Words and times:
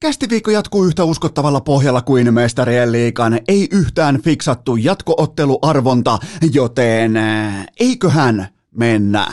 Kästiviikko 0.00 0.50
jatkuu 0.50 0.84
yhtä 0.84 1.04
uskottavalla 1.04 1.60
pohjalla 1.60 2.02
kuin 2.02 2.34
mestarien 2.34 2.92
liikan 2.92 3.40
ei 3.48 3.68
yhtään 3.72 4.22
fiksattu 4.22 4.76
jatkootteluarvonta, 4.76 6.18
joten 6.52 7.12
eiköhän 7.80 8.48
mennä. 8.74 9.32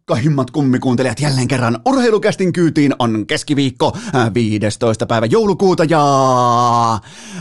rakkahimmat 0.11 0.51
kummikuuntelijat 0.51 1.19
jälleen 1.19 1.47
kerran 1.47 1.79
urheilukästin 1.85 2.53
kyytiin 2.53 2.95
on 2.99 3.27
keskiviikko 3.27 3.97
äh, 4.15 4.33
15. 4.33 5.05
päivä 5.05 5.25
joulukuuta 5.25 5.83
ja 5.83 6.01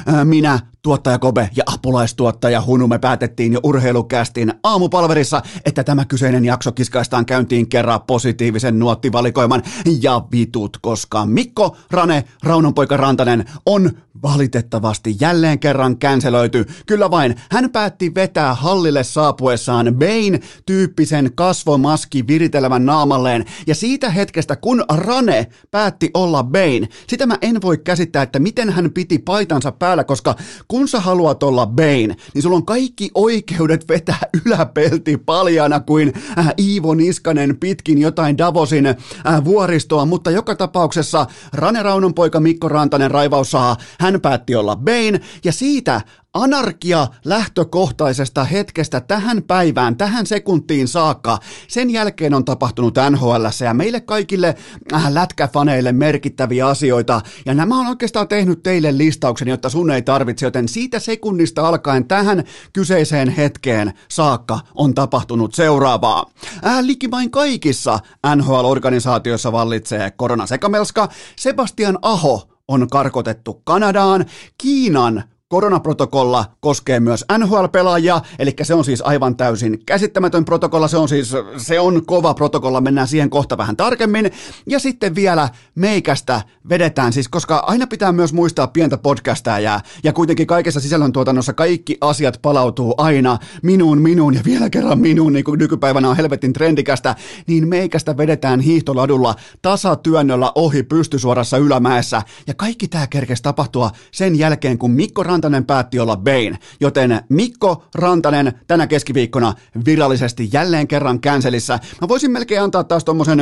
äh, 0.09 0.25
minä 0.25 0.59
tuottaja 0.83 1.19
Kobe 1.19 1.51
ja 1.57 1.65
apulaistuottaja 1.67 2.63
Hunu 2.67 2.89
me 2.89 2.99
päätettiin 2.99 3.53
jo 3.53 3.61
urheilukästin 3.63 4.55
aamupalverissa, 4.63 5.43
että 5.65 5.85
tämä 5.85 6.05
kyseinen 6.05 6.45
jakso 6.45 6.73
kiskaistaan 6.73 7.27
käyntiin 7.27 7.69
kerran 7.69 8.01
positiivisen 8.01 8.79
nuottivalikoiman 8.79 9.63
ja 10.01 10.23
vitut, 10.33 10.77
koska 10.81 11.27
Mikko 11.27 11.77
Rane, 11.91 12.25
Raunonpoika 12.43 12.97
Rantanen 12.97 13.45
on 13.67 13.91
valitettavasti 14.23 15.17
jälleen 15.21 15.59
kerran 15.59 15.97
känselöity. 15.97 16.67
Kyllä 16.87 17.11
vain, 17.11 17.37
hän 17.51 17.71
päätti 17.71 18.15
vetää 18.15 18.55
hallille 18.55 19.05
saapuessaan 19.05 19.87
Bane-tyyppisen 19.87 21.33
kasvomaski 21.35 22.23
viritelmän 22.61 22.87
naamalleen, 22.87 23.45
ja 23.67 23.75
siitä 23.75 24.11
hetkestä, 24.11 24.57
kun 24.57 24.85
Rane 24.95 25.47
päätti 25.71 26.11
olla 26.15 26.45
Bane, 26.45 26.89
sitä 27.09 27.27
mä 27.27 27.39
en 27.43 27.63
voi 27.63 27.79
käsittää, 27.79 28.23
että 28.23 28.39
miten 28.39 28.71
hän 28.71 28.91
piti 28.93 29.19
paitansa 29.19 29.73
päällä, 29.73 30.05
koska 30.05 30.35
kun 30.69 30.89
sä 30.89 31.01
haluat 31.01 31.43
olla 31.43 31.67
Bane, 31.67 32.17
niin 32.35 32.43
sulla 32.43 32.57
on 32.57 32.67
kaikki 32.67 33.11
oikeudet 33.15 33.89
vetää 33.89 34.19
yläpelti 34.47 35.17
paljana 35.17 35.81
kuin 35.81 36.13
äh, 36.39 36.49
Iivo 36.59 36.95
Niskanen 36.95 37.57
pitkin 37.57 37.99
jotain 37.99 38.39
Davosin 38.39 38.87
äh, 38.87 38.97
vuoristoa, 39.45 40.05
mutta 40.05 40.31
joka 40.31 40.55
tapauksessa 40.55 41.27
Rane 41.53 41.83
Raunonpoika 41.83 42.41
Mikko 42.41 42.69
Rantanen 42.69 43.11
raivaus 43.11 43.51
saa, 43.51 43.77
hän 44.01 44.21
päätti 44.21 44.57
olla 44.57 44.77
Bane, 44.77 45.21
ja 45.45 45.53
siitä 45.53 46.01
anarkia 46.35 47.07
lähtökohtaisesta 47.25 48.45
hetkestä 48.45 49.01
tähän 49.01 49.43
päivään, 49.43 49.97
tähän 49.97 50.27
sekuntiin 50.27 50.89
saakka. 50.89 51.39
Sen 51.69 51.91
jälkeen 51.91 52.35
on 52.35 52.45
tapahtunut 52.45 52.95
NHL 53.11 53.45
ja 53.65 53.75
meille 53.75 54.01
kaikille 54.01 54.55
äh, 54.93 55.13
lätkäfaneille 55.13 55.93
merkittäviä 55.93 56.67
asioita. 56.67 57.21
Ja 57.47 57.55
nämä 57.55 57.81
on 57.81 57.87
oikeastaan 57.87 58.29
tehnyt 58.29 58.63
teille 58.63 58.99
listauksen, 58.99 59.49
jotta 59.49 59.69
sun 59.69 59.91
ei 59.91 60.03
tarvitse, 60.03 60.47
joten 60.47 60.69
siitä 60.69 60.99
sekunnista 60.99 61.69
alkaen 61.69 62.09
tähän 62.09 62.45
kyseiseen 62.73 63.29
hetkeen 63.29 63.93
saakka 64.09 64.61
on 64.75 64.95
tapahtunut 64.95 65.55
seuraavaa. 65.55 66.31
Äh, 66.67 66.81
likimain 66.81 67.31
kaikissa 67.31 67.99
NHL-organisaatioissa 68.37 69.53
vallitsee 69.53 70.11
koronasekamelska. 70.11 71.09
Sebastian 71.37 71.99
Aho 72.03 72.51
on 72.69 72.89
karkotettu 72.89 73.61
Kanadaan. 73.65 74.25
Kiinan 74.59 75.25
Koronaprotokolla 75.51 76.45
koskee 76.61 77.01
myös 77.01 77.25
NHL-pelaajia, 77.39 78.21
eli 78.39 78.55
se 78.63 78.75
on 78.75 78.85
siis 78.85 79.03
aivan 79.03 79.37
täysin 79.37 79.79
käsittämätön 79.87 80.45
protokolla, 80.45 80.89
se 80.89 80.97
on 80.97 81.09
siis, 81.09 81.33
se 81.57 81.81
on 81.81 82.07
kova 82.07 82.35
protokolla, 82.35 82.81
mennään 82.81 83.09
siihen 83.09 83.31
kohta 83.31 83.59
vähän 83.59 83.77
tarkemmin. 83.77 84.31
Ja 84.67 84.79
sitten 84.79 85.15
vielä 85.15 85.49
meikästä 85.75 86.43
vedetään 86.69 87.13
siis, 87.13 87.29
koska 87.29 87.57
aina 87.67 87.87
pitää 87.87 88.13
myös 88.13 88.33
muistaa 88.33 88.67
pientä 88.67 88.99
podcastaa 88.99 89.61
ja, 89.61 89.81
ja 90.05 90.13
kuitenkin 90.13 90.47
kaikessa 90.47 90.81
sisällöntuotannossa 90.81 91.53
kaikki 91.53 91.97
asiat 92.01 92.39
palautuu 92.43 92.95
aina 92.99 93.39
minuun, 93.63 94.03
minuun 94.03 94.35
ja 94.35 94.41
vielä 94.45 94.71
kerran 94.71 94.99
minuun, 94.99 95.33
niin 95.33 95.45
kuin 95.45 95.59
nykypäivänä 95.59 96.09
on 96.09 96.17
helvetin 96.17 96.53
trendikästä, 96.53 97.15
niin 97.47 97.69
meikästä 97.69 98.17
vedetään 98.17 98.61
hiihtoladulla 98.61 99.35
tasatyönnöllä 99.63 100.53
ohi 100.55 100.83
pystysuorassa 100.83 101.57
ylämäessä. 101.57 102.23
Ja 102.47 102.55
kaikki 102.55 102.89
tämä 102.89 103.07
kerkesi 103.07 103.43
tapahtua 103.43 103.91
sen 104.13 104.39
jälkeen, 104.39 104.79
kun 104.79 104.91
Mikko 104.91 105.23
Rant 105.23 105.40
Rantanen 105.41 105.67
päätti 105.67 105.99
olla 105.99 106.17
Bane, 106.17 106.59
joten 106.81 107.21
Mikko 107.29 107.85
Rantanen 107.95 108.53
tänä 108.67 108.87
keskiviikkona 108.87 109.55
virallisesti 109.85 110.49
jälleen 110.53 110.89
kerran 110.89 111.21
känselissä. 111.21 111.79
Mä 112.01 112.09
voisin 112.09 112.31
melkein 112.31 112.63
antaa 112.63 112.85
taas 112.85 113.05
tommosen 113.05 113.41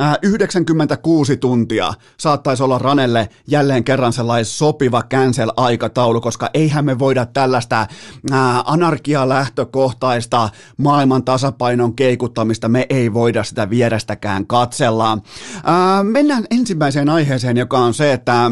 äh, 0.00 0.18
96 0.22 1.36
tuntia 1.36 1.94
saattaisi 2.16 2.62
olla 2.62 2.78
Ranelle 2.78 3.28
jälleen 3.46 3.84
kerran 3.84 4.12
sellainen 4.12 4.44
sopiva 4.44 5.02
cancel-aikataulu, 5.02 6.20
koska 6.20 6.50
eihän 6.54 6.84
me 6.84 6.98
voida 6.98 7.26
tällaista 7.26 7.80
äh, 7.80 8.38
anarkia-lähtökohtaista 8.64 10.48
maailman 10.76 11.24
tasapainon 11.24 11.96
keikuttamista, 11.96 12.68
me 12.68 12.86
ei 12.88 13.12
voida 13.12 13.44
sitä 13.44 13.70
vierestäkään 13.70 14.46
katsella. 14.46 15.12
Äh, 15.12 16.04
mennään 16.04 16.44
ensimmäiseen 16.50 17.08
aiheeseen, 17.08 17.56
joka 17.56 17.78
on 17.78 17.94
se, 17.94 18.12
että 18.12 18.50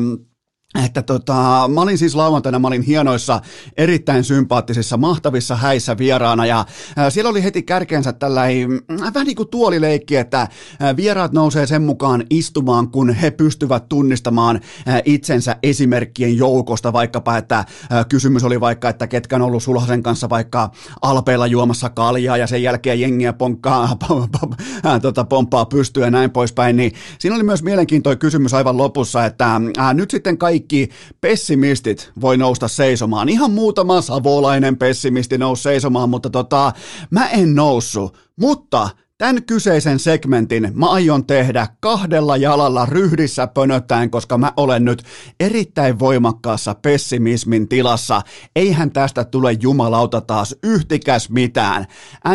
että 0.75 1.03
tota, 1.03 1.71
mä 1.75 1.81
olin 1.81 1.99
siis 1.99 2.15
lauantaina, 2.15 2.59
mä 2.59 2.69
olin 2.69 2.83
hienoissa, 2.83 3.41
erittäin 3.77 4.25
sympaattisissa, 4.25 4.97
mahtavissa 4.97 5.57
häissä 5.57 5.99
vieraana 5.99 6.47
ja 6.47 6.65
ää, 6.97 7.11
siellä 7.11 7.31
oli 7.31 7.43
heti 7.43 7.63
kärkeensä 7.63 8.13
tällainen 8.13 8.81
vähän 9.15 9.27
niin 9.27 9.37
kuin 9.37 9.49
tuolileikki, 9.49 10.17
että 10.17 10.49
ää, 10.81 10.97
vieraat 10.97 11.33
nousee 11.33 11.67
sen 11.67 11.83
mukaan 11.83 12.25
istumaan, 12.31 12.91
kun 12.91 13.11
he 13.11 13.31
pystyvät 13.31 13.89
tunnistamaan 13.89 14.61
ää, 14.87 15.01
itsensä 15.05 15.57
esimerkkien 15.63 16.37
joukosta, 16.37 16.93
vaikkapa, 16.93 17.37
että 17.37 17.65
ää, 17.91 18.05
kysymys 18.05 18.45
oli 18.45 18.61
vaikka, 18.61 18.89
että 18.89 19.07
ketkä 19.07 19.37
on 19.37 19.43
ollut 19.43 19.63
sulhasen 19.63 20.03
kanssa 20.03 20.29
vaikka 20.29 20.71
alpeilla 21.03 21.47
juomassa 21.47 21.91
kaljaa 21.91 22.37
ja 22.37 22.47
sen 22.47 22.63
jälkeen 22.63 23.01
jengiä 23.01 23.33
ponkkaa, 23.33 23.97
ää, 24.85 25.01
tota, 25.01 25.25
pomppaa 25.25 25.65
pystyä 25.67 26.05
ja 26.05 26.11
näin 26.11 26.31
poispäin, 26.31 26.77
niin 26.77 26.93
siinä 27.19 27.37
oli 27.37 27.45
myös 27.45 27.63
mielenkiintoinen 27.63 28.19
kysymys 28.19 28.55
aivan 28.55 28.77
lopussa, 28.77 29.25
että 29.27 29.61
ää, 29.77 29.95
nyt 29.95 30.11
sitten 30.11 30.39
kaikki 30.39 30.62
kaikki 30.63 30.89
pessimistit 31.21 32.13
voi 32.21 32.37
nousta 32.37 32.69
seisomaan. 32.69 33.29
Ihan 33.29 33.51
muutama 33.51 34.01
savolainen 34.01 34.77
pessimisti 34.77 35.39
nousi 35.39 35.63
seisomaan, 35.63 36.11
mutta 36.11 36.31
tota, 36.31 36.73
mä 37.11 37.29
en 37.29 37.55
noussut. 37.55 38.17
Mutta 38.41 38.91
Tämän 39.23 39.43
kyseisen 39.43 39.99
segmentin 39.99 40.73
mä 40.75 40.91
aion 40.91 41.27
tehdä 41.27 41.67
kahdella 41.81 42.37
jalalla 42.37 42.87
ryhdissä 42.87 43.47
pönöttäen, 43.47 44.11
koska 44.11 44.39
mä 44.39 44.53
olen 44.57 44.85
nyt 44.85 45.03
erittäin 45.41 45.99
voimakkaassa 45.99 46.75
pessimismin 46.75 47.69
tilassa. 47.69 48.23
Eihän 48.57 48.91
tästä 48.91 49.25
tule 49.25 49.53
jumalauta 49.53 50.21
taas 50.21 50.57
yhtikäs 50.63 51.31
mitään. 51.31 51.87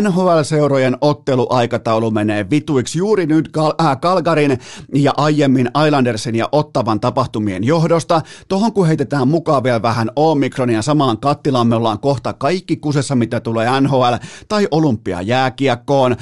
NHL-seurojen 0.02 0.98
otteluaikataulu 1.02 2.12
menee 2.12 2.50
vituiksi 2.50 3.00
juuri 3.00 3.26
nyt 3.26 3.50
Gal- 3.58 3.86
äh, 3.86 3.98
Calgarin 3.98 4.60
ja 4.96 5.14
aiemmin 5.18 5.70
Islandersin 5.88 6.36
ja 6.36 6.50
Ottavan 6.52 7.00
tapahtumien 7.00 7.64
johdosta. 7.64 8.22
Tohon 8.48 8.74
kun 8.74 8.88
heitetään 8.88 9.28
mukaan 9.28 9.64
vielä 9.64 9.82
vähän 9.82 10.12
Omikronia 10.16 10.82
samaan 10.82 11.18
kattilaan, 11.18 11.68
me 11.68 11.76
ollaan 11.76 12.00
kohta 12.00 12.34
kaikki 12.34 12.78
kusessa, 12.78 13.16
mitä 13.16 13.40
tulee 13.40 13.82
NHL 13.82 14.14
tai 14.48 14.68
olympiajääkiekkoon. 14.72 16.16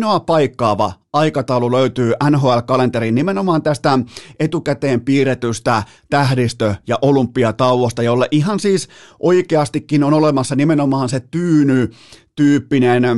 Ainoa 0.00 0.20
paikkaava 0.20 0.92
aikataulu 1.12 1.72
löytyy 1.72 2.12
NHL-kalenteriin 2.30 3.14
nimenomaan 3.14 3.62
tästä 3.62 3.98
etukäteen 4.38 5.00
piirretystä 5.00 5.82
tähdistö- 6.10 6.74
ja 6.86 6.98
olympiatauosta, 7.02 8.02
jolle 8.02 8.28
ihan 8.30 8.60
siis 8.60 8.88
oikeastikin 9.18 10.04
on 10.04 10.14
olemassa 10.14 10.56
nimenomaan 10.56 11.08
se 11.08 11.20
tyyny 11.20 11.90
tyyppinen 12.36 13.04
Äh, 13.04 13.16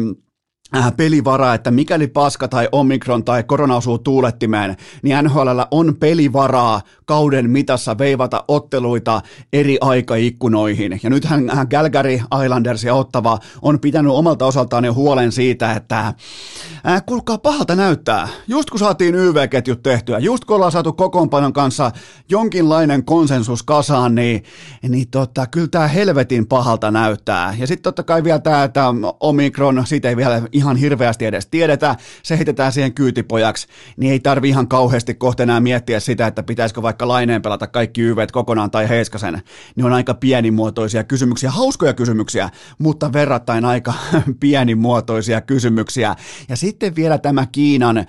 pelivara, 0.96 1.54
että 1.54 1.70
mikäli 1.70 2.06
paska 2.06 2.48
tai 2.48 2.68
omikron 2.72 3.24
tai 3.24 3.42
korona 3.42 3.76
osuu 3.76 3.98
tuulettimeen, 3.98 4.76
niin 5.02 5.24
NHL 5.24 5.60
on 5.70 5.96
pelivaraa 6.00 6.80
kauden 7.04 7.50
mitassa 7.50 7.98
veivata 7.98 8.44
otteluita 8.48 9.20
eri 9.52 9.78
aikaikkunoihin. 9.80 11.00
Ja 11.02 11.10
nythän 11.10 11.50
äh, 11.50 11.66
Calgary, 11.68 12.20
Islanders 12.44 12.84
ja 12.84 12.94
Ottava 12.94 13.38
on 13.62 13.80
pitänyt 13.80 14.12
omalta 14.12 14.46
osaltaan 14.46 14.84
jo 14.84 14.94
huolen 14.94 15.32
siitä, 15.32 15.72
että 15.72 15.98
äh, 15.98 17.02
kuulkaa 17.06 17.38
pahalta 17.38 17.74
näyttää. 17.74 18.28
Just 18.48 18.70
kun 18.70 18.78
saatiin 18.78 19.14
YV-ketjut 19.14 19.82
tehtyä, 19.82 20.18
just 20.18 20.44
kun 20.44 20.56
ollaan 20.56 20.72
saatu 20.72 20.92
kokoonpanon 20.92 21.52
kanssa 21.52 21.90
jonkinlainen 22.28 23.04
konsensus 23.04 23.62
kasaan, 23.62 24.14
niin, 24.14 24.42
niin 24.88 25.08
tota, 25.10 25.46
kyllä 25.46 25.68
tämä 25.68 25.86
helvetin 25.86 26.46
pahalta 26.46 26.90
näyttää. 26.90 27.54
Ja 27.58 27.66
sitten 27.66 27.82
totta 27.82 28.02
kai 28.02 28.24
vielä 28.24 28.38
tämä, 28.38 28.64
että 28.64 28.84
omikron, 29.20 29.82
siitä 29.86 30.08
ei 30.08 30.16
vielä 30.16 30.42
ihan 30.62 30.76
hirveästi 30.76 31.26
edes 31.26 31.46
tiedetä, 31.46 31.96
se 32.22 32.36
heitetään 32.36 32.72
siihen 32.72 32.94
kyytipojaksi, 32.94 33.66
niin 33.96 34.12
ei 34.12 34.20
tarvi 34.20 34.48
ihan 34.48 34.68
kauheasti 34.68 35.14
kohta 35.14 35.42
enää 35.42 35.60
miettiä 35.60 36.00
sitä, 36.00 36.26
että 36.26 36.42
pitäisikö 36.42 36.82
vaikka 36.82 37.08
laineen 37.08 37.42
pelata 37.42 37.66
kaikki 37.66 38.02
YVt 38.02 38.32
kokonaan 38.32 38.70
tai 38.70 38.88
Heiskasen. 38.88 39.42
Ne 39.76 39.84
on 39.84 39.92
aika 39.92 40.14
pienimuotoisia 40.14 41.04
kysymyksiä, 41.04 41.50
hauskoja 41.50 41.94
kysymyksiä, 41.94 42.50
mutta 42.78 43.12
verrattain 43.12 43.64
aika 43.64 43.94
pienimuotoisia 44.40 45.40
kysymyksiä. 45.40 46.16
Ja 46.48 46.56
sitten 46.56 46.96
vielä 46.96 47.18
tämä 47.18 47.46
Kiinan 47.52 47.98
äh, 47.98 48.06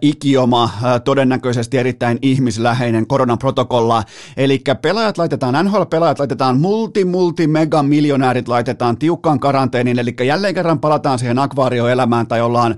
ikioma, 0.00 0.64
äh, 0.64 1.00
todennäköisesti 1.04 1.78
erittäin 1.78 2.18
ihmisläheinen 2.22 3.06
koronaprotokolla, 3.06 4.02
eli 4.36 4.62
pelaajat 4.82 5.18
laitetaan, 5.18 5.66
NHL-pelaajat 5.66 6.18
laitetaan 6.18 6.60
multi, 6.60 7.04
multi, 7.04 7.46
mega 7.46 7.82
miljonäärit 7.82 8.48
laitetaan 8.48 8.96
tiukkaan 8.96 9.40
karanteeniin, 9.40 9.98
eli 9.98 10.14
jälleen 10.26 10.54
kerran 10.54 10.80
palataan 10.80 11.18
siihen 11.18 11.38
akvaarioelämään 11.84 12.26
tai 12.26 12.40
ollaan 12.40 12.76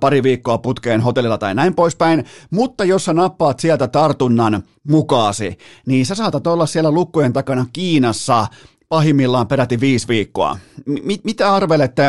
pari 0.00 0.22
viikkoa 0.22 0.58
putkeen 0.58 1.00
hotellilla 1.00 1.38
tai 1.38 1.54
näin 1.54 1.74
poispäin, 1.74 2.24
mutta 2.50 2.84
jos 2.84 3.04
sä 3.04 3.12
nappaat 3.12 3.60
sieltä 3.60 3.88
tartunnan 3.88 4.62
mukaasi, 4.88 5.58
niin 5.86 6.06
sä 6.06 6.14
saatat 6.14 6.46
olla 6.46 6.66
siellä 6.66 6.90
lukkojen 6.90 7.32
takana 7.32 7.66
Kiinassa 7.72 8.46
pahimmillaan 8.88 9.46
peräti 9.46 9.80
viisi 9.80 10.08
viikkoa. 10.08 10.58
M- 10.86 11.24
mitä 11.24 11.54
arvelette, 11.54 12.02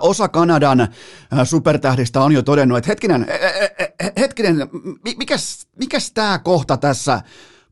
Osa 0.00 0.28
Kanadan 0.28 0.80
äh, 0.80 0.88
supertähdistä 1.44 2.20
on 2.20 2.32
jo 2.32 2.42
todennut, 2.42 2.78
että 2.78 2.88
hetkinen, 2.88 3.26
hetkinen, 4.18 4.68
mikäs, 5.18 5.66
mikäs 5.78 6.12
tämä 6.12 6.38
kohta 6.38 6.76
tässä 6.76 7.20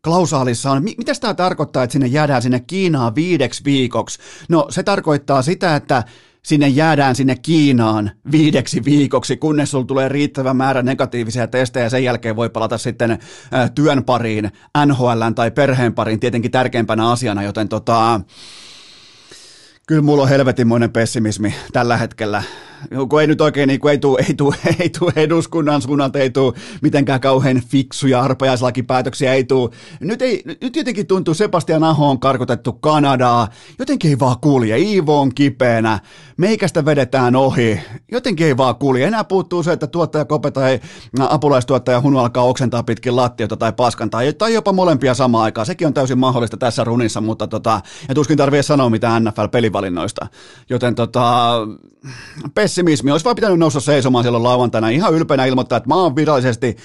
klausaalissa 0.04 0.70
on, 0.70 0.82
mitä 0.82 1.12
tämä 1.20 1.34
tarkoittaa, 1.34 1.82
että 1.82 1.92
sinne 1.92 2.06
jäädään 2.06 2.42
sinne 2.42 2.60
Kiinaan 2.60 3.14
viideksi 3.14 3.64
viikoksi? 3.64 4.18
No 4.48 4.66
se 4.70 4.82
tarkoittaa 4.82 5.42
sitä, 5.42 5.76
että 5.76 6.04
sinne 6.44 6.68
jäädään 6.68 7.16
sinne 7.16 7.36
Kiinaan 7.36 8.10
viideksi 8.32 8.84
viikoksi, 8.84 9.36
kunnes 9.36 9.70
sulla 9.70 9.84
tulee 9.84 10.08
riittävä 10.08 10.54
määrä 10.54 10.82
negatiivisia 10.82 11.46
testejä 11.46 11.86
ja 11.86 11.90
sen 11.90 12.04
jälkeen 12.04 12.36
voi 12.36 12.50
palata 12.50 12.78
sitten 12.78 13.18
työn 13.74 14.04
pariin, 14.04 14.50
NHL 14.86 15.22
tai 15.34 15.50
perheen 15.50 15.94
pariin 15.94 16.20
tietenkin 16.20 16.50
tärkeimpänä 16.50 17.10
asiana, 17.10 17.42
joten 17.42 17.68
tota, 17.68 18.20
kyllä 19.86 20.02
mulla 20.02 20.22
on 20.22 20.28
helvetinmoinen 20.28 20.92
pessimismi 20.92 21.54
tällä 21.72 21.96
hetkellä 21.96 22.42
kun 23.08 23.20
ei 23.20 23.26
nyt 23.26 23.40
oikein 23.40 23.68
niin 23.68 23.80
kuin, 23.80 23.90
ei 23.90 23.98
tule 23.98 24.24
ei 24.28 24.34
tuu, 24.34 24.54
ei 24.80 24.90
tuu 24.90 25.12
eduskunnan 25.16 25.82
suunnalta, 25.82 26.18
ei 26.18 26.30
tule 26.30 26.54
mitenkään 26.82 27.20
kauhean 27.20 27.62
fiksuja 27.68 28.20
arpajaislakipäätöksiä, 28.20 29.34
ei 29.34 29.44
tule. 29.44 29.70
Nyt, 30.00 30.22
ei, 30.22 30.42
nyt 30.60 30.76
jotenkin 30.76 31.06
tuntuu, 31.06 31.34
Sebastian 31.34 31.84
Aho 31.84 32.10
on 32.10 32.20
karkotettu 32.20 32.72
Kanadaa, 32.72 33.48
jotenkin 33.78 34.10
ei 34.10 34.18
vaan 34.18 34.36
kulje, 34.40 34.78
Iivo 34.78 35.20
on 35.20 35.34
kipeänä, 35.34 35.98
meikästä 36.36 36.84
vedetään 36.84 37.36
ohi, 37.36 37.80
jotenkin 38.12 38.46
ei 38.46 38.56
vaan 38.56 38.76
kulje. 38.76 39.06
Enää 39.06 39.24
puuttuu 39.24 39.62
se, 39.62 39.72
että 39.72 39.86
tuottaja 39.86 40.24
Kope 40.24 40.50
tai 40.50 40.80
apulaistuottaja 41.18 42.00
Hunu 42.00 42.18
alkaa 42.18 42.44
oksentaa 42.44 42.82
pitkin 42.82 43.16
lattiota 43.16 43.56
tai 43.56 43.72
paskantaa, 43.72 44.20
tai 44.38 44.54
jopa 44.54 44.72
molempia 44.72 45.14
samaan 45.14 45.44
aikaan. 45.44 45.66
Sekin 45.66 45.86
on 45.86 45.94
täysin 45.94 46.18
mahdollista 46.18 46.56
tässä 46.56 46.84
runissa, 46.84 47.20
mutta 47.20 47.46
tota, 47.46 47.80
ja 48.08 48.14
tuskin 48.14 48.36
tarvii 48.36 48.62
sanoa 48.62 48.90
mitään 48.90 49.24
NFL-pelivalinnoista. 49.24 50.26
Joten 50.70 50.94
tota, 50.94 51.52
pessimismi. 52.74 53.10
Olisi 53.10 53.24
vaan 53.24 53.36
pitänyt 53.36 53.58
nousta 53.58 53.80
seisomaan 53.80 54.24
silloin 54.24 54.44
lauantaina 54.44 54.88
ihan 54.88 55.14
ylpeänä 55.14 55.44
ilmoittaa, 55.44 55.76
että 55.76 55.88
mä 55.88 55.94
oon 55.94 56.16
virallisesti 56.16 56.76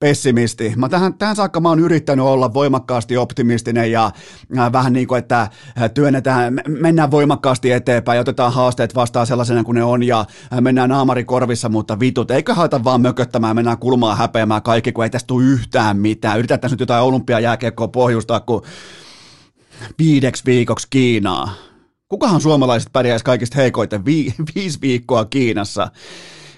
pessimisti. 0.00 0.72
Mä 0.76 0.88
tähän, 0.88 1.14
tähän 1.14 1.36
saakka 1.36 1.60
mä 1.60 1.68
oon 1.68 1.80
yrittänyt 1.80 2.24
olla 2.24 2.54
voimakkaasti 2.54 3.16
optimistinen 3.16 3.92
ja 3.92 4.10
äh, 4.58 4.72
vähän 4.72 4.92
niin 4.92 5.06
kuin, 5.06 5.18
että 5.18 5.40
äh, 5.40 5.50
työnnetään, 5.94 6.60
mennään 6.68 7.10
voimakkaasti 7.10 7.72
eteenpäin 7.72 8.16
ja 8.16 8.20
otetaan 8.20 8.52
haasteet 8.52 8.94
vastaan 8.94 9.26
sellaisena 9.26 9.64
kuin 9.64 9.74
ne 9.74 9.84
on 9.84 10.02
ja 10.02 10.20
äh, 10.20 10.60
mennään 10.60 10.90
naamari 10.90 11.24
korvissa, 11.24 11.68
mutta 11.68 12.00
vitut, 12.00 12.30
eikö 12.30 12.54
haeta 12.54 12.84
vaan 12.84 13.00
mököttämään, 13.00 13.56
mennään 13.56 13.78
kulmaa 13.78 14.14
häpeämään 14.14 14.62
kaikki, 14.62 14.92
kun 14.92 15.04
ei 15.04 15.10
tästä 15.10 15.26
tule 15.26 15.44
yhtään 15.44 15.96
mitään. 15.96 16.38
Yritetään 16.38 16.70
nyt 16.70 16.80
jotain 16.80 17.04
olympiajääkiekkoa 17.04 17.88
pohjustaa, 17.88 18.40
kun 18.40 18.62
viideksi 19.98 20.42
viikoksi 20.46 20.86
Kiinaa. 20.90 21.75
Kukahan 22.08 22.40
suomalaiset 22.40 22.92
pärjäisi 22.92 23.24
kaikista 23.24 23.56
heikoiten 23.56 24.04
vi- 24.04 24.34
viisi 24.54 24.78
viikkoa 24.80 25.24
Kiinassa? 25.24 25.88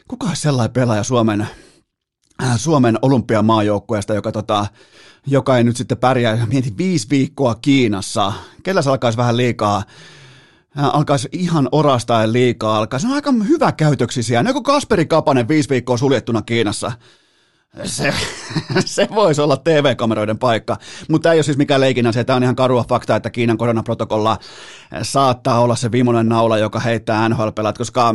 Kuka 0.09 0.27
olisi 0.27 0.43
sellainen 0.43 0.73
pelaaja 0.73 1.03
Suomen, 1.03 1.41
äh, 2.43 2.56
Suomen 2.59 2.99
olympiamaajoukkueesta, 3.03 4.15
joka, 4.15 4.33
tota, 4.33 4.67
joka 5.27 5.59
ei 5.59 5.65
nyt 5.65 5.77
sitten 5.77 5.99
pärjää, 5.99 6.47
mieti 6.47 6.75
viisi 6.79 7.11
viikkoa 7.11 7.55
Kiinassa. 7.55 8.33
Kellä 8.62 8.83
se 8.83 8.91
alkaisi 8.91 9.19
vähän 9.19 9.37
liikaa 9.37 9.77
äh, 10.79 10.85
alkaisi 10.97 11.29
ihan 11.33 11.69
orastaen 11.73 12.33
liikaa 12.33 12.79
alkaa. 12.79 12.99
Se 12.99 13.06
on 13.06 13.12
aika 13.15 13.33
hyvä 13.49 13.73
käytöksisiä. 13.73 14.43
No 14.43 14.50
joku 14.50 14.62
Kasperi 14.62 15.06
Kapanen 15.06 15.49
viisi 15.49 15.69
viikkoa 15.69 15.97
suljettuna 15.97 16.43
Kiinassa 16.43 16.93
se, 17.85 18.15
se 18.85 19.09
voisi 19.15 19.41
olla 19.41 19.56
TV-kameroiden 19.56 20.38
paikka, 20.38 20.76
mutta 21.09 21.32
ei 21.32 21.37
ole 21.37 21.43
siis 21.43 21.56
mikään 21.56 21.81
leikinä 21.81 22.12
se, 22.12 22.25
tämä 22.25 22.37
on 22.37 22.43
ihan 22.43 22.56
karua 22.56 22.85
fakta, 22.88 23.17
että 23.17 23.31
Kiinan 23.31 23.59
koronaprotokolla 23.59 24.38
saattaa 25.03 25.61
olla 25.61 25.76
se 25.76 25.93
viimeinen 25.93 26.29
naula, 26.29 26.59
joka 26.59 26.81
heittää 26.81 27.29
nhl 27.29 27.49
koska 27.79 28.15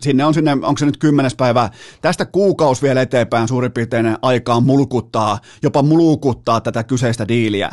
sinne 0.00 0.24
on 0.24 0.34
sinne, 0.34 0.52
onko 0.52 0.76
se 0.78 0.86
nyt 0.86 0.96
kymmenes 0.96 1.34
päivä, 1.34 1.70
tästä 2.02 2.24
kuukaus 2.24 2.82
vielä 2.82 3.02
eteenpäin 3.02 3.48
suurin 3.48 3.72
piirtein 3.72 4.16
aikaa 4.22 4.60
mulkuttaa, 4.60 5.38
jopa 5.62 5.82
mulkuttaa 5.82 6.60
tätä 6.60 6.84
kyseistä 6.84 7.28
diiliä, 7.28 7.70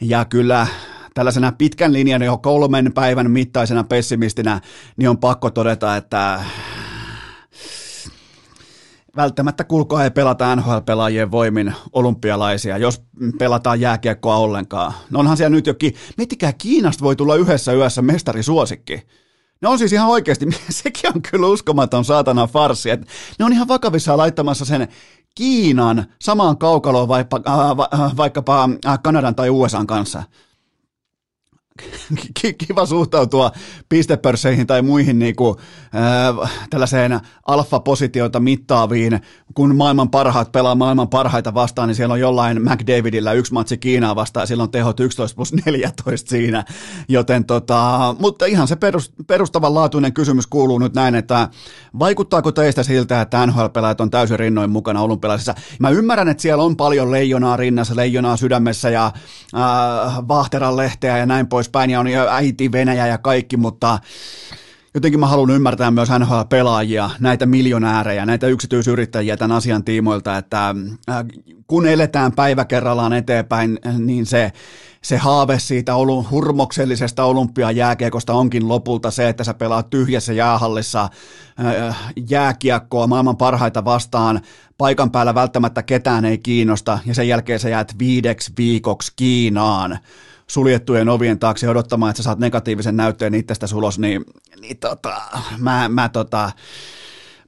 ja 0.00 0.24
kyllä 0.24 0.66
tällaisena 1.14 1.52
pitkän 1.52 1.92
linjan 1.92 2.22
jo 2.22 2.38
kolmen 2.38 2.92
päivän 2.92 3.30
mittaisena 3.30 3.84
pessimistinä, 3.84 4.60
niin 4.96 5.08
on 5.08 5.18
pakko 5.18 5.50
todeta, 5.50 5.96
että 5.96 6.40
välttämättä 9.18 9.64
kulkoa 9.64 10.04
ei 10.04 10.10
pelata 10.10 10.56
NHL-pelaajien 10.56 11.30
voimin 11.30 11.74
olympialaisia, 11.92 12.78
jos 12.78 13.02
pelataan 13.38 13.80
jääkiekkoa 13.80 14.36
ollenkaan. 14.36 14.92
No 15.10 15.20
onhan 15.20 15.36
siellä 15.36 15.56
nyt 15.56 15.66
jokin, 15.66 15.94
miettikää, 16.16 16.52
Kiinasta 16.52 17.04
voi 17.04 17.16
tulla 17.16 17.34
yhdessä 17.34 17.72
yössä 17.72 18.02
mestarisuosikki. 18.02 19.02
Ne 19.60 19.68
on 19.68 19.78
siis 19.78 19.92
ihan 19.92 20.08
oikeasti, 20.08 20.46
sekin 20.70 21.10
on 21.14 21.22
kyllä 21.22 21.46
uskomaton 21.46 22.04
saatana 22.04 22.46
farsi, 22.46 22.90
että 22.90 23.06
ne 23.38 23.44
on 23.44 23.52
ihan 23.52 23.68
vakavissaan 23.68 24.18
laittamassa 24.18 24.64
sen 24.64 24.88
Kiinan 25.34 26.06
samaan 26.20 26.58
kaukaloon 26.58 27.08
vaikka, 27.08 27.40
äh, 27.48 28.16
vaikkapa 28.16 28.68
äh, 28.86 28.98
Kanadan 29.02 29.34
tai 29.34 29.50
USAn 29.50 29.86
kanssa 29.86 30.22
kiva 32.66 32.86
suhtautua 32.86 33.52
pistepörsseihin 33.88 34.66
tai 34.66 34.82
muihin 34.82 35.18
niin 35.18 35.36
kuin, 35.36 35.56
äh, 36.42 36.50
tällaiseen 36.70 37.20
alfa-positioita 37.46 38.40
mittaaviin, 38.40 39.20
kun 39.54 39.76
maailman 39.76 40.10
parhaat 40.10 40.52
pelaa 40.52 40.74
maailman 40.74 41.08
parhaita 41.08 41.54
vastaan, 41.54 41.88
niin 41.88 41.96
siellä 41.96 42.12
on 42.12 42.20
jollain 42.20 42.62
McDavidillä 42.62 43.32
yksi 43.32 43.52
matsi 43.52 43.78
Kiinaa 43.78 44.16
vastaan, 44.16 44.42
ja 44.42 44.46
silloin 44.46 44.70
tehot 44.70 45.00
11 45.00 45.36
plus 45.36 45.52
14 45.66 46.30
siinä, 46.30 46.64
joten 47.08 47.44
tota, 47.44 48.14
mutta 48.18 48.46
ihan 48.46 48.68
se 48.68 48.76
perus, 48.76 49.12
perustavanlaatuinen 49.26 50.12
kysymys 50.12 50.46
kuuluu 50.46 50.78
nyt 50.78 50.94
näin, 50.94 51.14
että 51.14 51.48
vaikuttaako 51.98 52.52
teistä 52.52 52.82
siltä, 52.82 53.20
että 53.20 53.46
NHL-pelaajat 53.46 54.00
on 54.00 54.10
täysin 54.10 54.38
rinnoin 54.38 54.70
mukana 54.70 55.02
olympialaisissa? 55.02 55.54
Mä 55.78 55.90
ymmärrän, 55.90 56.28
että 56.28 56.42
siellä 56.42 56.62
on 56.62 56.76
paljon 56.76 57.10
leijonaa 57.10 57.56
rinnassa, 57.56 57.96
leijonaa 57.96 58.36
sydämessä 58.36 58.90
ja 58.90 59.06
äh, 59.06 60.28
Vahteran 60.28 60.76
lehteä 60.76 61.18
ja 61.18 61.26
näin 61.26 61.46
pois 61.46 61.67
poispäin, 61.68 61.90
ja 61.90 62.00
on 62.00 62.06
äiti 62.30 62.72
Venäjä 62.72 63.06
ja 63.06 63.18
kaikki, 63.18 63.56
mutta 63.56 63.98
jotenkin 64.94 65.20
mä 65.20 65.26
haluan 65.26 65.50
ymmärtää 65.50 65.90
myös 65.90 66.08
NHL-pelaajia, 66.08 67.10
näitä 67.20 67.46
miljonäärejä, 67.46 68.26
näitä 68.26 68.46
yksityisyrittäjiä 68.46 69.36
tämän 69.36 69.56
asian 69.56 69.84
tiimoilta, 69.84 70.36
että 70.36 70.74
äh, 71.10 71.24
kun 71.66 71.86
eletään 71.86 72.32
päivä 72.32 72.64
kerrallaan 72.64 73.12
eteenpäin, 73.12 73.78
niin 73.98 74.26
se, 74.26 74.52
se 75.02 75.16
haave 75.16 75.58
siitä 75.58 75.94
olu, 75.94 76.26
hurmoksellisesta 76.30 77.24
olympiajääkiekosta 77.24 78.34
onkin 78.34 78.68
lopulta 78.68 79.10
se, 79.10 79.28
että 79.28 79.44
sä 79.44 79.54
pelaat 79.54 79.90
tyhjässä 79.90 80.32
jäähallissa 80.32 81.08
äh, 81.88 81.96
jääkiekkoa 82.30 83.06
maailman 83.06 83.36
parhaita 83.36 83.84
vastaan, 83.84 84.40
paikan 84.78 85.10
päällä 85.10 85.34
välttämättä 85.34 85.82
ketään 85.82 86.24
ei 86.24 86.38
kiinnosta, 86.38 86.98
ja 87.06 87.14
sen 87.14 87.28
jälkeen 87.28 87.60
sä 87.60 87.68
jäät 87.68 87.94
viideksi 87.98 88.52
viikoksi 88.58 89.12
Kiinaan 89.16 89.98
suljettujen 90.50 91.08
ovien 91.08 91.38
taakse 91.38 91.68
odottamaan, 91.68 92.10
että 92.10 92.22
sä 92.22 92.24
saat 92.24 92.38
negatiivisen 92.38 92.96
näytteen 92.96 93.34
itsestä 93.34 93.66
ulos, 93.74 93.98
niin, 93.98 94.24
niin 94.60 94.76
tota, 94.76 95.20
mä, 95.58 95.88
mä 95.88 96.08
tota, 96.08 96.52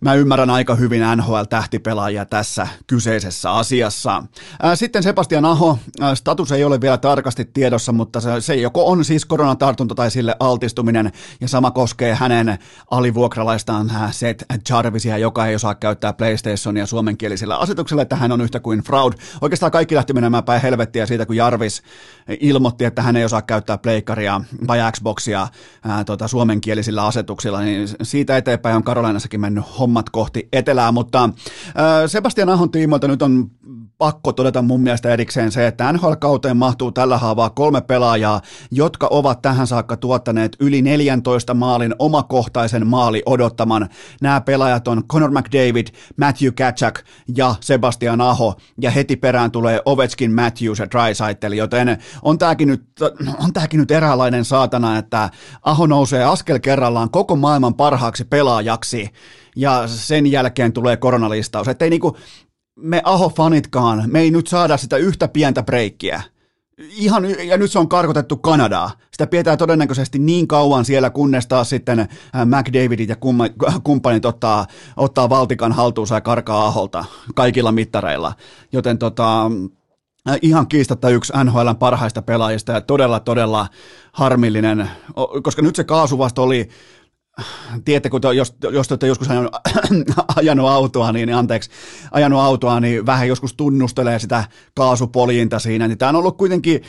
mä 0.01 0.15
ymmärrän 0.15 0.51
aika 0.51 0.75
hyvin 0.75 1.03
NHL-tähtipelaajia 1.17 2.25
tässä 2.25 2.69
kyseisessä 2.87 3.53
asiassa. 3.53 4.23
Sitten 4.75 5.03
Sebastian 5.03 5.45
Aho, 5.45 5.79
status 6.15 6.53
ei 6.53 6.65
ole 6.65 6.81
vielä 6.81 6.99
tarkasti 6.99 7.45
tiedossa, 7.45 7.93
mutta 7.93 8.21
se, 8.21 8.41
se 8.41 8.55
joko 8.55 8.87
on 8.87 9.05
siis 9.05 9.25
koronatartunta 9.25 9.95
tai 9.95 10.11
sille 10.11 10.37
altistuminen, 10.41 11.13
ja 11.41 11.49
sama 11.49 11.71
koskee 11.71 12.15
hänen 12.15 12.59
alivuokralaistaan 12.91 13.93
Seth 14.11 14.45
Jarvisia, 14.71 15.19
joka 15.19 15.47
ei 15.47 15.55
osaa 15.55 15.75
käyttää 15.75 16.13
PlayStationia 16.13 16.87
suomenkielisellä 16.87 17.57
asetuksella, 17.57 18.03
että 18.03 18.17
hän 18.17 18.33
on 18.33 18.41
yhtä 18.41 18.61
kuin 18.61 18.83
fraud. 18.83 19.13
Oikeastaan 19.41 19.73
kaikki 19.73 19.95
lähti 19.95 20.13
menemään 20.13 20.45
päin 20.45 20.63
helvettiä 20.63 21.07
siitä, 21.07 21.27
kun 21.27 21.37
Jarvis 21.37 21.83
ilmoitti, 22.41 22.85
että 22.85 23.03
hän 23.03 23.17
ei 23.17 23.25
osaa 23.25 23.43
käyttää 23.43 23.79
Playcaria 23.79 24.41
vai 24.69 24.79
Xboxia 24.93 25.49
ää, 25.85 26.05
tota, 26.05 26.29
suomenkielisillä 26.29 27.07
asetuksilla, 27.07 27.61
niin 27.61 27.89
siitä 28.03 28.37
eteenpäin 28.37 28.77
on 28.77 28.85
Karolainassakin 28.85 29.41
mennyt 29.41 29.65
hommat 29.91 30.11
kohti 30.11 30.49
etelää, 30.53 30.93
mutta 30.93 31.31
Sebastian 32.07 32.49
Ahon 32.49 32.71
tiimoilta 32.71 33.09
nyt 33.09 33.23
on 33.23 33.51
pakko 33.99 34.33
todeta 34.33 34.63
mun 34.63 34.81
mielestä 34.81 35.11
erikseen 35.11 35.53
se, 35.53 35.67
että 35.67 35.93
NHL-kauteen 35.93 36.57
mahtuu 36.57 36.93
tällä 36.93 37.19
haavaa 37.19 37.51
kolme 37.51 37.81
pelaajaa, 37.81 38.41
jotka 38.71 39.09
ovat 39.11 39.43
tähän 39.43 39.67
saakka 39.67 39.97
tuottaneet 39.97 40.57
yli 40.61 40.83
14 40.83 41.55
maalin 41.55 41.95
omakohtaisen 41.99 42.87
maali 42.87 43.23
odottaman. 43.27 43.89
Nämä 44.21 44.41
pelaajat 44.41 44.89
on 44.89 45.03
Conor 45.09 45.31
McDavid, 45.31 45.87
Matthew 46.17 46.53
Katchak 46.53 47.01
ja 47.37 47.55
Sebastian 47.61 48.21
Aho, 48.21 48.55
ja 48.81 48.91
heti 48.91 49.17
perään 49.17 49.51
tulee 49.51 49.81
Ovechkin, 49.85 50.35
Matthews 50.35 50.79
ja 50.79 50.87
Drysaitel, 50.91 51.53
joten 51.53 51.99
on 52.23 52.39
tämäkin 52.39 52.69
nyt, 52.69 52.83
on 53.45 53.53
tämäkin 53.53 53.81
nyt 53.81 53.91
eräänlainen 53.91 54.45
saatana, 54.45 54.99
että 54.99 55.31
Aho 55.63 55.87
nousee 55.87 56.25
askel 56.25 56.59
kerrallaan 56.59 57.11
koko 57.11 57.37
maailman 57.37 57.75
parhaaksi 57.75 58.25
pelaajaksi, 58.25 59.11
ja 59.57 59.89
sen 59.89 60.27
jälkeen 60.27 60.73
tulee 60.73 60.97
koronalistaus. 60.97 61.69
Että 61.69 61.85
ei 61.85 61.91
niinku, 61.91 62.17
me 62.77 63.03
Aho-fanitkaan, 63.05 64.05
me 64.07 64.21
ei 64.21 64.31
nyt 64.31 64.47
saada 64.47 64.77
sitä 64.77 64.97
yhtä 64.97 65.29
pientä 65.29 65.63
breikkiä. 65.63 66.23
Ihan, 66.79 67.47
ja 67.49 67.57
nyt 67.57 67.71
se 67.71 67.79
on 67.79 67.89
karkotettu 67.89 68.37
Kanadaa. 68.37 68.91
Sitä 69.13 69.27
pidetään 69.27 69.59
todennäköisesti 69.59 70.19
niin 70.19 70.49
kauan 70.49 70.85
siellä, 70.85 71.11
kunnes 71.11 71.47
taas 71.47 71.69
sitten 71.69 72.01
äh, 72.01 72.09
McDavidit 72.45 73.09
ja 73.09 73.17
kumppanit 73.85 74.25
ottaa, 74.25 74.67
ottaa 74.97 75.29
valtikan 75.29 75.73
haltuunsa 75.73 76.15
ja 76.15 76.21
karkaa 76.21 76.67
Aholta 76.67 77.05
kaikilla 77.35 77.73
mittareilla. 77.73 78.33
Joten 78.73 78.99
tota, 78.99 79.47
äh, 80.29 80.39
ihan 80.43 80.69
kiistatta 80.69 81.11
yksi 81.11 81.33
NHLn 81.45 81.77
parhaista 81.79 82.23
pelaajista 82.23 82.73
ja 82.73 82.81
todella, 82.81 83.21
todella 83.21 83.67
harmillinen, 84.13 84.91
koska 85.43 85.63
nyt 85.63 85.77
se 85.77 85.85
kaasu 85.85 86.19
vasta 86.19 86.43
oli 86.43 86.69
tiedätte, 87.85 88.11
kun 88.11 88.21
te, 88.21 88.29
jos, 88.29 88.55
jos 88.73 88.89
te 88.89 88.93
olette 88.93 89.07
joskus 89.07 89.31
ajanut, 89.31 89.53
ajanut 90.37 90.69
autoa, 90.69 91.13
niin, 91.13 91.35
anteeksi, 91.35 91.71
ajanut 92.11 92.41
autoa, 92.41 92.81
niin 92.81 93.07
vähän 93.07 93.29
joskus 93.29 93.55
tunnustelee 93.55 94.19
sitä 94.19 94.45
kaasupoljinta 94.75 95.59
siinä, 95.59 95.89
niin 95.89 95.99
tämä 95.99 96.09
on 96.09 96.17
ollut 96.17 96.37
kuitenkin 96.37 96.83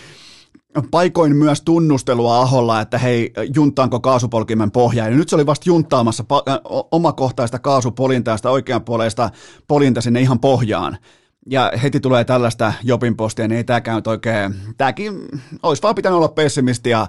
paikoin 0.92 1.36
myös 1.36 1.62
tunnustelua 1.62 2.40
Aholla, 2.40 2.82
että 2.82 2.98
hei, 2.98 3.34
juntaanko 3.56 4.00
kaasupolkimen 4.00 4.72
pohjaa. 4.72 5.08
Ja 5.08 5.16
nyt 5.16 5.30
se 5.30 5.36
oli 5.36 5.46
vasta 5.46 5.70
juntaamassa 5.70 6.24
pa- 6.24 6.62
omakohtaista 6.92 7.60
sitä 8.36 8.50
oikeanpuoleista 8.50 9.30
polinta 9.68 10.02
sinne 10.02 10.22
ihan 10.22 10.40
pohjaan 10.40 10.98
ja 11.50 11.72
heti 11.84 12.00
tulee 12.00 12.24
tällaista 12.24 12.74
jopin 12.84 13.16
postia, 13.16 13.48
niin 13.48 13.58
ei 13.58 13.64
tämäkään 13.64 13.96
nyt 13.96 14.08
oikein, 14.08 14.54
tämäkin 14.78 15.14
olisi 15.64 15.82
vaan 15.82 15.96
pitänyt 15.96 16.18
olla 16.18 16.28
pessimisti 16.28 16.90
ja 16.90 17.08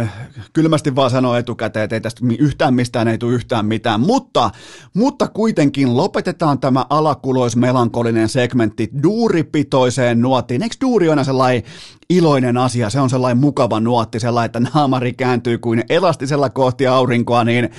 äh, 0.00 0.12
kylmästi 0.52 0.96
vaan 0.96 1.10
sanoa 1.10 1.38
etukäteen, 1.38 1.84
että 1.84 1.96
ei 1.96 2.00
tästä 2.00 2.20
yhtään 2.38 2.74
mistään 2.74 3.08
ei 3.08 3.18
tule 3.18 3.32
yhtään 3.32 3.66
mitään, 3.66 4.00
mutta, 4.00 4.50
mutta 4.94 5.28
kuitenkin 5.28 5.96
lopetetaan 5.96 6.58
tämä 6.58 6.86
alakuloismelankolinen 6.90 8.28
segmentti 8.28 8.90
duuripitoiseen 9.02 10.20
nuottiin. 10.20 10.62
Eikö 10.62 10.76
duuri 10.80 11.08
on 11.08 11.24
sellainen 11.24 11.62
iloinen 12.10 12.56
asia, 12.56 12.90
se 12.90 13.00
on 13.00 13.10
sellainen 13.10 13.42
mukava 13.42 13.80
nuotti, 13.80 14.20
sellainen, 14.20 14.46
että 14.46 14.60
naamari 14.74 15.12
kääntyy 15.12 15.58
kuin 15.58 15.84
elastisella 15.88 16.50
kohti 16.50 16.86
aurinkoa, 16.86 17.44
niin 17.44 17.70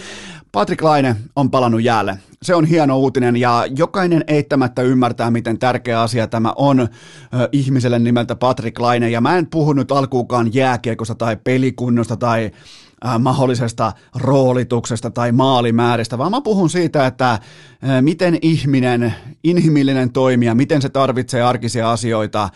Patrick 0.53 0.81
Laine 0.81 1.15
on 1.35 1.51
palannut 1.51 1.83
jäälle. 1.83 2.17
Se 2.41 2.55
on 2.55 2.65
hieno 2.65 2.97
uutinen 2.97 3.37
ja 3.37 3.65
jokainen 3.77 4.23
eittämättä 4.27 4.81
ymmärtää, 4.81 5.31
miten 5.31 5.59
tärkeä 5.59 6.01
asia 6.01 6.27
tämä 6.27 6.53
on 6.55 6.79
ö, 6.79 6.87
ihmiselle 7.51 7.99
nimeltä 7.99 8.35
Patrick 8.35 8.79
Laine. 8.79 9.09
Ja 9.09 9.21
mä 9.21 9.37
en 9.37 9.47
puhu 9.47 9.73
nyt 9.73 9.91
alkuukaan 9.91 10.53
jääkiekosta 10.53 11.15
tai 11.15 11.37
pelikunnosta 11.43 12.17
tai 12.17 12.51
äh, 13.05 13.19
mahdollisesta 13.19 13.91
roolituksesta 14.15 15.11
tai 15.11 15.31
maalimääristä, 15.31 16.17
vaan 16.17 16.31
mä 16.31 16.41
puhun 16.41 16.69
siitä, 16.69 17.07
että 17.07 17.31
äh, 17.31 17.39
miten 18.01 18.37
ihminen, 18.41 19.13
inhimillinen 19.43 20.11
toimija, 20.11 20.55
miten 20.55 20.81
se 20.81 20.89
tarvitsee 20.89 21.41
arkisia 21.41 21.91
asioita 21.91 22.49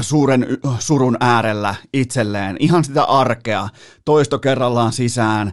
suuren 0.00 0.46
surun 0.78 1.16
äärellä 1.20 1.74
itselleen. 1.92 2.56
Ihan 2.60 2.84
sitä 2.84 3.04
arkea, 3.04 3.68
toisto 4.04 4.38
kerrallaan 4.38 4.92
sisään, 4.92 5.52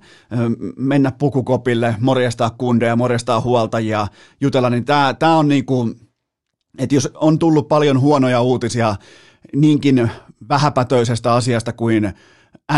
mennä 0.78 1.12
pukukopille, 1.12 1.96
morjestaa 2.00 2.50
kundeja, 2.50 2.96
morjestaa 2.96 3.42
huoltajia, 3.42 4.08
jutella, 4.42 4.70
niin 4.70 4.86
tämä, 4.86 5.16
tämä 5.20 5.38
on 5.38 5.48
niin 5.48 5.66
kuin, 5.66 5.96
että 6.78 6.96
jos 6.96 7.10
on 7.14 7.40
tullut 7.40 7.68
paljon 7.68 8.00
huonoja 8.00 8.42
uutisia 8.42 8.96
niinkin 9.56 10.12
vähäpätöisestä 10.50 11.34
asiasta 11.34 11.74
kuin 11.74 12.14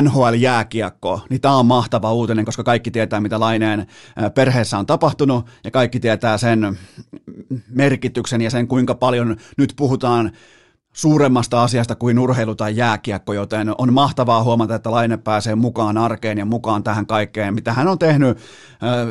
NHL-jääkiekko, 0.01 1.21
niin 1.29 1.41
tämä 1.41 1.55
on 1.55 1.65
mahtava 1.65 2.13
uutinen, 2.13 2.45
koska 2.45 2.63
kaikki 2.63 2.91
tietää, 2.91 3.19
mitä 3.19 3.39
Laineen 3.39 3.87
perheessä 4.35 4.77
on 4.77 4.85
tapahtunut, 4.85 5.45
ja 5.63 5.71
kaikki 5.71 5.99
tietää 5.99 6.37
sen 6.37 6.79
merkityksen 7.69 8.41
ja 8.41 8.49
sen, 8.49 8.67
kuinka 8.67 8.95
paljon 8.95 9.37
nyt 9.57 9.73
puhutaan 9.75 10.31
suuremmasta 10.93 11.63
asiasta 11.63 11.95
kuin 11.95 12.19
urheilu 12.19 12.55
tai 12.55 12.75
jääkiekko, 12.75 13.33
joten 13.33 13.73
on 13.77 13.93
mahtavaa 13.93 14.43
huomata, 14.43 14.75
että 14.75 14.91
Laine 14.91 15.17
pääsee 15.17 15.55
mukaan 15.55 15.97
arkeen 15.97 16.37
ja 16.37 16.45
mukaan 16.45 16.83
tähän 16.83 17.05
kaikkeen, 17.05 17.53
mitä 17.53 17.73
hän 17.73 17.87
on 17.87 17.99
tehnyt 17.99 18.37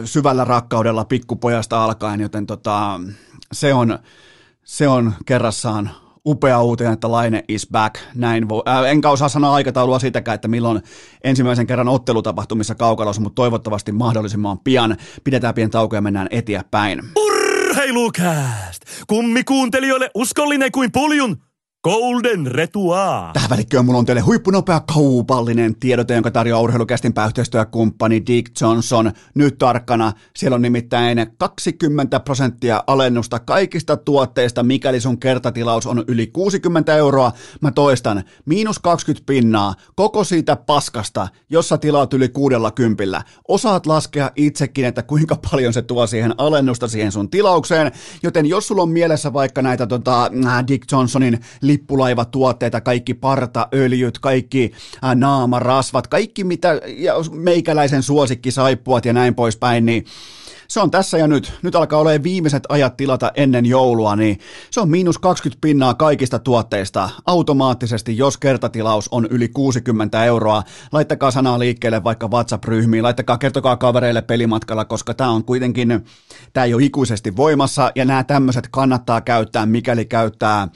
syvällä 0.04 0.44
rakkaudella 0.44 1.04
pikkupojasta 1.04 1.84
alkaen, 1.84 2.20
joten 2.20 2.46
tota, 2.46 3.00
se, 3.52 3.74
on, 3.74 3.98
se 4.64 4.88
on 4.88 5.12
kerrassaan 5.26 5.90
upea 6.26 6.62
uutinen, 6.62 6.92
että 6.92 7.12
Laine 7.12 7.44
is 7.48 7.68
back. 7.72 7.94
Näin 8.14 8.44
vo- 8.44 8.70
äh, 8.70 8.84
enkä 8.84 9.10
osaa 9.10 9.28
sanoa 9.28 9.54
aikataulua 9.54 9.98
sitäkään, 9.98 10.34
että 10.34 10.48
milloin 10.48 10.82
ensimmäisen 11.24 11.66
kerran 11.66 11.88
ottelutapahtumissa 11.88 12.74
kaukalossa, 12.74 13.22
mutta 13.22 13.34
toivottavasti 13.34 13.92
mahdollisimman 13.92 14.58
pian. 14.58 14.96
Pidetään 15.24 15.54
pieni 15.54 15.70
tauko 15.70 15.96
ja 15.96 16.02
mennään 16.02 16.28
eteenpäin. 16.30 17.02
Urheilukääst! 17.16 18.82
Kummikuuntelijoille 19.06 20.10
uskollinen 20.14 20.72
kuin 20.72 20.92
puljun 20.92 21.36
Golden 21.84 22.46
Retua. 22.46 23.30
Tähän 23.32 23.50
välikköön 23.50 23.84
mulla 23.84 23.98
on 23.98 24.04
teille 24.04 24.20
huippunopea 24.20 24.80
kaupallinen 24.80 25.74
tiedote, 25.74 26.14
jonka 26.14 26.30
tarjoaa 26.30 26.60
urheilukästin 26.60 27.14
yhteistyökumppani 27.26 28.22
Dick 28.26 28.60
Johnson. 28.60 29.12
Nyt 29.34 29.58
tarkkana, 29.58 30.12
siellä 30.36 30.54
on 30.54 30.62
nimittäin 30.62 31.26
20 31.38 32.20
prosenttia 32.20 32.84
alennusta 32.86 33.38
kaikista 33.38 33.96
tuotteista, 33.96 34.62
mikäli 34.62 35.00
sun 35.00 35.20
kertatilaus 35.20 35.86
on 35.86 36.04
yli 36.08 36.26
60 36.26 36.96
euroa. 36.96 37.32
Mä 37.60 37.70
toistan, 37.70 38.24
miinus 38.44 38.78
20 38.78 39.26
pinnaa 39.26 39.74
koko 39.96 40.24
siitä 40.24 40.56
paskasta, 40.56 41.28
jossa 41.50 41.78
tilaat 41.78 42.14
yli 42.14 42.28
kuudella 42.28 42.70
kympillä. 42.70 43.22
Osaat 43.48 43.86
laskea 43.86 44.30
itsekin, 44.36 44.84
että 44.84 45.02
kuinka 45.02 45.36
paljon 45.50 45.72
se 45.72 45.82
tuo 45.82 46.06
siihen 46.06 46.34
alennusta 46.38 46.88
siihen 46.88 47.12
sun 47.12 47.30
tilaukseen, 47.30 47.92
joten 48.22 48.46
jos 48.46 48.68
sulla 48.68 48.82
on 48.82 48.90
mielessä 48.90 49.32
vaikka 49.32 49.62
näitä 49.62 49.86
tota, 49.86 50.30
Dick 50.68 50.92
Johnsonin 50.92 51.40
lippulaivatuotteita, 51.68 52.80
kaikki 52.80 53.14
partaöljyt, 53.14 54.18
kaikki 54.18 54.72
naamarasvat, 55.14 56.06
kaikki 56.06 56.44
mitä 56.44 56.80
ja 56.96 57.14
meikäläisen 57.32 58.02
suosikki 58.02 58.50
saippuat 58.50 59.04
ja 59.04 59.12
näin 59.12 59.34
poispäin, 59.34 59.86
niin 59.86 60.04
se 60.68 60.80
on 60.80 60.90
tässä 60.90 61.18
ja 61.18 61.26
nyt. 61.26 61.52
Nyt 61.62 61.76
alkaa 61.76 61.98
olemaan 61.98 62.22
viimeiset 62.22 62.62
ajat 62.68 62.96
tilata 62.96 63.32
ennen 63.34 63.66
joulua, 63.66 64.16
niin 64.16 64.38
se 64.70 64.80
on 64.80 64.90
miinus 64.90 65.18
20 65.18 65.60
pinnaa 65.60 65.94
kaikista 65.94 66.38
tuotteista 66.38 67.10
automaattisesti, 67.26 68.18
jos 68.18 68.38
kertatilaus 68.38 69.08
on 69.08 69.26
yli 69.30 69.48
60 69.48 70.24
euroa. 70.24 70.62
Laittakaa 70.92 71.30
sanaa 71.30 71.58
liikkeelle 71.58 72.04
vaikka 72.04 72.28
WhatsApp-ryhmiin, 72.28 73.02
laittakaa, 73.02 73.38
kertokaa 73.38 73.76
kavereille 73.76 74.22
pelimatkalla, 74.22 74.84
koska 74.84 75.14
tämä 75.14 75.30
on 75.30 75.44
kuitenkin, 75.44 76.04
tämä 76.52 76.64
ei 76.64 76.74
ole 76.74 76.82
ikuisesti 76.82 77.36
voimassa, 77.36 77.92
ja 77.94 78.04
nämä 78.04 78.24
tämmöiset 78.24 78.68
kannattaa 78.70 79.20
käyttää, 79.20 79.66
mikäli 79.66 80.04
käyttää 80.04 80.68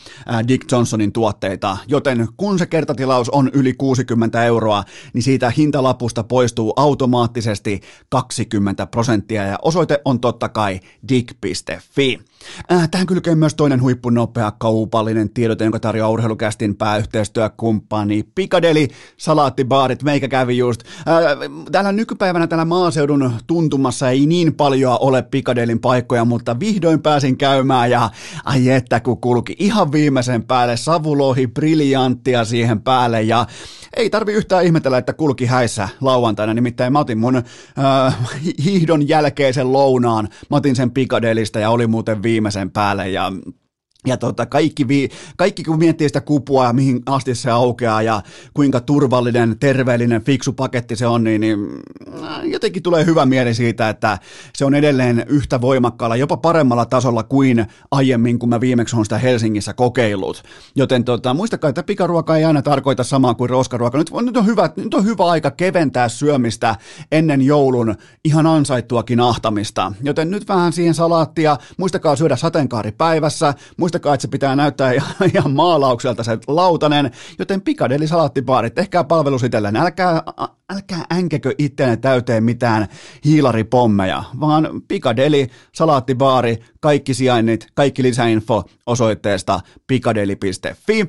Dick 0.49 0.73
Johnsonin 0.73 1.13
tuotteita. 1.13 1.77
Joten 1.87 2.29
kun 2.37 2.59
se 2.59 2.67
kertatilaus 2.67 3.31
on 3.31 3.51
yli 3.53 3.73
60 3.73 4.45
euroa, 4.45 4.85
niin 5.15 5.23
siitä 5.23 5.51
hintalapusta 5.51 6.23
poistuu 6.25 6.73
automaattisesti 6.77 7.81
20 8.09 8.87
prosenttia, 8.87 9.43
ja 9.43 9.59
osoite 9.63 9.82
osoite 9.83 10.03
on 10.05 10.21
totta 10.21 10.49
kai 10.49 10.81
dig.fi. 11.09 12.21
Äh, 12.73 12.89
tähän 12.91 13.07
kylkee 13.07 13.35
myös 13.35 13.55
toinen 13.55 13.83
huippunopea 13.83 14.53
kaupallinen 14.59 15.31
tiedote, 15.31 15.65
jonka 15.65 15.81
tarjoaa 15.81 16.11
urheilukästin 16.11 16.77
pääyhteistyökumppani 16.77 18.25
Pikadeli, 18.35 18.89
salaattibaarit, 19.17 20.03
meikä 20.03 20.29
kävi 20.29 20.59
just. 20.59 20.83
Äh, 20.83 21.05
täällä 21.73 21.93
nykypäivänä 21.93 22.47
täällä 22.47 22.65
maaseudun 22.65 23.33
tuntumassa 23.47 24.11
ei 24.11 24.27
niin 24.27 24.55
paljon 24.55 24.97
ole 25.01 25.23
Pikadelin 25.23 25.81
paikkoja, 25.81 26.25
mutta 26.25 26.61
vihdoin 26.61 27.03
pääsin 27.03 27.37
käymään 27.37 27.91
ja 27.91 28.11
ai 28.45 28.69
että 28.69 29.01
kun 29.01 29.21
kulki 29.21 29.57
ihan 29.59 29.93
viimeisen 29.93 30.43
päälle 30.43 30.77
savulohi, 30.77 31.47
briljanttia 31.47 32.45
siihen 32.45 32.83
päälle 32.83 33.23
ja 33.23 33.47
ei 33.97 34.11
tarvi 34.11 34.33
yhtään 34.33 34.65
ihmetellä, 34.65 34.99
että 34.99 35.13
kulki 35.13 35.47
häissä 35.47 35.89
lauantaina, 36.01 36.55
nimittäin 36.55 36.93
mä 36.93 36.99
otin 36.99 37.19
mun 37.19 37.37
äh, 37.37 38.17
hiihdon 38.65 39.09
jälkeisen 39.09 39.73
lounaan, 39.73 40.29
mä 40.51 40.57
otin 40.57 40.77
sen 40.77 40.91
Pikadelista 40.91 41.59
ja 41.59 41.71
oli 41.71 41.87
muuten 41.87 42.23
viimeisen 42.23 42.71
päälle 42.71 43.11
ja 43.11 43.33
ja 44.07 44.17
tota, 44.17 44.47
kaikki, 44.47 44.89
vi, 44.89 45.09
kaikki, 45.37 45.65
kun 45.65 45.79
miettii 45.79 46.09
sitä 46.09 46.21
kupua 46.21 46.73
mihin 46.73 47.03
asti 47.07 47.35
se 47.35 47.51
aukeaa 47.51 48.03
ja 48.03 48.23
kuinka 48.55 48.81
turvallinen, 48.81 49.57
terveellinen, 49.61 50.25
fiksu 50.25 50.53
paketti 50.53 50.97
se 50.97 51.07
on, 51.07 51.25
niin, 51.25 51.41
niin 51.41 51.59
äh, 52.25 52.45
jotenkin 52.45 52.83
tulee 52.83 53.07
hyvä 53.07 53.27
mieli 53.27 53.55
siitä, 53.55 53.89
että 53.89 54.19
se 54.55 54.65
on 54.65 54.75
edelleen 54.75 55.25
yhtä 55.29 55.61
voimakkaalla, 55.61 56.17
jopa 56.17 56.37
paremmalla 56.37 56.87
tasolla 56.87 57.23
kuin 57.23 57.67
aiemmin, 57.91 58.39
kun 58.39 58.49
mä 58.49 58.61
viimeksi 58.61 58.97
on 58.97 59.05
sitä 59.05 59.19
Helsingissä 59.19 59.75
kokeillut. 59.75 60.43
Joten 60.75 61.05
tota, 61.05 61.35
muistakaa, 61.35 61.69
että 61.69 61.83
pikaruoka 61.83 62.37
ei 62.37 62.45
aina 62.45 62.63
tarkoita 62.63 63.05
samaa 63.05 63.35
kuin 63.35 63.51
roskaruoka. 63.51 63.99
Nyt, 63.99 64.11
nyt, 64.23 64.37
on 64.37 64.47
hyvä, 64.47 64.71
nyt 64.77 64.95
on 64.95 65.05
hyvä 65.05 65.25
aika 65.25 65.51
keventää 65.51 66.09
syömistä 66.09 66.77
ennen 67.13 67.43
joulun 67.43 67.95
ihan 68.25 68.47
ansaittuakin 68.47 69.21
ahtamista. 69.21 69.93
Joten 70.03 70.31
nyt 70.31 70.49
vähän 70.49 70.73
siihen 70.73 70.95
salaattia, 70.95 71.57
muistakaa 71.77 72.17
syödä 72.17 72.37
sateenkaaripäivässä, 72.37 73.55
muistakaa, 73.77 73.92
että 73.97 74.17
se 74.19 74.29
pitää 74.29 74.57
näyttää 74.57 74.93
ihan, 74.93 75.53
maalaukselta 75.55 76.25
se 76.25 76.39
lautanen, 76.47 77.11
joten 77.39 77.61
Pikadeli 77.63 78.07
salaattibaarit, 78.07 78.75
tehkää 78.75 79.05
palvelus 79.05 79.43
itselleen, 79.43 79.77
älkää, 79.77 80.23
älkää 80.73 81.05
änkekö 81.13 81.55
itseänne 81.59 81.97
täyteen 81.97 82.45
mitään 82.45 82.89
hiilaripommeja, 83.25 84.25
vaan 84.41 84.69
Pikadeli 84.89 85.49
salaattibaari, 85.75 86.59
kaikki 86.81 87.15
sijainnit, 87.15 87.67
kaikki 87.75 88.03
lisäinfo 88.03 88.65
osoitteesta 88.87 89.61
pikadeli.fi. 89.87 91.09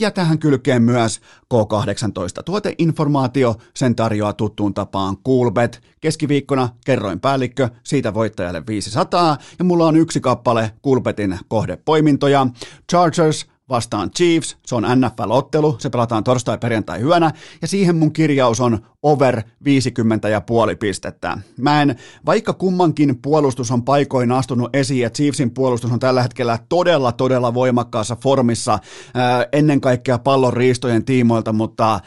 Ja 0.00 0.10
tähän 0.10 0.38
kylkeen 0.38 0.82
myös 0.82 1.20
K18 1.62 2.42
tuoteinformaatio, 2.44 3.54
sen 3.74 3.96
tarjoaa 3.96 4.32
tuttuun 4.32 4.74
tapaan 4.74 5.16
Coolbet. 5.16 5.80
Keskiviikkona 6.00 6.68
kerroin 6.84 7.20
päällikkö, 7.20 7.68
siitä 7.84 8.14
voittajalle 8.14 8.62
500 8.66 9.36
ja 9.58 9.64
mulla 9.64 9.86
on 9.86 9.96
yksi 9.96 10.20
kappale 10.20 10.70
Coolbetin 10.84 11.38
kohdepoimintoja. 11.48 12.46
Chargers 12.90 13.46
vastaan 13.68 14.10
Chiefs, 14.10 14.56
se 14.66 14.74
on 14.74 14.84
NFL-ottelu, 14.84 15.76
se 15.78 15.90
pelataan 15.90 16.24
torstai, 16.24 16.58
perjantai, 16.58 17.02
yönä, 17.02 17.30
ja 17.62 17.68
siihen 17.68 17.96
mun 17.96 18.12
kirjaus 18.12 18.60
on 18.60 18.78
over 19.02 19.42
50 19.64 20.28
ja 20.28 20.40
puoli 20.40 20.76
pistettä. 20.76 21.38
Mä 21.58 21.82
en, 21.82 21.96
vaikka 22.26 22.52
kummankin 22.52 23.18
puolustus 23.22 23.70
on 23.70 23.82
paikoin 23.82 24.32
astunut 24.32 24.76
esiin, 24.76 25.00
ja 25.00 25.10
Chiefsin 25.10 25.50
puolustus 25.50 25.92
on 25.92 25.98
tällä 25.98 26.22
hetkellä 26.22 26.58
todella, 26.68 27.12
todella 27.12 27.54
voimakkaassa 27.54 28.16
formissa, 28.16 28.78
ää, 29.14 29.46
ennen 29.52 29.80
kaikkea 29.80 30.18
pallon 30.18 30.52
riistojen 30.52 31.04
tiimoilta, 31.04 31.52
mutta 31.52 32.00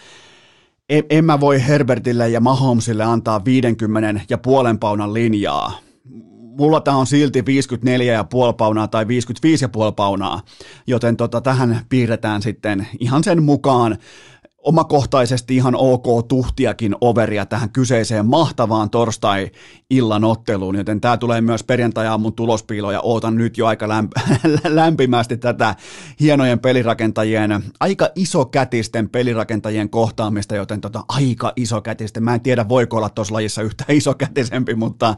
en, 0.89 1.03
en 1.09 1.25
mä 1.25 1.39
voi 1.39 1.67
Herbertille 1.67 2.29
ja 2.29 2.41
Mahomesille 2.41 3.03
antaa 3.03 3.45
50 3.45 4.21
ja 4.29 4.37
puolen 4.37 4.79
paunan 4.79 5.13
linjaa 5.13 5.86
mulla 6.57 6.81
tämä 6.81 6.97
on 6.97 7.07
silti 7.07 7.41
54,5 7.41 7.45
paunaa 8.57 8.87
tai 8.87 9.03
55,5 9.03 9.09
paunaa, 9.95 10.41
joten 10.87 11.17
tota, 11.17 11.41
tähän 11.41 11.81
piirretään 11.89 12.41
sitten 12.41 12.87
ihan 12.99 13.23
sen 13.23 13.43
mukaan 13.43 13.97
omakohtaisesti 14.63 15.55
ihan 15.55 15.75
ok 15.75 16.27
tuhtiakin 16.27 16.95
overia 17.01 17.45
tähän 17.45 17.69
kyseiseen 17.69 18.25
mahtavaan 18.25 18.89
torstai-illan 18.89 20.23
otteluun, 20.23 20.75
joten 20.75 21.01
tämä 21.01 21.17
tulee 21.17 21.41
myös 21.41 21.63
perjantai-aamun 21.63 22.33
tulospiilo 22.33 22.91
ja 22.91 23.01
ootan 23.01 23.35
nyt 23.35 23.57
jo 23.57 23.67
aika 23.67 23.87
lämp- 23.87 24.39
lämpimästi 24.75 25.37
tätä 25.37 25.75
hienojen 26.19 26.59
pelirakentajien, 26.59 27.63
aika 27.79 28.09
isokätisten 28.15 29.09
pelirakentajien 29.09 29.89
kohtaamista, 29.89 30.55
joten 30.55 30.81
tota, 30.81 31.03
aika 31.09 31.53
isokätisten, 31.55 32.23
mä 32.23 32.33
en 32.33 32.41
tiedä 32.41 32.69
voiko 32.69 32.97
olla 32.97 33.09
tuossa 33.09 33.33
lajissa 33.33 33.61
yhtä 33.61 33.85
isokätisempi, 33.93 34.75
mutta, 34.75 35.15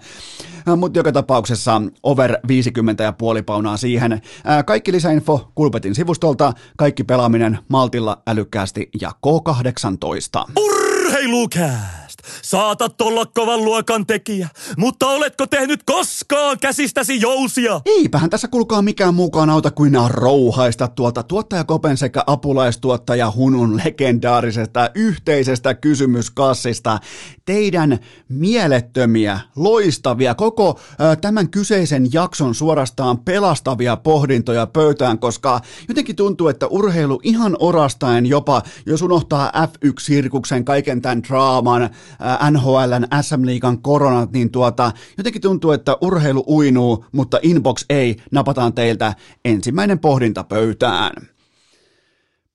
mutta 0.77 0.99
joka 0.99 1.11
tapauksessa 1.11 1.81
over 2.03 2.37
50 2.47 3.03
ja 3.03 3.13
puoli 3.13 3.41
paunaa 3.41 3.77
siihen. 3.77 4.21
Kaikki 4.65 4.91
lisäinfo 4.91 5.51
Kulpetin 5.55 5.95
sivustolta, 5.95 6.53
kaikki 6.77 7.03
pelaaminen 7.03 7.59
maltilla, 7.67 8.21
älykkäästi 8.27 8.89
ja 9.01 9.11
K18. 9.29 10.51
Urheilukääst! 10.57 12.08
Saatat 12.41 13.01
olla 13.01 13.25
kovan 13.25 13.65
luokan 13.65 14.05
tekijä, 14.05 14.49
mutta 14.77 15.07
oletko 15.07 15.47
tehnyt 15.47 15.83
koskaan 15.85 16.57
käsistäsi 16.59 17.21
jousia? 17.21 17.81
Eipähän 17.85 18.29
tässä 18.29 18.47
kulkaa 18.47 18.81
mikään 18.81 19.13
mukaan 19.13 19.49
auta 19.49 19.71
kuin 19.71 19.93
rouhaista 20.07 20.87
tuolta 20.87 21.23
tuottajakopen 21.23 21.97
sekä 21.97 22.23
apulaistuottaja 22.27 23.31
Hunun 23.35 23.77
legendaarisesta 23.85 24.89
yhteisestä 24.95 25.73
kysymyskassista. 25.73 26.99
Teidän 27.45 27.99
mielettömiä, 28.29 29.39
loistavia, 29.55 30.35
koko 30.35 30.79
tämän 31.21 31.49
kyseisen 31.49 32.13
jakson 32.13 32.55
suorastaan 32.55 33.17
pelastavia 33.17 33.97
pohdintoja 33.97 34.67
pöytään, 34.67 35.19
koska 35.19 35.61
jotenkin 35.87 36.15
tuntuu, 36.15 36.47
että 36.47 36.67
urheilu 36.67 37.19
ihan 37.23 37.55
orastaen 37.59 38.25
jopa, 38.25 38.61
jos 38.85 39.01
unohtaa 39.01 39.51
F1-sirkuksen, 39.65 40.63
kaiken 40.65 41.01
tämän 41.01 41.23
draaman, 41.23 41.89
NHLn, 42.51 43.21
SM-liigan 43.21 43.81
koronat, 43.81 44.31
niin 44.31 44.51
tuota, 44.51 44.91
jotenkin 45.17 45.41
tuntuu, 45.41 45.71
että 45.71 45.97
urheilu 46.01 46.43
uinuu, 46.47 47.05
mutta 47.11 47.39
inbox 47.41 47.85
ei, 47.89 48.15
napataan 48.31 48.73
teiltä 48.73 49.13
ensimmäinen 49.45 49.99
pohdinta 49.99 50.43
pöytään. 50.43 51.11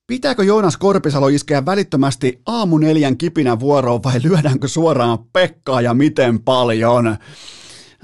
Pitääkö 0.07 0.43
Joonas 0.43 0.77
Korpisalo 0.77 1.27
iskeä 1.27 1.65
välittömästi 1.65 2.41
aamu 2.45 2.77
neljän 2.77 3.17
kipinä 3.17 3.59
vuoroon 3.59 4.03
vai 4.03 4.19
lyödäänkö 4.23 4.67
suoraan 4.67 5.19
Pekkaa 5.33 5.81
ja 5.81 5.93
miten 5.93 6.39
paljon? 6.39 7.17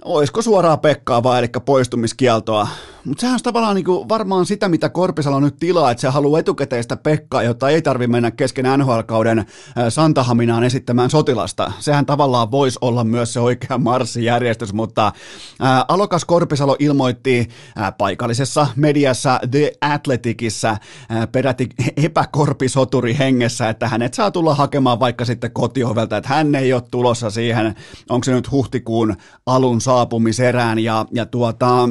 Olisiko 0.05 0.41
suoraa 0.41 0.77
Pekkaa 0.77 1.23
vai 1.23 1.39
eli 1.39 1.47
poistumiskieltoa? 1.65 2.67
Mutta 3.05 3.21
sehän 3.21 3.33
on 3.33 3.39
tavallaan 3.43 3.75
niinku 3.75 4.09
varmaan 4.09 4.45
sitä, 4.45 4.69
mitä 4.69 4.89
Korpisalo 4.89 5.39
nyt 5.39 5.55
tilaa, 5.59 5.91
että 5.91 6.01
se 6.01 6.07
haluaa 6.07 6.39
etukäteistä 6.39 6.97
Pekkaa, 6.97 7.43
jotta 7.43 7.69
ei 7.69 7.81
tarvi 7.81 8.07
mennä 8.07 8.31
kesken 8.31 8.65
NHL-kauden 8.77 9.45
Santahaminaan 9.89 10.63
esittämään 10.63 11.09
sotilasta. 11.09 11.71
Sehän 11.79 12.05
tavallaan 12.05 12.51
voisi 12.51 12.79
olla 12.81 13.03
myös 13.03 13.33
se 13.33 13.39
oikea 13.39 13.77
marssijärjestys, 13.77 14.73
mutta 14.73 15.11
ää, 15.59 15.85
Alokas 15.87 16.25
Korpisalo 16.25 16.75
ilmoitti 16.79 17.47
ää, 17.75 17.91
paikallisessa 17.91 18.67
mediassa 18.75 19.39
The 19.51 19.71
Athleticissa 19.81 20.77
ää, 21.09 21.27
peräti 21.27 21.69
epäkorpisoturi 21.97 23.17
hengessä, 23.17 23.69
että 23.69 23.87
hänet 23.87 24.13
saa 24.13 24.31
tulla 24.31 24.55
hakemaan 24.55 24.99
vaikka 24.99 25.25
sitten 25.25 25.51
kotiovelta, 25.51 26.17
että 26.17 26.29
hän 26.29 26.55
ei 26.55 26.73
ole 26.73 26.83
tulossa 26.91 27.29
siihen, 27.29 27.75
onko 28.09 28.23
se 28.23 28.31
nyt 28.31 28.51
huhtikuun 28.51 29.15
alun 29.45 29.81
saapumiserään 29.81 30.79
ja, 30.79 31.05
ja 31.13 31.25
tuota, 31.25 31.89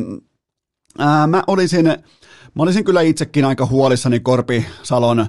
ää, 0.99 1.27
mä 1.27 1.43
olisin, 1.47 1.87
mä 2.55 2.63
olisin 2.63 2.85
kyllä 2.85 3.01
itsekin 3.01 3.45
aika 3.45 3.67
huolissani 3.67 4.21
Korpisalon 4.21 5.27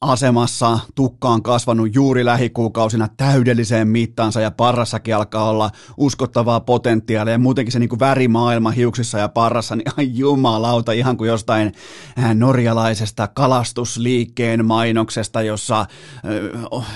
asemassa, 0.00 0.78
tukka 0.94 1.28
on 1.28 1.42
kasvanut 1.42 1.94
juuri 1.94 2.24
lähikuukausina 2.24 3.08
täydelliseen 3.16 3.88
mittaansa 3.88 4.40
ja 4.40 4.50
parrassakin 4.50 5.16
alkaa 5.16 5.50
olla 5.50 5.70
uskottavaa 5.96 6.60
potentiaalia 6.60 7.32
ja 7.32 7.38
muutenkin 7.38 7.72
se 7.72 7.78
niin 7.78 7.88
kuin 7.88 8.00
värimaailma 8.00 8.70
hiuksissa 8.70 9.18
ja 9.18 9.28
parrassa, 9.28 9.76
niin 9.76 9.92
ai 9.96 10.10
jumalauta, 10.12 10.92
ihan 10.92 11.16
kuin 11.16 11.28
jostain 11.28 11.72
norjalaisesta 12.34 13.28
kalastusliikkeen 13.28 14.66
mainoksesta, 14.66 15.42
jossa 15.42 15.86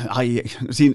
ai, 0.08 0.42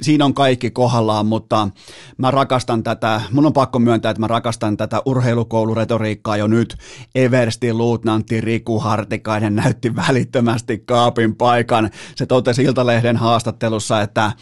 siinä 0.01 0.25
on 0.25 0.33
kaikki 0.33 0.71
kohdallaan, 0.71 1.25
mutta 1.25 1.69
mä 2.17 2.31
rakastan 2.31 2.83
tätä, 2.83 3.21
mun 3.31 3.45
on 3.45 3.53
pakko 3.53 3.79
myöntää, 3.79 4.09
että 4.09 4.21
mä 4.21 4.27
rakastan 4.27 4.77
tätä 4.77 5.01
urheilukouluretoriikkaa 5.05 6.37
jo 6.37 6.47
nyt. 6.47 6.77
Eversti 7.15 7.73
luutnantti 7.73 8.41
Riku 8.41 8.79
Hartikainen 8.79 9.55
näytti 9.55 9.95
välittömästi 9.95 10.77
kaapin 10.77 11.35
paikan. 11.43 11.89
Se 12.15 12.25
totesi 12.25 12.63
Iltalehden 12.63 13.17
haastattelussa, 13.17 14.01
että 14.01 14.25
äh, 14.25 14.33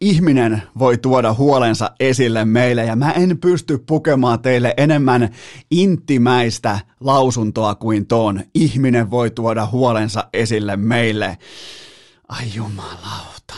ihminen 0.00 0.62
voi 0.78 0.98
tuoda 0.98 1.34
huolensa 1.34 1.90
esille 2.00 2.44
meille 2.44 2.84
ja 2.84 2.96
mä 2.96 3.10
en 3.10 3.38
pysty 3.38 3.78
pukemaan 3.78 4.40
teille 4.40 4.74
enemmän 4.76 5.28
intimäistä 5.70 6.80
lausuntoa 7.00 7.74
kuin 7.74 8.06
tuon. 8.06 8.40
Ihminen 8.54 9.10
voi 9.10 9.30
tuoda 9.30 9.66
huolensa 9.66 10.24
esille 10.32 10.76
meille. 10.76 11.38
Ai 12.28 12.44
jumalauta. 12.54 13.54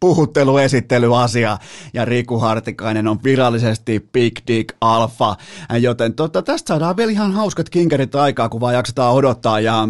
puhutteluesittelyasia 0.00 1.58
ja 1.94 2.04
Riku 2.04 2.38
Hartikainen 2.38 3.08
on 3.08 3.18
virallisesti 3.24 4.08
Big 4.12 4.38
Dick 4.46 4.76
Alpha, 4.80 5.36
joten 5.80 6.14
tota, 6.14 6.42
tästä 6.42 6.68
saadaan 6.68 6.96
vielä 6.96 7.12
ihan 7.12 7.32
hauskat 7.32 7.70
kinkerit 7.70 8.14
aikaa, 8.14 8.48
kun 8.48 8.60
vaan 8.60 8.74
jaksetaan 8.74 9.14
odottaa 9.14 9.60
ja 9.60 9.88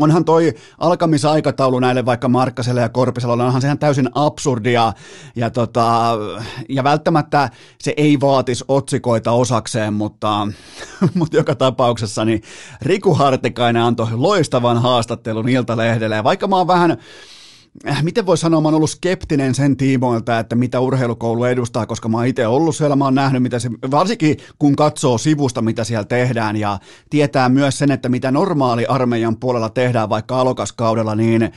onhan 0.00 0.24
toi 0.24 0.52
alkamisaikataulu 0.78 1.80
näille 1.80 2.04
vaikka 2.06 2.28
Markkaselle 2.28 2.80
ja 2.80 2.88
Korpiselle, 2.88 3.44
onhan 3.44 3.62
sehän 3.62 3.78
täysin 3.78 4.10
absurdia 4.14 4.92
ja, 5.36 5.50
tota, 5.50 6.16
ja 6.68 6.84
välttämättä 6.84 7.50
se 7.80 7.94
ei 7.96 8.20
vaatisi 8.20 8.64
otsikoita 8.68 9.32
osakseen, 9.32 9.94
mutta, 9.94 10.48
mutta 11.14 11.36
joka 11.36 11.54
tapauksessa 11.54 12.24
niin 12.24 12.42
Riku 12.82 13.14
Hartikainen 13.14 13.82
antoi 13.82 14.08
loistavan 14.12 14.82
haastattelun 14.82 15.48
Iltalehdelle. 15.48 16.16
Ja 16.16 16.24
vaikka 16.24 16.46
mä 16.46 16.56
oon 16.56 16.66
vähän 16.66 16.90
Äh, 16.90 17.43
miten 18.02 18.26
voi 18.26 18.38
sanoa, 18.38 18.60
mä 18.60 18.68
oon 18.68 18.74
ollut 18.74 18.90
skeptinen 18.90 19.54
sen 19.54 19.76
tiimoilta, 19.76 20.38
että 20.38 20.56
mitä 20.56 20.80
urheilukoulu 20.80 21.44
edustaa, 21.44 21.86
koska 21.86 22.08
mä 22.08 22.16
oon 22.16 22.26
itse 22.26 22.46
ollut 22.46 22.76
siellä, 22.76 22.96
mä 22.96 23.04
oon 23.04 23.14
nähnyt, 23.14 23.42
mitä 23.42 23.58
se, 23.58 23.70
varsinkin 23.90 24.36
kun 24.58 24.76
katsoo 24.76 25.18
sivusta, 25.18 25.62
mitä 25.62 25.84
siellä 25.84 26.04
tehdään 26.04 26.56
ja 26.56 26.78
tietää 27.10 27.48
myös 27.48 27.78
sen, 27.78 27.90
että 27.90 28.08
mitä 28.08 28.30
normaali 28.30 28.86
armeijan 28.86 29.36
puolella 29.36 29.68
tehdään 29.68 30.08
vaikka 30.08 30.40
alokaskaudella, 30.40 31.14
niin 31.14 31.52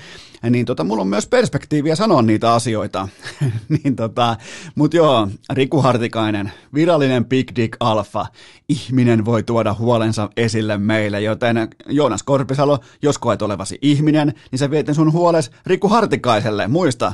niin 0.50 0.66
tota, 0.66 0.84
mulla 0.84 1.02
on 1.02 1.08
myös 1.08 1.28
perspektiiviä 1.28 1.96
sanoa 1.96 2.22
niitä 2.22 2.54
asioita. 2.54 3.08
niin 3.84 3.96
tota, 3.96 4.36
mut 4.76 4.94
joo, 4.94 5.28
Riku 5.54 5.82
Hartikainen, 5.82 6.52
virallinen 6.74 7.26
Big 7.26 7.52
Dick 7.56 7.78
Alpha, 7.80 8.28
ihminen 8.70 9.26
voi 9.26 9.44
tuoda 9.44 9.74
huolensa 9.80 10.30
esille 10.38 10.78
meille, 10.78 11.22
joten 11.22 11.70
Joonas 11.90 12.24
Korpisalo, 12.24 12.80
jos 13.02 13.18
koet 13.18 13.42
olevasi 13.42 13.78
ihminen, 13.82 14.34
niin 14.52 14.60
sä 14.60 14.72
vietin 14.72 14.96
sun 14.96 15.14
huoles 15.14 15.52
Riku 15.66 15.88
Hartikaiselle. 15.88 16.68
Muista, 16.68 17.14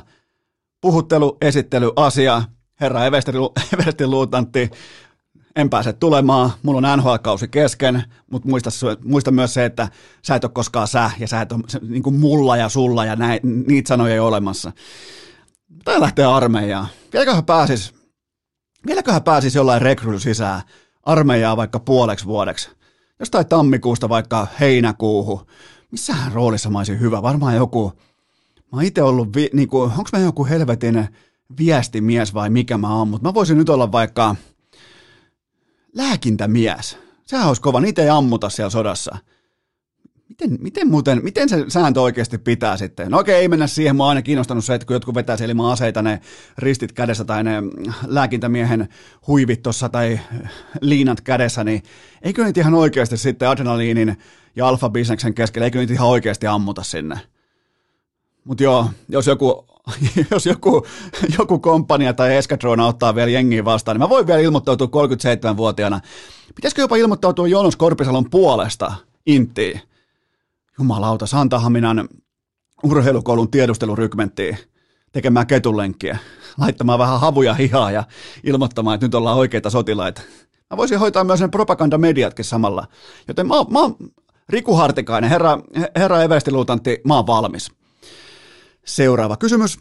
puhuttelu, 0.81 1.37
esittely, 1.41 1.91
asia, 1.95 2.41
herra 2.81 3.05
Eversti 3.05 4.07
Luutantti, 4.07 4.71
en 5.55 5.69
pääse 5.69 5.93
tulemaan, 5.93 6.51
mulla 6.63 6.91
on 6.91 6.99
NHL-kausi 6.99 7.47
kesken, 7.47 8.03
mutta 8.31 8.49
muista, 8.49 8.69
muista 9.03 9.31
myös 9.31 9.53
se, 9.53 9.65
että 9.65 9.87
sä 10.21 10.35
et 10.35 10.43
ole 10.43 10.51
koskaan 10.53 10.87
sä, 10.87 11.11
ja 11.19 11.27
sä 11.27 11.41
et 11.41 11.51
ole 11.51 11.61
niin 11.87 12.03
kuin 12.03 12.15
mulla 12.15 12.57
ja 12.57 12.69
sulla, 12.69 13.05
ja 13.05 13.15
näin, 13.15 13.39
niitä 13.67 13.87
sanoja 13.87 14.13
ei 14.13 14.19
ole 14.19 14.27
olemassa. 14.27 14.71
Tai 15.83 15.99
lähtee 15.99 16.25
armeijaan. 16.25 16.87
Vieläköhän 17.13 17.45
pääsis, 17.45 17.93
vieläköhän 18.87 19.23
pääsis 19.23 19.55
jollain 19.55 19.81
rekryl 19.81 20.19
sisään 20.19 20.61
armeijaa 21.03 21.57
vaikka 21.57 21.79
puoleksi 21.79 22.25
vuodeksi. 22.25 22.69
Jostain 23.19 23.47
tammikuusta 23.47 24.09
vaikka 24.09 24.47
heinäkuuhun. 24.59 25.45
Missähän 25.91 26.31
roolissa 26.31 26.69
mä 26.69 26.77
olisin 26.77 26.99
hyvä? 26.99 27.21
Varmaan 27.21 27.55
joku, 27.55 27.93
mä 28.55 28.77
oon 28.77 28.83
itse 28.83 29.01
ollut, 29.01 29.29
niin 29.53 29.69
onko 29.71 30.09
mä 30.13 30.19
joku 30.19 30.45
helvetin 30.45 31.07
viestimies 31.57 32.33
vai 32.33 32.49
mikä 32.49 32.77
mä 32.77 32.95
oon, 32.95 33.07
mutta 33.07 33.29
mä 33.29 33.33
voisin 33.33 33.57
nyt 33.57 33.69
olla 33.69 33.91
vaikka– 33.91 34.35
lääkintämies. 35.95 36.97
Sehän 37.25 37.47
olisi 37.47 37.61
kova, 37.61 37.79
niitä 37.79 38.01
ei 38.01 38.09
ammuta 38.09 38.49
siellä 38.49 38.69
sodassa. 38.69 39.17
Miten, 40.29 40.57
miten, 40.61 40.87
muuten, 40.87 41.23
miten 41.23 41.49
se 41.49 41.65
sääntö 41.67 42.01
oikeasti 42.01 42.37
pitää 42.37 42.77
sitten? 42.77 43.11
No 43.11 43.19
okei, 43.19 43.35
ei 43.35 43.47
mennä 43.47 43.67
siihen. 43.67 43.95
Mua 43.95 44.05
on 44.05 44.09
aina 44.09 44.21
kiinnostanut 44.21 44.65
se, 44.65 44.73
että 44.73 44.85
kun 44.85 44.93
jotkut 44.93 45.15
vetää 45.15 45.37
ilman 45.47 45.71
aseita, 45.71 46.01
ne 46.01 46.21
ristit 46.57 46.91
kädessä 46.91 47.25
tai 47.25 47.43
ne 47.43 47.51
lääkintämiehen 48.07 48.89
huivit 49.27 49.61
tuossa 49.61 49.89
tai 49.89 50.19
liinat 50.81 51.21
kädessä, 51.21 51.63
niin 51.63 51.83
eikö 52.21 52.43
niitä 52.43 52.59
ihan 52.59 52.73
oikeasti 52.73 53.17
sitten 53.17 53.49
adrenaliinin 53.49 54.17
ja 54.55 54.67
alfa-bisneksen 54.67 55.33
keskellä, 55.33 55.65
eikö 55.65 55.79
niitä 55.79 55.93
ihan 55.93 56.07
oikeasti 56.09 56.47
ammuta 56.47 56.83
sinne? 56.83 57.19
Mutta 58.43 58.63
joo, 58.63 58.89
jos 59.09 59.27
joku 59.27 59.65
jos 60.31 60.45
joku, 60.45 60.85
joku 61.37 61.59
komppania 61.59 62.13
tai 62.13 62.35
eskadrona 62.35 62.87
ottaa 62.87 63.15
vielä 63.15 63.29
jengiä 63.31 63.65
vastaan, 63.65 63.95
niin 63.95 63.99
mä 63.99 64.09
voin 64.09 64.27
vielä 64.27 64.39
ilmoittautua 64.39 64.87
37-vuotiaana. 64.87 66.01
Pitäisikö 66.55 66.81
jopa 66.81 66.95
ilmoittautua 66.95 67.47
Jonos 67.47 67.75
Korpisalon 67.75 68.29
puolesta 68.29 68.93
Inttiin? 69.25 69.81
Jumalauta, 70.79 71.25
Santahaminan 71.25 72.09
urheilukoulun 72.83 73.51
tiedustelurykmenttiin 73.51 74.57
tekemään 75.11 75.47
ketulenkkiä, 75.47 76.17
laittamaan 76.57 76.99
vähän 76.99 77.19
havuja 77.19 77.53
hihaa 77.53 77.91
ja 77.91 78.03
ilmoittamaan, 78.43 78.95
että 78.95 79.05
nyt 79.05 79.15
ollaan 79.15 79.37
oikeita 79.37 79.69
sotilaita. 79.69 80.21
Mä 80.69 80.77
voisin 80.77 80.99
hoitaa 80.99 81.23
myös 81.23 81.39
sen 81.39 81.51
propagandamediatkin 81.51 82.45
samalla. 82.45 82.87
Joten 83.27 83.47
mä, 83.47 83.55
mä 83.55 83.79
Riku 84.49 84.75
Hartikainen, 84.75 85.29
herra, 85.29 85.59
herra 85.95 86.23
Evestiluutantti, 86.23 87.01
mä 87.07 87.15
oon 87.15 87.27
valmis. 87.27 87.71
Seuraava 88.85 89.37
kysymys. 89.37 89.79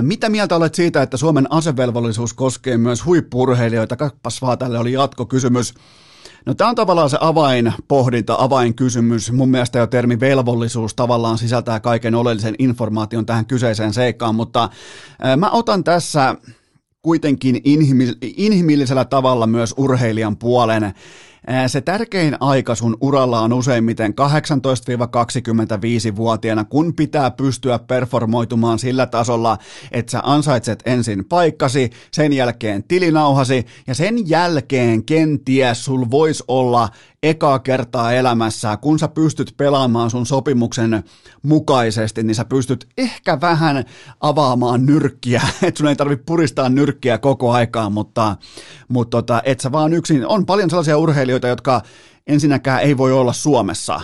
Mitä 0.00 0.28
mieltä 0.28 0.56
olet 0.56 0.74
siitä, 0.74 1.02
että 1.02 1.16
Suomen 1.16 1.52
asevelvollisuus 1.52 2.34
koskee 2.34 2.78
myös 2.78 3.04
huippurheilijoita? 3.04 3.96
Kappas 3.96 4.42
vaan 4.42 4.58
tälle 4.58 4.78
oli 4.78 4.92
jatkokysymys. 4.92 5.74
No 6.46 6.54
tämä 6.54 6.70
on 6.70 6.76
tavallaan 6.76 7.10
se 7.10 7.18
avainpohdinta, 7.20 8.36
avainkysymys. 8.38 9.32
Mun 9.32 9.48
mielestä 9.48 9.78
jo 9.78 9.86
termi 9.86 10.20
velvollisuus 10.20 10.94
tavallaan 10.94 11.38
sisältää 11.38 11.80
kaiken 11.80 12.14
oleellisen 12.14 12.54
informaation 12.58 13.26
tähän 13.26 13.46
kyseiseen 13.46 13.92
seikkaan, 13.92 14.34
mutta 14.34 14.68
mä 15.36 15.50
otan 15.50 15.84
tässä 15.84 16.34
kuitenkin 17.02 17.60
inhimillisellä 18.22 19.04
tavalla 19.04 19.46
myös 19.46 19.74
urheilijan 19.76 20.36
puolen 20.36 20.94
se 21.66 21.80
tärkein 21.80 22.36
aika 22.40 22.74
sun 22.74 22.96
uralla 23.00 23.40
on 23.40 23.52
useimmiten 23.52 24.12
18-25-vuotiaana, 24.12 26.64
kun 26.64 26.94
pitää 26.94 27.30
pystyä 27.30 27.78
performoitumaan 27.78 28.78
sillä 28.78 29.06
tasolla, 29.06 29.58
että 29.92 30.12
sä 30.12 30.20
ansaitset 30.22 30.82
ensin 30.86 31.24
paikkasi, 31.24 31.90
sen 32.10 32.32
jälkeen 32.32 32.84
tilinauhasi 32.84 33.66
ja 33.86 33.94
sen 33.94 34.28
jälkeen 34.28 35.04
kenties 35.04 35.84
sul 35.84 36.06
voisi 36.10 36.44
olla 36.48 36.88
ekaa 37.24 37.58
kertaa 37.58 38.12
elämässä, 38.12 38.76
kun 38.76 38.98
sä 38.98 39.08
pystyt 39.08 39.54
pelaamaan 39.56 40.10
sun 40.10 40.26
sopimuksen 40.26 41.04
mukaisesti, 41.42 42.22
niin 42.22 42.34
sä 42.34 42.44
pystyt 42.44 42.88
ehkä 42.98 43.40
vähän 43.40 43.84
avaamaan 44.20 44.86
nyrkkiä, 44.86 45.42
että 45.62 45.78
sun 45.78 45.88
ei 45.88 45.96
tarvitse 45.96 46.24
puristaa 46.26 46.68
nyrkkiä 46.68 47.18
koko 47.18 47.52
aikaa, 47.52 47.90
mutta, 47.90 48.36
mutta 48.88 49.16
tota, 49.16 49.42
et 49.44 49.60
sä 49.60 49.72
vaan 49.72 49.92
yksin, 49.92 50.26
on 50.26 50.46
paljon 50.46 50.70
sellaisia 50.70 50.98
urheilijoita, 50.98 51.33
jotka 51.42 51.82
ensinnäkään 52.26 52.82
ei 52.82 52.96
voi 52.96 53.12
olla 53.12 53.32
Suomessa, 53.32 54.00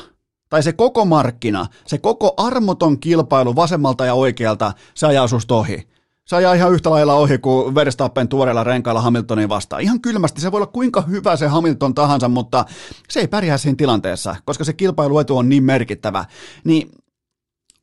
tai 0.49 0.63
se 0.63 0.73
koko 0.73 1.05
markkina, 1.05 1.67
se 1.87 1.99
koko 1.99 2.35
armoton 2.37 3.01
kilpailu 3.01 3.57
vasemmalta 3.57 4.07
ja 4.07 4.15
oikealta, 4.15 4.73
se 4.95 5.07
ajaa 5.07 5.29
susta 5.29 5.55
ohi 5.55 5.91
se 6.31 6.37
ajaa 6.37 6.55
ihan 6.55 6.73
yhtä 6.73 6.91
lailla 6.91 7.15
ohi 7.15 7.39
kuin 7.39 7.75
Verstappen 7.75 8.29
tuoreella 8.29 8.65
renkailla 8.65 9.01
Hamiltonin 9.01 9.49
vastaan. 9.49 9.83
Ihan 9.83 10.01
kylmästi, 10.01 10.41
se 10.41 10.53
voi 10.53 10.59
olla 10.59 10.67
kuinka 10.67 11.01
hyvä 11.01 11.37
se 11.37 11.47
Hamilton 11.47 11.95
tahansa, 11.95 12.29
mutta 12.29 12.65
se 13.09 13.21
ei 13.21 13.29
pärjää 13.29 13.59
siinä 13.59 13.77
tilanteessa, 13.77 14.37
koska 14.45 14.65
se 14.65 14.73
kilpailuetu 14.73 15.37
on 15.37 15.49
niin 15.49 15.65
merkittävä. 15.65 16.25
Niin 16.65 16.91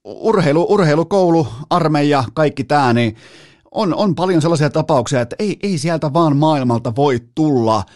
urheilu, 0.03 0.65
urheilukoulu, 0.69 1.47
armeija, 1.69 2.23
kaikki 2.33 2.63
tämä, 2.63 2.93
niin 2.93 3.15
on, 3.71 3.95
on 3.95 4.15
paljon 4.15 4.41
sellaisia 4.41 4.69
tapauksia, 4.69 5.21
että 5.21 5.35
ei, 5.39 5.59
ei 5.63 5.77
sieltä 5.77 6.13
vaan 6.13 6.37
maailmalta 6.37 6.95
voi 6.95 7.19
tulla– 7.35 7.83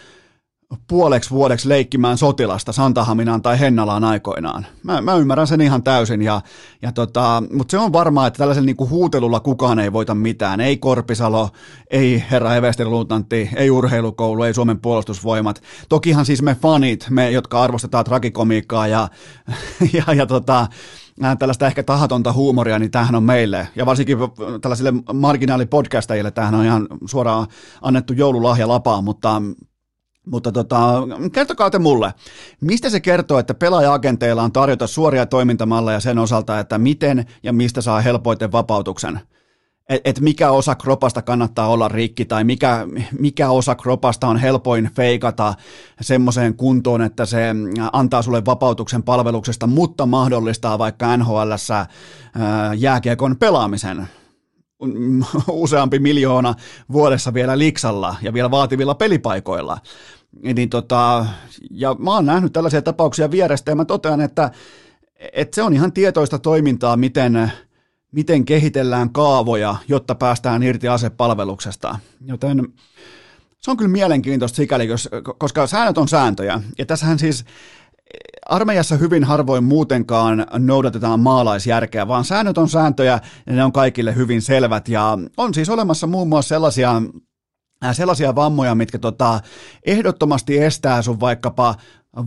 puoleksi 0.88 1.29
vuodeksi 1.29 1.69
leikkimään 1.69 2.17
sotilasta 2.17 2.71
Santahaminaan 2.71 3.41
tai 3.41 3.60
Hennalaan 3.60 4.03
aikoinaan. 4.03 4.65
Mä, 4.84 5.01
mä 5.01 5.15
ymmärrän 5.15 5.47
sen 5.47 5.62
ihan 5.62 5.84
täysin, 5.84 6.21
ja, 6.21 6.41
ja 6.81 6.91
tota, 6.91 7.43
mutta 7.53 7.71
se 7.71 7.77
on 7.77 7.93
varmaa, 7.93 8.27
että 8.27 8.38
tällaisen 8.38 8.65
niinku 8.65 8.89
huutelulla 8.89 9.39
kukaan 9.39 9.79
ei 9.79 9.93
voita 9.93 10.15
mitään. 10.15 10.62
Ei 10.62 10.77
Korpisalo, 10.77 11.49
ei 11.91 12.23
herra 12.31 12.55
Evesteriluutantti, 12.55 13.49
ei 13.55 13.71
urheilukoulu, 13.71 14.43
ei 14.43 14.53
Suomen 14.53 14.81
puolustusvoimat. 14.81 15.62
Tokihan 15.89 16.25
siis 16.25 16.41
me 16.41 16.55
fanit, 16.55 17.07
me 17.10 17.31
jotka 17.31 17.62
arvostetaan 17.62 18.05
tragikomiikkaa 18.05 18.88
ja, 18.88 19.07
ja, 19.93 20.13
ja 20.13 20.25
tota, 20.25 20.67
tällaista 21.39 21.67
ehkä 21.67 21.84
tahatonta 21.84 22.34
huumoria, 22.34 22.79
niin 22.79 22.91
tämähän 22.91 23.15
on 23.15 23.23
meille, 23.23 23.67
ja 23.75 23.86
varsinkin 23.86 24.17
tällaisille 24.62 24.93
marginaalipodcastajille, 25.13 26.31
tämähän 26.31 26.55
on 26.55 26.65
ihan 26.65 26.88
suoraan 27.05 27.47
annettu 27.81 28.13
joululahja 28.13 28.67
lapaa, 28.67 29.01
mutta 29.01 29.41
mutta 30.25 30.51
tota, 30.51 30.77
kertokaa 31.34 31.69
te 31.69 31.79
mulle, 31.79 32.13
mistä 32.62 32.89
se 32.89 32.99
kertoo, 32.99 33.39
että 33.39 33.53
pelaaja-agenteilla 33.53 34.43
on 34.43 34.51
tarjota 34.51 34.88
suoria 34.88 35.25
toimintamalleja 35.25 35.99
sen 35.99 36.19
osalta, 36.19 36.60
että 36.60 36.77
miten 36.77 37.25
ja 37.43 37.53
mistä 37.53 37.81
saa 37.81 38.01
helpoiten 38.01 38.51
vapautuksen? 38.51 39.19
Että 39.89 40.10
et 40.10 40.19
mikä 40.19 40.51
osa 40.51 40.75
kropasta 40.75 41.21
kannattaa 41.21 41.67
olla 41.67 41.88
rikki 41.88 42.25
tai 42.25 42.43
mikä, 42.43 42.88
mikä 43.19 43.49
osa 43.49 43.75
kropasta 43.75 44.27
on 44.27 44.38
helpoin 44.38 44.89
feikata 44.95 45.53
semmoiseen 46.01 46.55
kuntoon, 46.55 47.01
että 47.01 47.25
se 47.25 47.45
antaa 47.93 48.21
sulle 48.21 48.45
vapautuksen 48.45 49.03
palveluksesta, 49.03 49.67
mutta 49.67 50.05
mahdollistaa 50.05 50.79
vaikka 50.79 51.17
NHLssä 51.17 51.86
jääkiekon 52.77 53.38
pelaamisen 53.38 54.07
useampi 55.52 56.00
miljoona 56.00 56.56
vuodessa 56.91 57.34
vielä 57.34 57.58
liksalla 57.58 58.15
ja 58.22 58.34
vielä 58.34 58.52
vaativilla 58.52 58.96
pelipaikoilla. 58.96 59.78
Niin 60.56 60.70
tota, 60.70 61.26
ja 61.72 61.96
mä 62.00 62.12
oon 62.12 62.26
nähnyt 62.26 62.54
tällaisia 62.54 62.82
tapauksia 62.82 63.32
vierestä 63.32 63.72
ja 63.72 63.76
mä 63.76 63.86
totean, 63.86 64.22
että, 64.22 64.52
että 65.34 65.56
se 65.56 65.63
on 65.63 65.74
ihan 65.74 65.94
tietoista 65.94 66.39
toimintaa, 66.39 66.98
miten 66.98 67.52
miten 68.12 68.46
kehitellään 68.46 69.10
kaavoja, 69.10 69.76
jotta 69.88 70.15
päästään 70.15 70.63
irti 70.63 70.88
asepalveluksesta. 70.88 72.00
Joten 72.26 72.74
se 73.58 73.72
on 73.72 73.78
kyllä 73.78 73.91
mielenkiintoista 73.91 74.56
sikäli, 74.56 74.88
koska 75.38 75.67
säännöt 75.67 75.98
on 75.98 76.08
sääntöjä. 76.08 76.62
Ja 76.78 76.86
tässähän 76.86 77.20
siis 77.20 77.46
armeijassa 78.50 78.95
hyvin 78.95 79.24
harvoin 79.24 79.63
muutenkaan 79.63 80.45
noudatetaan 80.58 81.19
maalaisjärkeä, 81.19 82.08
vaan 82.08 82.26
säännöt 82.26 82.58
on 82.58 82.69
sääntöjä 82.69 83.19
ja 83.45 83.54
ne 83.54 83.63
on 83.63 83.71
kaikille 83.71 84.15
hyvin 84.15 84.41
selvät. 84.41 84.88
Ja 84.88 85.17
on 85.38 85.54
siis 85.54 85.69
olemassa 85.69 86.08
muun 86.08 86.30
muassa 86.30 86.50
sellaisia 86.50 87.02
sellaisia 87.91 88.36
vammoja, 88.36 88.76
mitkä 88.76 89.00
tota, 89.00 89.39
ehdottomasti 89.86 90.58
estää 90.58 91.02
sun 91.02 91.19
vaikkapa 91.19 91.76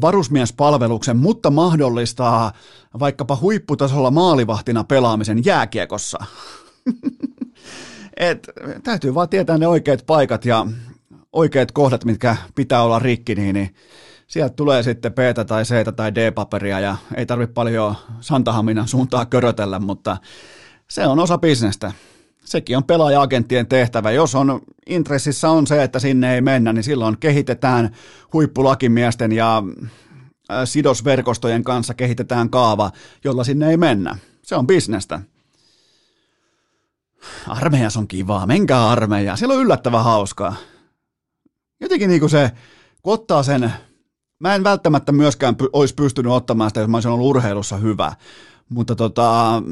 varusmiespalveluksen, 0.01 1.17
mutta 1.17 1.51
mahdollistaa 1.51 2.53
vaikkapa 3.01 3.39
huipputasolla 3.41 4.11
maalivahtina 4.11 4.85
pelaamisen 4.85 5.45
jääkiekossa. 5.45 6.19
Et, 8.17 8.49
täytyy 8.83 9.15
vaan 9.15 9.29
tietää 9.29 9.59
ne 9.59 9.67
oikeat 9.67 10.07
paikat 10.07 10.45
ja 10.45 10.67
oikeat 11.33 11.73
kohdat, 11.73 12.05
mitkä 12.05 12.37
pitää 12.55 12.83
olla 12.83 12.99
rikki, 12.99 13.35
niin, 13.35 13.55
niin 13.55 13.75
sieltä 14.27 14.55
tulee 14.55 14.83
sitten 14.83 15.13
b 15.13 15.19
tai 15.47 15.65
c 15.65 15.95
tai 15.97 16.15
D-paperia 16.15 16.81
ja 16.81 16.97
ei 17.17 17.27
tarvitse 17.27 17.53
paljon 17.53 17.95
Santahaminan 18.21 18.89
suuntaan 18.89 19.27
körötellä, 19.27 19.79
mutta 19.79 20.17
se 20.91 21.07
on 21.07 21.19
osa 21.19 21.39
bisnestä. 21.39 21.93
Sekin 22.45 22.77
on 22.77 22.85
pelaaja-agenttien 22.85 23.67
tehtävä. 23.67 24.11
Jos 24.11 24.35
on 24.35 24.61
intressissä 24.87 25.51
on 25.51 25.67
se, 25.67 25.83
että 25.83 25.99
sinne 25.99 26.35
ei 26.35 26.41
mennä, 26.41 26.73
niin 26.73 26.85
silloin 26.85 27.19
kehitetään 27.19 27.91
huippulakimiesten 28.33 29.33
ja 29.33 29.63
äh, 30.51 30.57
sidosverkostojen 30.65 31.65
kanssa 31.65 31.95
kehitetään 31.95 32.51
kaava, 32.51 32.91
jolla 33.25 33.45
sinne 33.45 33.71
ei 33.71 33.77
mennä. 33.77 34.19
Se 34.43 34.57
on 34.57 34.67
bisnestä. 34.67 35.21
Armeijas 37.49 37.97
on 37.97 38.09
kivaa, 38.09 38.47
menkää 38.47 38.89
armeijaan. 38.89 39.39
Siellä 39.39 39.55
on 39.55 39.61
yllättävän 39.61 40.05
hauskaa. 40.05 40.57
Jotenkin 41.81 42.09
niin 42.09 42.21
kuin 42.21 42.31
se, 42.31 42.51
kun 43.03 43.15
ottaa 43.15 43.43
sen 43.43 43.73
Mä 44.41 44.55
en 44.55 44.65
välttämättä 44.65 45.13
myöskään 45.13 45.57
py, 45.57 45.69
olisi 45.73 45.95
pystynyt 45.95 46.33
ottamaan 46.33 46.71
sitä, 46.71 46.81
jos 46.81 46.89
mä 46.89 46.97
olisin 46.97 47.11
ollut 47.11 47.27
urheilussa 47.27 47.77
hyvä. 47.77 48.13
Mutta 48.69 48.97
tota, 48.97 49.63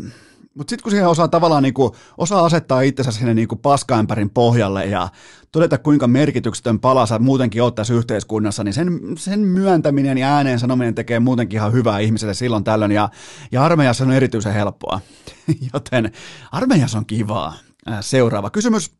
mutta 0.54 0.70
sitten 0.70 0.82
kun 0.82 0.90
siihen 0.90 1.08
osaa 1.08 1.28
tavallaan 1.28 1.62
niinku, 1.62 1.96
osaa 2.18 2.44
asettaa 2.44 2.80
itsensä 2.80 3.12
sinne 3.12 3.34
niinku 3.34 3.56
paskaämpärin 3.56 4.30
pohjalle 4.30 4.86
ja 4.86 5.08
todeta 5.52 5.78
kuinka 5.78 6.06
merkityksetön 6.06 6.80
pala 6.80 7.06
sä 7.06 7.18
muutenkin 7.18 7.62
oot 7.62 7.74
tässä 7.74 7.94
yhteiskunnassa, 7.94 8.64
niin 8.64 8.74
sen, 8.74 9.00
sen 9.16 9.40
myöntäminen 9.40 10.18
ja 10.18 10.34
ääneen 10.34 10.58
sanominen 10.58 10.94
tekee 10.94 11.20
muutenkin 11.20 11.56
ihan 11.56 11.72
hyvää 11.72 11.98
ihmiselle 11.98 12.34
silloin 12.34 12.64
tällöin 12.64 12.92
ja, 12.92 13.08
ja 13.52 13.64
armeijassa 13.64 14.04
on 14.04 14.12
erityisen 14.12 14.54
helppoa. 14.54 15.00
Joten 15.74 16.12
armeijassa 16.52 16.98
on 16.98 17.06
kivaa. 17.06 17.54
Seuraava 18.00 18.50
kysymys. 18.50 18.90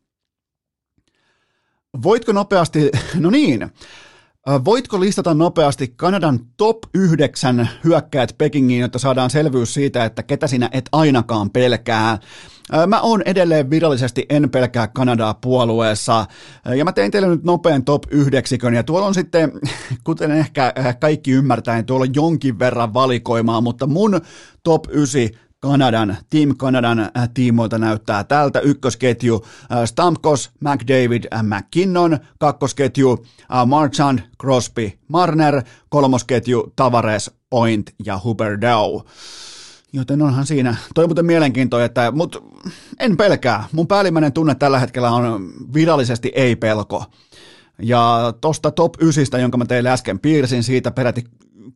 Voitko 2.03 2.31
nopeasti, 2.31 2.91
no 3.19 3.29
niin, 3.29 3.71
Voitko 4.65 4.99
listata 4.99 5.33
nopeasti 5.33 5.93
Kanadan 5.95 6.39
top 6.57 6.77
9 6.93 7.69
hyökkäät 7.83 8.35
Pekingiin, 8.37 8.81
jotta 8.81 8.99
saadaan 8.99 9.29
selvyys 9.29 9.73
siitä, 9.73 10.05
että 10.05 10.23
ketä 10.23 10.47
sinä 10.47 10.69
et 10.71 10.89
ainakaan 10.91 11.49
pelkää? 11.49 12.19
Mä 12.87 13.01
oon 13.01 13.21
edelleen 13.25 13.69
virallisesti 13.69 14.25
en 14.29 14.49
pelkää 14.49 14.87
Kanadaa 14.87 15.33
puolueessa, 15.33 16.25
ja 16.75 16.85
mä 16.85 16.91
tein 16.91 17.11
teille 17.11 17.27
nyt 17.27 17.43
nopean 17.43 17.85
top 17.85 18.03
9, 18.11 18.73
ja 18.75 18.83
tuolla 18.83 19.07
on 19.07 19.13
sitten, 19.13 19.51
kuten 20.03 20.31
ehkä 20.31 20.73
kaikki 20.99 21.31
ymmärtää, 21.31 21.75
niin 21.75 21.85
tuolla 21.85 22.03
on 22.03 22.15
jonkin 22.15 22.59
verran 22.59 22.93
valikoimaa, 22.93 23.61
mutta 23.61 23.87
mun 23.87 24.21
top 24.63 24.85
9 24.89 25.21
Kanadan, 25.63 26.17
Team 26.29 26.53
Kanadan 26.57 26.99
äh, 26.99 27.29
tiimoilta 27.33 27.77
näyttää 27.77 28.23
tältä. 28.23 28.59
Ykkösketju 28.59 29.45
äh, 29.71 29.85
Stamkos, 29.85 30.51
McDavid, 30.59 31.23
äh, 31.33 31.43
McKinnon, 31.43 32.17
kakkosketju 32.39 33.25
Marchand, 33.65 34.19
Crosby, 34.41 34.91
Marner, 35.07 35.61
kolmosketju 35.89 36.73
Tavares, 36.75 37.31
Point 37.49 37.93
ja 38.05 38.19
Huberdeau. 38.23 39.01
Joten 39.93 40.21
onhan 40.21 40.45
siinä, 40.45 40.75
toi 40.95 41.07
muuten 41.07 41.25
mielenkiintoinen, 41.25 41.85
että, 41.85 42.11
mutta 42.11 42.39
en 42.99 43.17
pelkää. 43.17 43.63
Mun 43.71 43.87
päällimmäinen 43.87 44.33
tunne 44.33 44.55
tällä 44.55 44.79
hetkellä 44.79 45.11
on 45.11 45.51
virallisesti 45.73 46.31
ei-pelko. 46.35 47.05
Ja 47.81 48.33
tosta 48.41 48.71
top 48.71 48.93
9, 49.01 49.41
jonka 49.41 49.57
mä 49.57 49.65
teille 49.65 49.89
äsken 49.89 50.19
piirsin, 50.19 50.63
siitä 50.63 50.91
peräti 50.91 51.23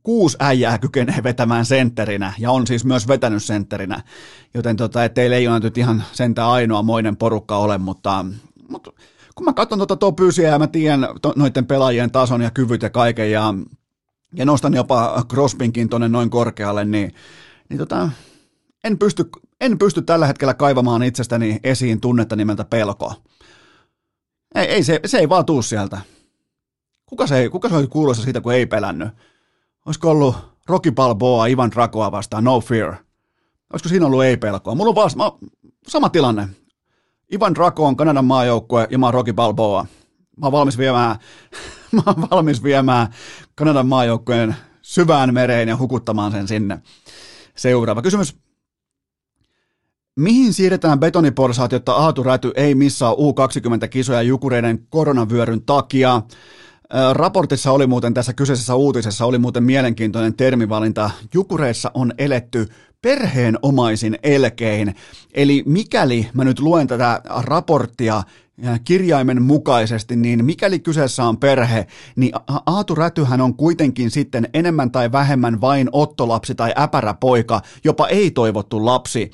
kuusi 0.08 0.38
äijää 0.40 0.78
kykenee 0.78 1.24
vetämään 1.24 1.66
sentterinä 1.66 2.34
ja 2.40 2.52
on 2.52 2.68
siis 2.68 2.86
myös 2.86 3.08
vetänyt 3.08 3.44
sentterinä, 3.44 4.04
joten 4.54 4.78
tota, 4.78 5.04
et 5.04 5.14
teillä 5.14 5.36
ei 5.36 5.48
ole 5.48 5.60
nyt 5.60 5.78
ihan 5.78 6.04
sentä 6.12 6.50
ainoa 6.50 6.84
moinen 6.84 7.18
porukka 7.18 7.58
ole, 7.58 7.78
mutta, 7.78 8.26
mutta 8.70 8.92
kun 9.36 9.46
mä 9.46 9.54
katson 9.54 9.80
tuota 9.80 9.96
top 9.96 10.18
ja 10.44 10.60
mä 10.60 10.68
tiedän 10.68 11.08
to, 11.22 11.34
noiden 11.36 11.66
pelaajien 11.66 12.12
tason 12.12 12.42
ja 12.42 12.52
kyvyt 12.52 12.82
ja 12.82 12.90
kaiken 12.90 13.32
ja, 13.32 13.54
ja 14.34 14.46
nostan 14.46 14.74
jopa 14.74 15.26
Crosbinkin 15.30 15.90
tuonne 15.90 16.08
noin 16.08 16.30
korkealle, 16.30 16.86
niin, 16.86 17.14
niin 17.70 17.78
tota, 17.78 18.10
en, 18.84 18.98
pysty, 18.98 19.30
en 19.62 19.78
pysty 19.78 20.02
tällä 20.02 20.28
hetkellä 20.28 20.54
kaivamaan 20.54 21.04
itsestäni 21.04 21.60
esiin 21.64 22.02
tunnetta 22.02 22.36
nimeltä 22.36 22.66
pelko. 22.66 23.14
Ei, 24.56 24.66
ei 24.66 24.84
se, 24.84 25.00
se 25.06 25.18
ei 25.18 25.30
vaan 25.30 25.46
tuu 25.46 25.62
sieltä. 25.62 26.02
Kuka 27.06 27.28
se, 27.28 27.50
kuka 27.50 27.70
se 27.70 27.76
oli 27.76 27.88
kuulossa 27.88 28.24
siitä, 28.24 28.42
kun 28.42 28.54
ei 28.54 28.66
pelännyt? 28.66 29.10
Olisiko 29.88 30.10
ollut 30.10 30.36
Rocky 30.68 30.92
Balboa 30.92 31.46
Ivan 31.46 31.72
Dragoa 31.72 32.12
vastaan 32.12 32.44
No 32.44 32.62
Fear? 32.62 32.96
Olisiko 33.74 33.90
siinä 33.90 34.06
ollut 34.06 34.24
ei-pelkoa? 34.24 34.76
Mulla 34.76 34.90
on 34.90 34.96
vaan 34.96 35.10
mä, 35.16 35.32
sama 35.88 36.10
tilanne. 36.10 36.50
Ivan 37.34 37.56
Drago 37.56 37.86
on 37.86 37.96
Kanadan 37.96 38.26
maajoukkue 38.26 38.88
ja 38.92 38.98
mä 38.98 39.06
oon 39.06 39.14
Rocky 39.14 39.34
Balboa. 39.34 39.86
Mä 40.38 40.46
oon 40.46 40.52
valmis 40.52 40.78
viemään, 40.78 41.16
mä 41.96 42.02
oon 42.06 42.28
valmis 42.32 42.64
viemään 42.64 43.08
Kanadan 43.56 43.88
maajoukkueen 43.88 44.56
syvään 44.82 45.34
mereen 45.34 45.68
ja 45.70 45.78
hukuttamaan 45.78 46.32
sen 46.32 46.48
sinne. 46.48 46.82
Seuraava 47.56 48.02
kysymys. 48.02 48.36
Mihin 50.16 50.54
siirretään 50.54 51.00
betoniporsaat, 51.00 51.72
jotta 51.72 51.94
Aatu 51.94 52.24
Räty 52.24 52.52
ei 52.56 52.76
missaa 52.76 53.14
U20-kisoja 53.14 54.22
jukureiden 54.22 54.88
koronavyöryn 54.90 55.62
takia? 55.62 56.22
Raportissa 57.14 57.72
oli 57.72 57.88
muuten 57.88 58.14
tässä 58.14 58.34
kyseisessä 58.34 58.76
uutisessa 58.76 59.26
oli 59.26 59.38
muuten 59.38 59.64
mielenkiintoinen 59.64 60.34
termivalinta. 60.34 61.10
Jukureissa 61.34 61.92
on 61.94 62.14
eletty 62.18 62.68
perheenomaisin 63.02 64.18
elkein. 64.24 64.96
Eli 65.34 65.64
mikäli 65.66 66.30
mä 66.34 66.44
nyt 66.44 66.60
luen 66.60 66.88
tätä 66.88 67.22
raporttia 67.26 68.24
kirjaimen 68.84 69.42
mukaisesti, 69.42 70.16
niin 70.16 70.46
mikäli 70.46 70.80
kyseessä 70.80 71.24
on 71.24 71.38
perhe, 71.38 71.88
niin 72.16 72.32
Aatu 72.66 72.96
Rätyhän 72.96 73.42
on 73.42 73.56
kuitenkin 73.56 74.12
sitten 74.12 74.50
enemmän 74.54 74.92
tai 74.92 75.12
vähemmän 75.12 75.62
vain 75.62 75.90
ottolapsi 75.92 76.56
tai 76.56 76.74
äpäräpoika, 76.78 77.62
jopa 77.84 78.08
ei-toivottu 78.08 78.86
lapsi, 78.86 79.32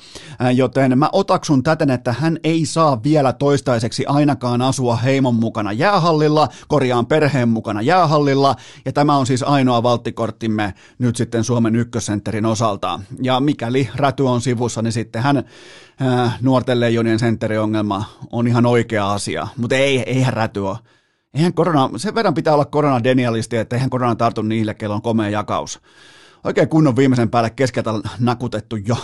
joten 0.54 0.98
mä 0.98 1.08
otaksun 1.12 1.62
täten, 1.62 1.90
että 1.90 2.12
hän 2.12 2.38
ei 2.44 2.66
saa 2.66 3.02
vielä 3.02 3.32
toistaiseksi 3.32 4.06
ainakaan 4.06 4.62
asua 4.62 4.96
heimon 4.96 5.34
mukana 5.34 5.72
jäähallilla, 5.72 6.48
korjaan 6.68 7.06
perheen 7.06 7.48
mukana 7.48 7.82
jäähallilla, 7.82 8.56
ja 8.84 8.92
tämä 8.92 9.16
on 9.16 9.26
siis 9.26 9.42
ainoa 9.42 9.82
valttikorttimme 9.82 10.74
nyt 10.98 11.16
sitten 11.16 11.44
Suomen 11.44 11.76
ykkössentterin 11.76 12.46
osalta. 12.46 13.00
Ja 13.22 13.40
mikäli 13.40 13.88
Räty 13.94 14.22
on 14.22 14.40
sivussa, 14.40 14.82
niin 14.82 14.92
sitten 14.92 15.22
hän 15.22 15.44
äh, 16.02 16.38
nuorten 16.42 16.80
leijonien 16.80 17.18
sentteriongelma 17.18 18.04
on 18.32 18.46
ihan 18.46 18.66
oikea 18.66 19.12
asia, 19.12 19.46
mutta 19.56 19.76
ei, 19.76 19.98
eihän 19.98 20.32
räty 20.32 20.60
ole. 20.60 20.78
Eihän 21.34 21.54
korona, 21.54 21.90
sen 21.96 22.14
verran 22.14 22.34
pitää 22.34 22.54
olla 22.54 22.64
koronadenialisti, 22.64 23.56
että 23.56 23.76
eihän 23.76 23.90
korona 23.90 24.16
tartu 24.16 24.42
niille, 24.42 24.74
kello 24.74 24.94
on 24.94 25.02
komea 25.02 25.28
jakaus. 25.28 25.80
Oikein 26.44 26.68
kunnon 26.68 26.96
viimeisen 26.96 27.30
päälle 27.30 27.50
keskeltä 27.50 27.90
nakutettu 28.20 28.76
jo 28.76 28.96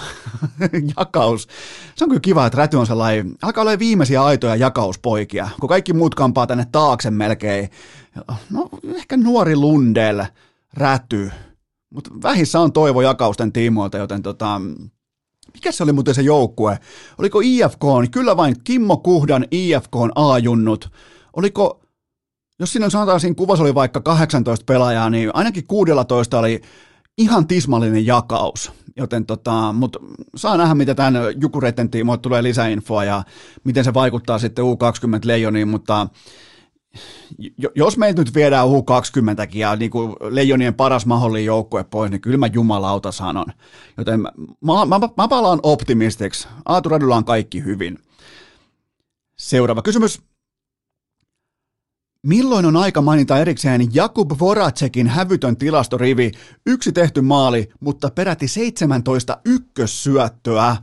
jakaus. 0.97 1.49
Se 1.95 2.05
on 2.05 2.09
kyllä 2.09 2.21
kiva, 2.21 2.47
että 2.47 2.59
räty 2.59 2.77
on 2.77 2.87
sellainen, 2.87 3.35
alkaa 3.43 3.63
olla 3.63 3.79
viimeisiä 3.79 4.25
aitoja 4.25 4.57
jakauspoikia, 4.57 5.49
kun 5.61 5.69
kaikki 5.69 5.93
muut 5.93 6.15
kampaa 6.15 6.47
tänne 6.47 6.67
taakse 6.73 7.11
melkein. 7.11 7.71
No 8.51 8.69
ehkä 8.85 9.17
nuori 9.17 9.57
Lundell, 9.57 10.23
räty, 10.75 11.31
mutta 11.91 12.11
vähissä 12.23 12.61
on 12.61 12.73
toivo 12.73 13.03
jakausten 13.03 13.53
tiimoilta, 13.53 13.99
joten 13.99 14.23
tota, 14.23 14.61
mikä 15.55 15.73
se 15.73 15.83
oli 15.83 15.93
muuten 15.93 16.15
se 16.15 16.23
joukkue? 16.23 16.79
Oliko 17.19 17.41
IFK, 17.45 17.83
niin 18.01 18.11
kyllä 18.11 18.37
vain 18.37 18.57
Kimmo 18.65 18.97
Kuhdan 18.97 19.47
IFK 19.51 19.97
A-junnut. 20.15 20.91
Oliko, 21.37 21.81
jos 22.59 22.73
siinä 22.73 22.91
sanotaan 22.91 23.21
siinä 23.21 23.35
kuvassa 23.35 23.65
oli 23.65 23.75
vaikka 23.75 24.01
18 24.01 24.65
pelaajaa, 24.65 25.11
niin 25.11 25.31
ainakin 25.35 25.67
16 25.67 26.39
oli 26.39 26.61
ihan 27.19 27.47
tismallinen 27.47 28.07
jakaus. 28.07 28.73
Joten 28.97 29.27
tota, 29.27 29.73
mutta 29.73 29.99
saa 30.37 30.57
nähdä, 30.57 30.75
mitä 30.75 30.95
tämän 30.95 31.15
Jukureiden 31.41 31.91
tiimoilta 31.91 32.23
tulee 32.23 32.43
lisäinfoa 32.43 33.05
ja 33.05 33.23
miten 33.65 33.85
se 33.85 33.95
vaikuttaa 33.95 34.39
sitten 34.39 34.65
U20 34.65 35.21
Leijoniin, 35.25 35.69
mutta 35.69 36.07
jos 37.75 37.97
meitä 37.97 38.21
nyt 38.21 38.35
viedään 38.35 38.67
U20 38.67 39.49
ja 39.55 39.77
niin 39.77 39.91
kuin 39.91 40.17
leijonien 40.21 40.75
paras 40.75 41.07
mahdollinen 41.07 41.45
joukkue 41.45 41.85
pois, 41.85 42.11
niin 42.11 42.21
kyllä 42.21 42.37
mä 42.37 42.47
jumalauta 42.47 43.13
sanon. 43.13 43.47
Joten 43.99 44.21
mä, 44.21 44.33
mä, 44.61 44.99
mä, 44.99 45.09
mä 45.17 45.29
palaan 45.29 45.61
optimistiksi. 45.63 46.49
Aaturadulla 46.67 47.17
on 47.17 47.25
kaikki 47.25 47.65
hyvin. 47.65 47.99
Seuraava 49.37 49.83
kysymys. 49.83 50.23
Milloin 52.27 52.67
on 52.67 52.77
aika 52.77 53.03
mainita 53.03 53.39
erikseen 53.39 53.95
Jakub 53.95 54.31
Voracekin 54.41 55.07
hävytön 55.07 55.57
tilastorivi, 55.57 56.33
yksi 56.67 56.93
tehty 56.93 57.21
maali, 57.21 57.69
mutta 57.81 58.11
peräti 58.11 58.49
17 58.49 59.39
ykkössyöttöä? 59.45 60.77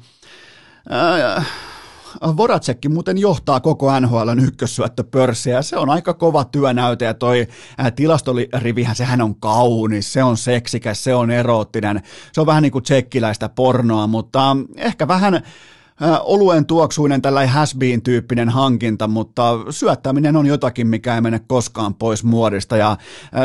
Ää, 0.90 1.44
Voracekki 2.38 2.90
muuten 2.90 3.18
johtaa 3.18 3.60
koko 3.60 4.00
NHLn 4.00 4.40
ykkössyöttöpörssiä. 4.40 5.62
Se 5.62 5.78
on 5.78 5.90
aika 5.90 6.14
kova 6.14 6.44
työnäyte 6.44 7.06
ja 7.06 7.14
toi 7.14 7.48
tilastolivihän, 7.96 8.96
sehän 8.96 9.22
on 9.22 9.36
kaunis, 9.36 10.14
se 10.14 10.24
on 10.24 10.38
seksikäs, 10.38 11.04
se 11.04 11.16
on 11.16 11.32
eroottinen. 11.32 12.02
Se 12.34 12.42
on 12.42 12.48
vähän 12.48 12.64
niin 12.64 12.72
kuin 12.72 12.84
tsekkiläistä 12.84 13.50
pornoa, 13.50 14.08
mutta 14.08 14.58
ehkä 14.76 15.08
vähän 15.08 15.42
oluen 16.22 16.66
tuoksuinen 16.66 17.22
tällainen 17.22 17.54
has 17.54 17.76
tyyppinen 18.04 18.50
hankinta, 18.50 19.08
mutta 19.08 19.54
syöttäminen 19.70 20.36
on 20.36 20.46
jotakin, 20.46 20.88
mikä 20.88 21.16
ei 21.16 21.22
mene 21.22 21.42
koskaan 21.48 21.96
pois 21.96 22.24
muodista 22.24 22.78
ja 22.78 22.98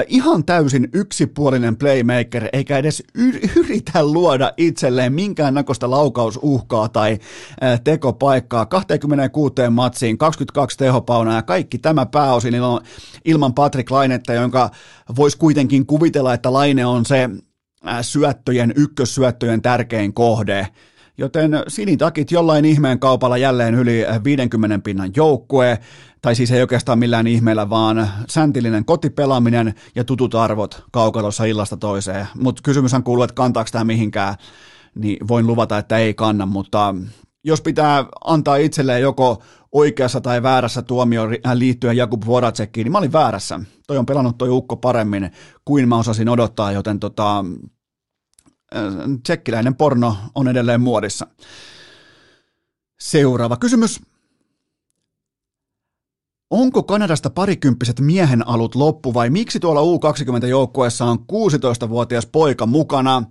ihan 0.06 0.44
täysin 0.44 0.88
yksipuolinen 0.92 1.76
playmaker, 1.76 2.48
eikä 2.52 2.78
edes 2.78 3.02
yritä 3.56 4.04
luoda 4.04 4.52
itselleen 4.56 5.12
minkäännäköistä 5.12 5.90
laukausuhkaa 5.90 6.88
tai 6.88 7.18
tekopaikkaa. 7.84 8.66
26 8.66 9.54
matsiin, 9.70 10.18
22 10.18 10.78
tehopaunaa 10.78 11.34
ja 11.34 11.42
kaikki 11.42 11.78
tämä 11.78 12.06
pääosin 12.06 12.54
ilman 13.24 13.54
Patrick 13.54 13.90
Lainetta, 13.90 14.32
jonka 14.32 14.70
voisi 15.16 15.38
kuitenkin 15.38 15.86
kuvitella, 15.86 16.34
että 16.34 16.52
Laine 16.52 16.86
on 16.86 17.06
se 17.06 17.30
syöttöjen, 18.02 18.72
ykkössyöttöjen 18.76 19.62
tärkein 19.62 20.14
kohde 20.14 20.68
joten 21.18 21.51
sinitakit 21.68 22.31
jollain 22.31 22.64
ihmeen 22.64 22.98
kaupalla 22.98 23.37
jälleen 23.37 23.75
yli 23.75 24.05
50 24.25 24.79
pinnan 24.85 25.11
joukkue, 25.16 25.79
tai 26.22 26.35
siis 26.35 26.51
ei 26.51 26.61
oikeastaan 26.61 26.98
millään 26.98 27.27
ihmeellä, 27.27 27.70
vaan 27.70 28.09
säntillinen 28.29 28.85
kotipelaaminen 28.85 29.75
ja 29.94 30.05
tutut 30.05 30.35
arvot 30.35 30.85
kaukalossa 30.92 31.44
illasta 31.44 31.77
toiseen. 31.77 32.27
Mutta 32.40 32.62
kysymyshän 32.64 33.03
kuuluu, 33.03 33.25
että 33.25 33.35
kantaako 33.35 33.68
tämä 33.72 33.85
mihinkään, 33.85 34.35
niin 34.94 35.29
voin 35.29 35.46
luvata, 35.46 35.79
että 35.79 35.98
ei 35.98 36.14
kanna, 36.14 36.46
mutta 36.46 36.94
jos 37.44 37.61
pitää 37.61 38.05
antaa 38.25 38.57
itselleen 38.57 39.03
joko 39.03 39.42
oikeassa 39.72 40.20
tai 40.20 40.42
väärässä 40.42 40.83
tuomio 40.83 41.29
liittyen 41.55 41.96
Jakub 41.96 42.27
Voracekkiin, 42.27 42.85
niin 42.85 42.92
mä 42.92 42.98
olin 42.98 43.12
väärässä. 43.12 43.61
Toi 43.87 43.98
on 43.98 44.07
pelannut 44.07 44.38
toi 44.38 44.48
ukko 44.48 44.77
paremmin 44.77 45.31
kuin 45.64 45.88
mä 45.88 45.98
osasin 45.98 46.29
odottaa, 46.29 46.72
joten 46.72 47.01
tota, 47.01 47.44
tsekkiläinen 49.22 49.74
porno 49.74 50.16
on 50.35 50.48
edelleen 50.48 50.80
muodissa. 50.80 51.26
Seuraava 53.00 53.56
kysymys. 53.56 54.00
Onko 56.52 56.82
Kanadasta 56.82 57.30
parikymppiset 57.30 58.00
miehen 58.00 58.48
alut 58.48 58.74
loppu 58.74 59.14
vai 59.14 59.30
miksi 59.30 59.60
tuolla 59.60 59.80
U20-joukkueessa 59.80 61.04
on 61.04 61.18
16-vuotias 61.18 62.26
poika 62.26 62.66
mukana? 62.66 63.22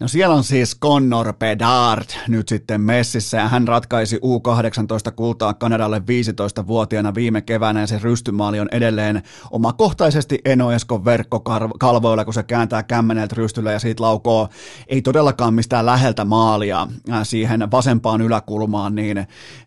No 0.00 0.08
siellä 0.08 0.34
on 0.34 0.44
siis 0.44 0.80
Connor 0.80 1.32
Bedard 1.32 2.08
nyt 2.28 2.48
sitten 2.48 2.80
messissä 2.80 3.36
ja 3.36 3.48
hän 3.48 3.68
ratkaisi 3.68 4.16
U18 4.16 5.12
kultaa 5.16 5.54
Kanadalle 5.54 5.98
15-vuotiaana 5.98 7.14
viime 7.14 7.42
keväänä 7.42 7.80
ja 7.80 7.86
se 7.86 7.98
rystymaali 8.02 8.60
on 8.60 8.68
edelleen 8.72 9.22
omakohtaisesti 9.50 10.38
Eno 10.44 10.72
Eskon 10.72 11.04
verkkokalvoilla, 11.04 12.24
kun 12.24 12.34
se 12.34 12.42
kääntää 12.42 12.82
kämmeneltä 12.82 13.34
rystyllä 13.38 13.72
ja 13.72 13.78
siitä 13.78 14.02
laukoo 14.02 14.48
ei 14.88 15.02
todellakaan 15.02 15.54
mistään 15.54 15.86
läheltä 15.86 16.24
maalia 16.24 16.88
siihen 17.22 17.70
vasempaan 17.70 18.20
yläkulmaan, 18.20 18.94
niin, 18.94 19.26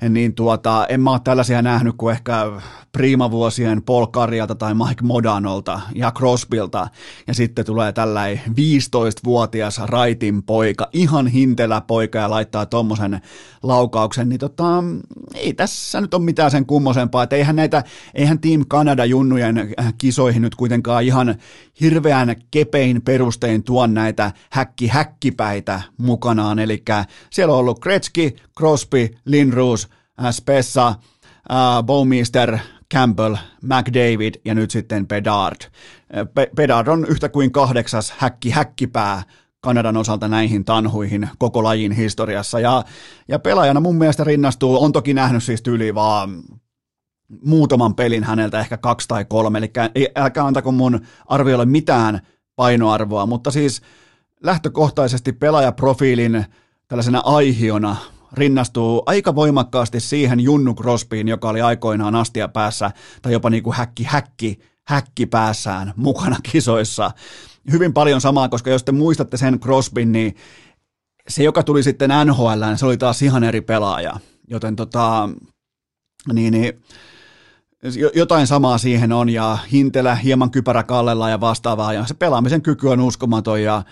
niin 0.10 0.36
tuota, 0.36 0.86
en 0.90 1.02
mä 1.02 1.12
ole 1.12 1.20
tällaisia 1.24 1.62
nähnyt 1.62 1.96
kuin 1.98 2.16
ehkä 2.16 2.46
priimavuosien 2.92 3.84
Paul 3.84 4.06
Karjalta 4.06 4.56
tai 4.56 4.74
Mike 4.74 5.04
Modanolta 5.04 5.82
ja 5.96 6.12
Crosbylta, 6.12 6.88
ja 7.28 7.34
sitten 7.34 7.66
tulee 7.66 7.92
tällainen 7.92 8.42
15-vuotias 8.48 9.82
raitin 9.86 10.44
poika, 10.44 10.90
ihan 10.94 11.28
hintelä 11.28 11.82
poika 11.82 12.20
ja 12.20 12.30
laittaa 12.30 12.66
tommosen 12.66 13.22
laukauksen, 13.64 14.30
niin 14.30 14.40
tota, 14.40 14.84
ei 15.36 15.54
tässä 15.54 16.02
nyt 16.02 16.14
ole 16.14 16.24
mitään 16.24 16.52
sen 16.52 16.66
kummosempaa, 16.66 17.24
että 17.24 17.36
eihän 17.36 17.56
näitä, 17.56 17.84
eihän 18.14 18.40
Team 18.40 18.66
Canada 18.66 19.06
junnujen 19.06 19.74
kisoihin 19.98 20.42
nyt 20.42 20.56
kuitenkaan 20.56 21.04
ihan 21.04 21.36
hirveän 21.82 22.36
kepein 22.52 23.02
perustein 23.02 23.64
tuon 23.64 23.94
näitä 23.94 24.32
häkki-häkkipäitä 24.50 25.82
mukanaan, 25.98 26.60
eli 26.60 26.84
siellä 27.30 27.54
on 27.54 27.60
ollut 27.60 27.80
Kretski, 27.80 28.36
Crosby, 28.58 29.10
Lindroos, 29.26 29.88
Spessa, 30.32 30.96
uh, 31.50 31.84
Bowmeister, 31.84 32.58
Campbell, 32.94 33.36
McDavid 33.62 34.34
ja 34.46 34.56
nyt 34.56 34.72
sitten 34.72 35.08
Bedard. 35.08 35.58
Bedard 36.56 36.88
on 36.88 37.06
yhtä 37.06 37.30
kuin 37.30 37.52
kahdeksas 37.52 38.14
häkki 38.18 38.50
häkkipää 38.50 39.24
Kanadan 39.60 39.98
osalta 39.98 40.28
näihin 40.28 40.66
tanhuihin 40.66 41.30
koko 41.38 41.64
lajin 41.64 41.92
historiassa. 41.92 42.60
Ja, 42.60 42.84
ja 43.28 43.40
pelaajana 43.40 43.80
mun 43.80 43.96
mielestä 43.96 44.24
rinnastuu, 44.24 44.84
on 44.84 44.92
toki 44.92 45.14
nähnyt 45.14 45.44
siis 45.44 45.62
tyyli 45.62 45.96
vaan 45.96 46.44
muutaman 47.46 47.96
pelin 47.96 48.24
häneltä, 48.24 48.60
ehkä 48.60 48.78
kaksi 48.78 49.08
tai 49.08 49.26
kolme, 49.26 49.60
eli 49.60 50.08
älkää 50.16 50.46
antako 50.46 50.72
mun 50.72 51.00
arvioille 51.26 51.66
mitään 51.66 52.22
painoarvoa, 52.56 53.26
mutta 53.26 53.52
siis 53.52 53.82
lähtökohtaisesti 54.44 55.34
pelaajaprofiilin 55.34 56.46
tällaisena 56.88 57.22
aihiona 57.26 57.96
rinnastuu 58.34 59.04
aika 59.06 59.36
voimakkaasti 59.36 60.00
siihen 60.00 60.40
Junnu 60.40 60.74
Crosbyin, 60.74 61.28
joka 61.28 61.50
oli 61.50 61.62
aikoinaan 61.62 62.16
astia 62.16 62.48
päässä 62.48 62.92
tai 63.22 63.34
jopa 63.34 63.50
niin 63.50 63.64
kuin 63.64 63.76
häkki, 63.76 64.04
häkki, 64.04 64.60
häkki 64.88 65.26
päässään 65.26 65.94
mukana 65.96 66.38
kisoissa. 66.52 67.12
Hyvin 67.72 67.94
paljon 67.94 68.22
samaa, 68.22 68.50
koska 68.50 68.70
jos 68.70 68.84
te 68.84 68.92
muistatte 68.92 69.38
sen 69.38 69.60
Crosbyn, 69.60 70.12
niin 70.12 70.36
se, 71.28 71.44
joka 71.44 71.64
tuli 71.64 71.84
sitten 71.84 72.10
NHL, 72.26 72.66
niin 72.66 72.78
se 72.78 72.86
oli 72.86 72.98
taas 72.98 73.22
ihan 73.22 73.44
eri 73.44 73.62
pelaaja. 73.62 74.20
Joten 74.48 74.76
tota, 74.76 75.30
niin, 76.34 76.52
niin 76.52 76.82
jotain 78.16 78.48
samaa 78.48 78.78
siihen 78.78 79.12
on 79.12 79.30
ja 79.30 79.58
Hintelä 79.72 80.16
hieman 80.16 80.52
kypärä 80.52 80.84
kallella 80.84 81.30
ja 81.30 81.40
vastaavaa 81.40 81.94
ja 81.94 82.06
se 82.06 82.14
pelaamisen 82.14 82.62
kyky 82.62 82.88
on 82.88 83.00
uskomaton 83.00 83.64
ja 83.64 83.84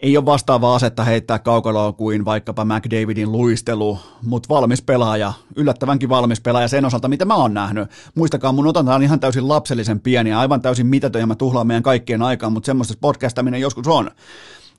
ei 0.00 0.16
ole 0.16 0.26
vastaavaa 0.26 0.74
asetta 0.74 1.04
heittää 1.04 1.38
kaukaloa 1.38 1.92
kuin 1.92 2.24
vaikkapa 2.24 2.64
McDavidin 2.64 3.32
luistelu, 3.32 3.98
mutta 4.22 4.54
valmis 4.54 4.82
pelaaja, 4.82 5.32
yllättävänkin 5.56 6.08
valmis 6.08 6.40
pelaaja 6.40 6.68
sen 6.68 6.84
osalta, 6.84 7.08
mitä 7.08 7.24
mä 7.24 7.34
oon 7.34 7.54
nähnyt. 7.54 7.90
Muistakaa, 8.14 8.52
mun 8.52 8.66
otanta 8.66 8.94
on 8.94 9.02
ihan 9.02 9.20
täysin 9.20 9.48
lapsellisen 9.48 10.00
pieni, 10.00 10.32
aivan 10.32 10.62
täysin 10.62 10.86
mitätön 10.86 11.20
ja 11.20 11.26
mä 11.26 11.34
tuhlaan 11.34 11.66
meidän 11.66 11.82
kaikkien 11.82 12.22
aikaa, 12.22 12.50
mutta 12.50 12.66
semmoista 12.66 12.94
podcastaminen 13.00 13.60
joskus 13.60 13.88
on. 13.88 14.10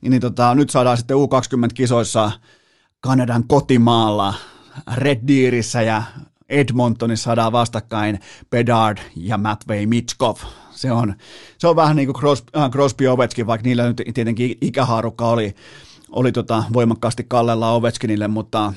Niin 0.01 0.21
tota, 0.21 0.55
nyt 0.55 0.69
saadaan 0.69 0.97
sitten 0.97 1.17
U20-kisoissa 1.17 2.31
Kanadan 3.01 3.43
kotimaalla 3.47 4.33
Red 4.93 5.27
Deerissä 5.27 5.81
ja 5.81 6.03
Edmontonissa 6.49 7.23
saadaan 7.23 7.51
vastakkain 7.51 8.19
Bedard 8.49 8.97
ja 9.15 9.37
Matvei 9.37 9.85
Mitchkov 9.85 10.35
se 10.81 10.91
on, 10.91 11.13
se 11.57 11.67
on 11.67 11.75
vähän 11.75 11.95
niin 11.95 12.07
kuin 12.07 12.15
Crosby, 12.15 12.51
äh, 12.57 12.69
Crosby 12.69 13.07
Ovechkin, 13.07 13.47
vaikka 13.47 13.67
niillä 13.67 13.87
nyt 13.87 14.01
tietenkin 14.13 14.57
ikähaarukka 14.61 15.27
oli, 15.27 15.55
oli 16.11 16.31
tota 16.31 16.63
voimakkaasti 16.73 17.25
kallella 17.27 17.71
Ovechkinille, 17.71 18.27
mutta 18.27 18.73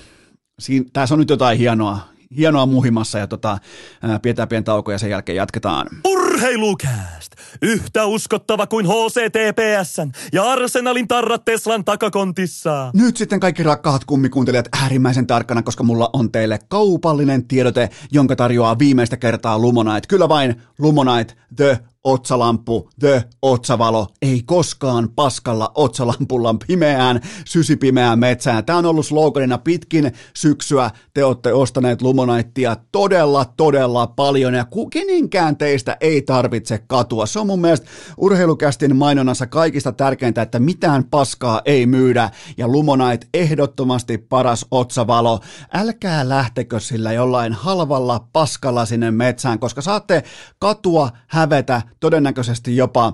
siinä, 0.58 0.86
tässä 0.92 1.14
on 1.14 1.18
nyt 1.18 1.30
jotain 1.30 1.58
hienoa, 1.58 1.98
hienoa 2.36 2.66
muhimassa 2.66 3.18
ja 3.18 3.26
tota, 3.26 3.58
ää, 4.02 4.18
pidetään 4.18 4.48
pieni 4.48 4.64
tauko 4.64 4.92
ja 4.92 4.98
sen 4.98 5.10
jälkeen 5.10 5.36
jatketaan. 5.36 5.86
Urheilukääst! 6.04 7.32
Yhtä 7.62 8.06
uskottava 8.06 8.66
kuin 8.66 8.86
HCTPSn 8.86 10.10
ja 10.32 10.44
Arsenalin 10.44 11.08
tarrat 11.08 11.44
Teslan 11.44 11.84
takakontissa. 11.84 12.90
Nyt 12.94 13.16
sitten 13.16 13.40
kaikki 13.40 13.62
rakkaat 13.62 14.04
kummikuuntelijat 14.04 14.68
äärimmäisen 14.82 15.26
tarkkana, 15.26 15.62
koska 15.62 15.84
mulla 15.84 16.10
on 16.12 16.32
teille 16.32 16.58
kaupallinen 16.68 17.48
tiedote, 17.48 17.90
jonka 18.12 18.36
tarjoaa 18.36 18.78
viimeistä 18.78 19.16
kertaa 19.16 19.58
Lumonite. 19.58 20.08
Kyllä 20.08 20.28
vain 20.28 20.62
Lumonite, 20.78 21.34
the 21.56 21.80
otsalampu, 22.04 22.90
the 23.00 23.24
otsavalo, 23.42 24.06
ei 24.22 24.42
koskaan 24.46 25.08
paskalla 25.14 25.72
otsalampulla 25.74 26.54
pimeään, 26.66 27.20
sysipimeään 27.44 28.18
metsään. 28.18 28.64
Tämä 28.64 28.78
on 28.78 28.86
ollut 28.86 29.06
sloganina 29.06 29.58
pitkin 29.58 30.12
syksyä. 30.36 30.90
Te 31.14 31.24
olette 31.24 31.52
ostaneet 31.52 32.02
Lumonaittia 32.02 32.76
todella, 32.92 33.44
todella 33.56 34.06
paljon 34.06 34.54
ja 34.54 34.66
kenenkään 34.90 35.56
teistä 35.56 35.96
ei 36.00 36.22
tarvitse 36.22 36.78
katua. 36.86 37.26
Se 37.26 37.38
on 37.38 37.46
mun 37.46 37.60
mielestä 37.60 37.86
urheilukästin 38.16 38.96
mainonnassa 38.96 39.46
kaikista 39.46 39.92
tärkeintä, 39.92 40.42
että 40.42 40.58
mitään 40.58 41.04
paskaa 41.04 41.60
ei 41.64 41.86
myydä 41.86 42.30
ja 42.56 42.68
Lumonait 42.68 43.28
ehdottomasti 43.34 44.18
paras 44.18 44.66
otsavalo. 44.70 45.40
Älkää 45.72 46.28
lähtekö 46.28 46.80
sillä 46.80 47.12
jollain 47.12 47.52
halvalla 47.52 48.26
paskalla 48.32 48.86
sinne 48.86 49.10
metsään, 49.10 49.58
koska 49.58 49.82
saatte 49.82 50.22
katua, 50.58 51.10
hävetä, 51.26 51.82
todennäköisesti 52.04 52.76
jopa 52.76 53.12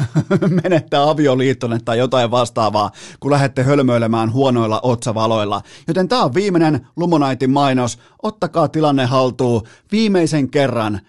menettää 0.62 1.10
avioliittonne 1.10 1.78
tai 1.84 1.98
jotain 1.98 2.30
vastaavaa, 2.30 2.90
kun 3.20 3.30
lähdette 3.30 3.62
hölmöilemään 3.62 4.32
huonoilla 4.32 4.80
otsavaloilla. 4.82 5.62
Joten 5.88 6.08
tämä 6.08 6.24
on 6.24 6.34
viimeinen 6.34 6.86
Lumonaitin 6.96 7.50
mainos. 7.50 7.98
Ottakaa 8.22 8.68
tilanne 8.68 9.04
haltuun 9.04 9.62
viimeisen 9.92 10.50
kerran 10.50 11.00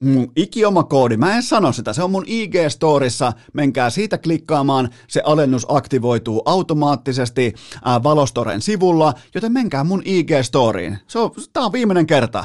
mun 0.00 0.32
ikioma 0.36 0.82
koodi, 0.82 1.16
mä 1.16 1.36
en 1.36 1.42
sano 1.42 1.72
sitä, 1.72 1.92
se 1.92 2.02
on 2.02 2.10
mun 2.10 2.24
IG-storissa, 2.26 3.32
menkää 3.52 3.90
siitä 3.90 4.18
klikkaamaan, 4.18 4.88
se 5.08 5.22
alennus 5.24 5.66
aktivoituu 5.68 6.42
automaattisesti 6.44 7.54
ää, 7.84 8.02
Valostoren 8.02 8.62
sivulla, 8.62 9.14
joten 9.34 9.52
menkää 9.52 9.84
mun 9.84 10.02
IG-storiin. 10.04 10.96
Se 11.06 11.18
on, 11.18 11.30
tää 11.52 11.62
on 11.62 11.72
viimeinen 11.72 12.06
kerta. 12.06 12.44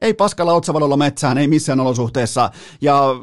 Ei 0.00 0.14
paskalla 0.14 0.52
otsavalolla 0.52 0.96
metsään, 0.96 1.38
ei 1.38 1.48
missään 1.48 1.80
olosuhteessa, 1.80 2.50
ja 2.80 3.14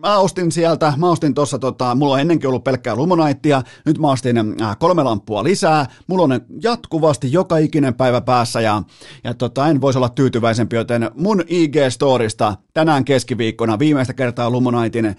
mä 0.00 0.18
ostin 0.18 0.52
sieltä, 0.52 0.92
mä 0.96 1.10
ostin 1.10 1.34
tuossa, 1.34 1.58
tota, 1.58 1.94
mulla 1.94 2.14
on 2.14 2.20
ennenkin 2.20 2.48
ollut 2.48 2.64
pelkkää 2.64 2.96
lumonaittia, 2.96 3.62
nyt 3.86 3.98
mä 3.98 4.10
ostin 4.10 4.38
äh, 4.62 4.78
kolme 4.78 5.02
lamppua 5.02 5.44
lisää, 5.44 5.86
mulla 6.06 6.22
on 6.22 6.30
ne 6.30 6.40
jatkuvasti 6.62 7.32
joka 7.32 7.56
ikinen 7.56 7.94
päivä 7.94 8.20
päässä 8.20 8.60
ja, 8.60 8.82
ja 9.24 9.34
tota, 9.34 9.68
en 9.68 9.80
voisi 9.80 9.98
olla 9.98 10.08
tyytyväisempi, 10.08 10.76
joten 10.76 11.10
mun 11.14 11.40
IG-storista 11.40 12.54
tänään 12.74 13.04
keskiviikkona 13.04 13.78
viimeistä 13.78 14.14
kertaa 14.14 14.50
lumonaitin 14.50 15.16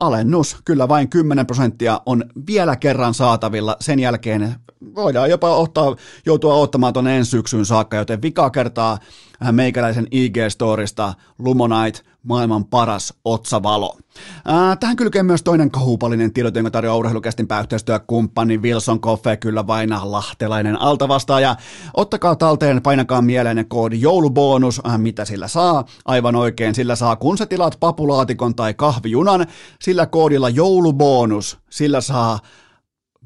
alennus, 0.00 0.56
kyllä 0.64 0.88
vain 0.88 1.08
10 1.08 1.46
prosenttia 1.46 2.00
on 2.06 2.24
vielä 2.46 2.76
kerran 2.76 3.14
saatavilla, 3.14 3.76
sen 3.80 3.98
jälkeen 3.98 4.54
voidaan 4.94 5.30
jopa 5.30 5.56
ottaa, 5.56 5.96
joutua 6.26 6.54
ottamaan 6.54 6.92
tuonne 6.92 7.16
ensi 7.16 7.30
syksyyn 7.30 7.66
saakka, 7.66 7.96
joten 7.96 8.22
vika 8.22 8.50
kertaa 8.50 8.98
äh, 9.42 9.52
meikäläisen 9.52 10.06
IG-storista 10.06 11.14
Lumonite, 11.38 12.00
maailman 12.28 12.64
paras 12.64 13.14
otsavalo. 13.24 13.96
Ää, 14.44 14.76
tähän 14.76 14.96
kylkee 14.96 15.22
myös 15.22 15.42
toinen 15.42 15.70
kahupallinen 15.70 16.32
tiedot, 16.32 16.54
jonka 16.54 16.70
tarjoaa 16.70 16.96
urheilukästin 16.96 17.46
pääyhteistyökumppani 17.46 18.58
Wilson 18.58 19.00
Koffe, 19.00 19.36
kyllä 19.36 19.66
vain 19.66 19.90
lahtelainen 20.02 20.80
altavastaaja. 20.80 21.56
Ottakaa 21.94 22.36
talteen, 22.36 22.82
painakaa 22.82 23.22
mieleen 23.22 23.68
koodi 23.68 24.00
joulubonus, 24.00 24.80
ää, 24.84 24.98
mitä 24.98 25.24
sillä 25.24 25.48
saa. 25.48 25.84
Aivan 26.04 26.36
oikein, 26.36 26.74
sillä 26.74 26.96
saa 26.96 27.16
kun 27.16 27.38
sä 27.38 27.46
tilaat 27.46 27.76
papulaatikon 27.80 28.54
tai 28.54 28.74
kahvijunan, 28.74 29.46
sillä 29.80 30.06
koodilla 30.06 30.48
joulubonus, 30.48 31.58
sillä 31.70 32.00
saa 32.00 32.38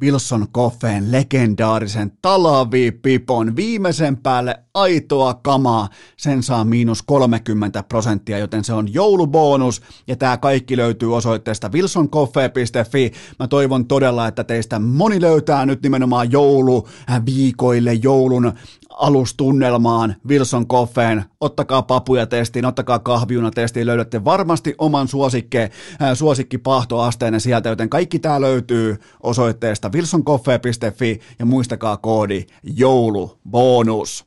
Wilson 0.02 0.46
Koffeen 0.52 1.12
legendaarisen 1.12 2.12
Talavi-pipon 2.22 3.56
viimeisen 3.56 4.16
päälle 4.16 4.58
aitoa 4.74 5.34
kamaa, 5.34 5.88
sen 6.16 6.42
saa 6.42 6.64
miinus 6.64 7.02
30 7.02 7.82
prosenttia, 7.82 8.38
joten 8.38 8.64
se 8.64 8.72
on 8.72 8.94
joulubonus. 8.94 9.82
Ja 10.06 10.16
tämä 10.16 10.36
kaikki 10.36 10.76
löytyy 10.76 11.16
osoitteesta 11.16 11.68
wilsoncoffee.fi. 11.68 13.12
Mä 13.38 13.48
toivon 13.48 13.86
todella, 13.86 14.28
että 14.28 14.44
teistä 14.44 14.78
moni 14.78 15.20
löytää 15.20 15.66
nyt 15.66 15.82
nimenomaan 15.82 16.32
jouluviikoille, 16.32 17.92
joulun 17.94 18.52
alustunnelmaan 18.96 20.16
Wilson 20.28 20.68
Coffeen. 20.68 21.24
Ottakaa 21.40 21.82
papuja 21.82 22.26
testiin, 22.26 22.64
ottakaa 22.64 22.98
kahviuna 22.98 23.50
testiin, 23.50 23.86
löydätte 23.86 24.24
varmasti 24.24 24.74
oman 24.78 25.08
suosikke, 25.08 25.70
äh, 26.02 26.14
suosikkipahtoasteenne 26.14 27.40
sieltä, 27.40 27.68
joten 27.68 27.90
kaikki 27.90 28.18
tämä 28.18 28.40
löytyy 28.40 28.98
osoitteesta 29.22 29.90
wilsoncoffee.fi 29.94 31.20
ja 31.38 31.46
muistakaa 31.46 31.96
koodi 31.96 32.46
joulubonus. 32.62 34.24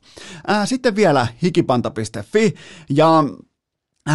Sitten 0.64 0.96
vielä 0.96 1.26
hikipanta.fi 1.42 2.54
ja 2.90 3.24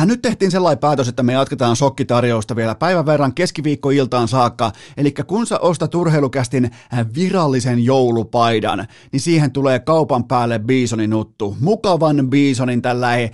nyt 0.06 0.22
tehtiin 0.22 0.52
sellainen 0.52 0.80
päätös, 0.80 1.08
että 1.08 1.24
me 1.24 1.34
jatketaan 1.34 1.76
sokkitarjousta 1.76 2.56
vielä 2.56 2.76
päivän 2.76 3.06
verran 3.06 3.34
keskiviikkoiltaan 3.34 4.28
saakka. 4.28 4.72
Eli 4.98 5.12
kun 5.28 5.48
sä 5.48 5.60
ostat 5.60 5.96
urheilukästin 5.96 6.66
äh, 6.66 7.06
virallisen 7.16 7.86
joulupaidan, 7.86 8.88
niin 9.12 9.20
siihen 9.20 9.52
tulee 9.52 9.80
kaupan 9.80 10.24
päälle 10.24 10.60
Bisonin 10.60 11.10
nuttu. 11.10 11.58
Mukavan 11.60 12.30
Bisonin 12.30 12.82
tällä 12.82 13.14
äh, 13.14 13.30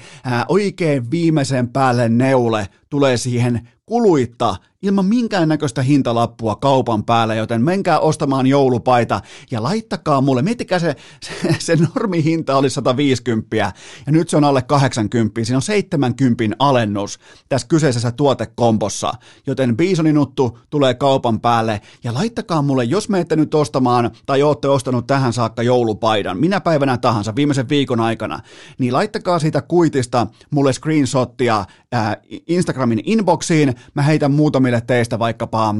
oikein 0.49 1.11
viimeisen 1.11 1.69
päälle 1.69 2.09
neule 2.09 2.67
tulee 2.89 3.17
siihen 3.17 3.67
kuluitta 3.85 4.55
ilman 4.81 5.05
minkäännäköistä 5.05 5.81
hintalappua 5.81 6.55
kaupan 6.55 7.03
päällä, 7.03 7.35
joten 7.35 7.61
menkää 7.61 7.99
ostamaan 7.99 8.47
joulupaita 8.47 9.21
ja 9.51 9.63
laittakaa 9.63 10.21
mulle, 10.21 10.41
miettikää 10.41 10.79
se, 10.79 10.95
se, 11.23 11.55
se 11.59 11.75
normihinta 11.95 12.57
oli 12.57 12.69
150 12.69 13.55
ja 13.55 13.71
nyt 14.07 14.29
se 14.29 14.37
on 14.37 14.43
alle 14.43 14.61
80, 14.61 15.43
siinä 15.43 15.57
on 15.57 15.61
70 15.61 16.55
alennus 16.59 17.19
tässä 17.49 17.67
kyseisessä 17.67 18.11
tuotekompossa, 18.11 19.13
joten 19.47 19.77
Bisoninuttu 19.77 20.59
tulee 20.69 20.93
kaupan 20.93 21.39
päälle 21.39 21.81
ja 22.03 22.13
laittakaa 22.13 22.61
mulle, 22.61 22.83
jos 22.83 23.09
menette 23.09 23.35
nyt 23.35 23.53
ostamaan 23.53 24.11
tai 24.25 24.43
olette 24.43 24.67
ostanut 24.67 25.07
tähän 25.07 25.33
saakka 25.33 25.63
joulupaidan, 25.63 26.39
minä 26.39 26.61
päivänä 26.61 26.97
tahansa 26.97 27.35
viimeisen 27.35 27.69
viikon 27.69 27.99
aikana, 27.99 28.39
niin 28.77 28.93
laittakaa 28.93 29.39
siitä 29.39 29.61
kuitista 29.61 30.27
mulle 30.51 30.73
screenshottia 30.73 31.65
ää, 31.91 32.17
Instagramin 32.47 33.01
inboxiin, 33.03 33.75
mä 33.93 34.01
heitän 34.01 34.31
muutamille 34.67 34.81
teistä 34.87 35.19
vaikkapa 35.19 35.75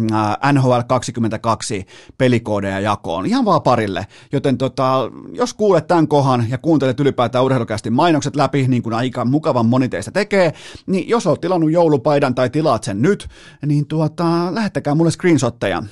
NHL 0.54 0.80
22 0.88 1.86
pelikoodeja 2.18 2.80
jakoon, 2.80 3.26
ihan 3.26 3.46
vaan 3.46 3.62
parille, 3.62 4.08
joten 4.32 4.58
tota, 4.58 5.12
jos 5.32 5.54
kuulet 5.54 5.88
tämän 5.88 6.08
kohan 6.08 6.46
ja 6.50 6.58
kuuntelet 6.58 7.00
ylipäätään 7.00 7.46
urheilukästi 7.46 7.90
mainokset 7.90 8.36
läpi, 8.36 8.68
niin 8.68 8.84
kuin 8.84 8.94
aika 8.94 9.26
mukavan 9.26 9.66
moni 9.66 9.90
teistä 9.90 10.12
tekee, 10.12 10.54
niin 10.86 11.10
jos 11.10 11.28
olet 11.28 11.42
tilannut 11.42 11.72
joulupaidan 11.72 12.36
tai 12.36 12.50
tilaat 12.50 12.84
sen 12.84 13.02
nyt, 13.02 13.28
niin 13.66 13.88
tuota, 13.88 14.56
lähettäkää 14.56 14.96
mulle 14.96 15.12
screenshotteja 15.12 15.84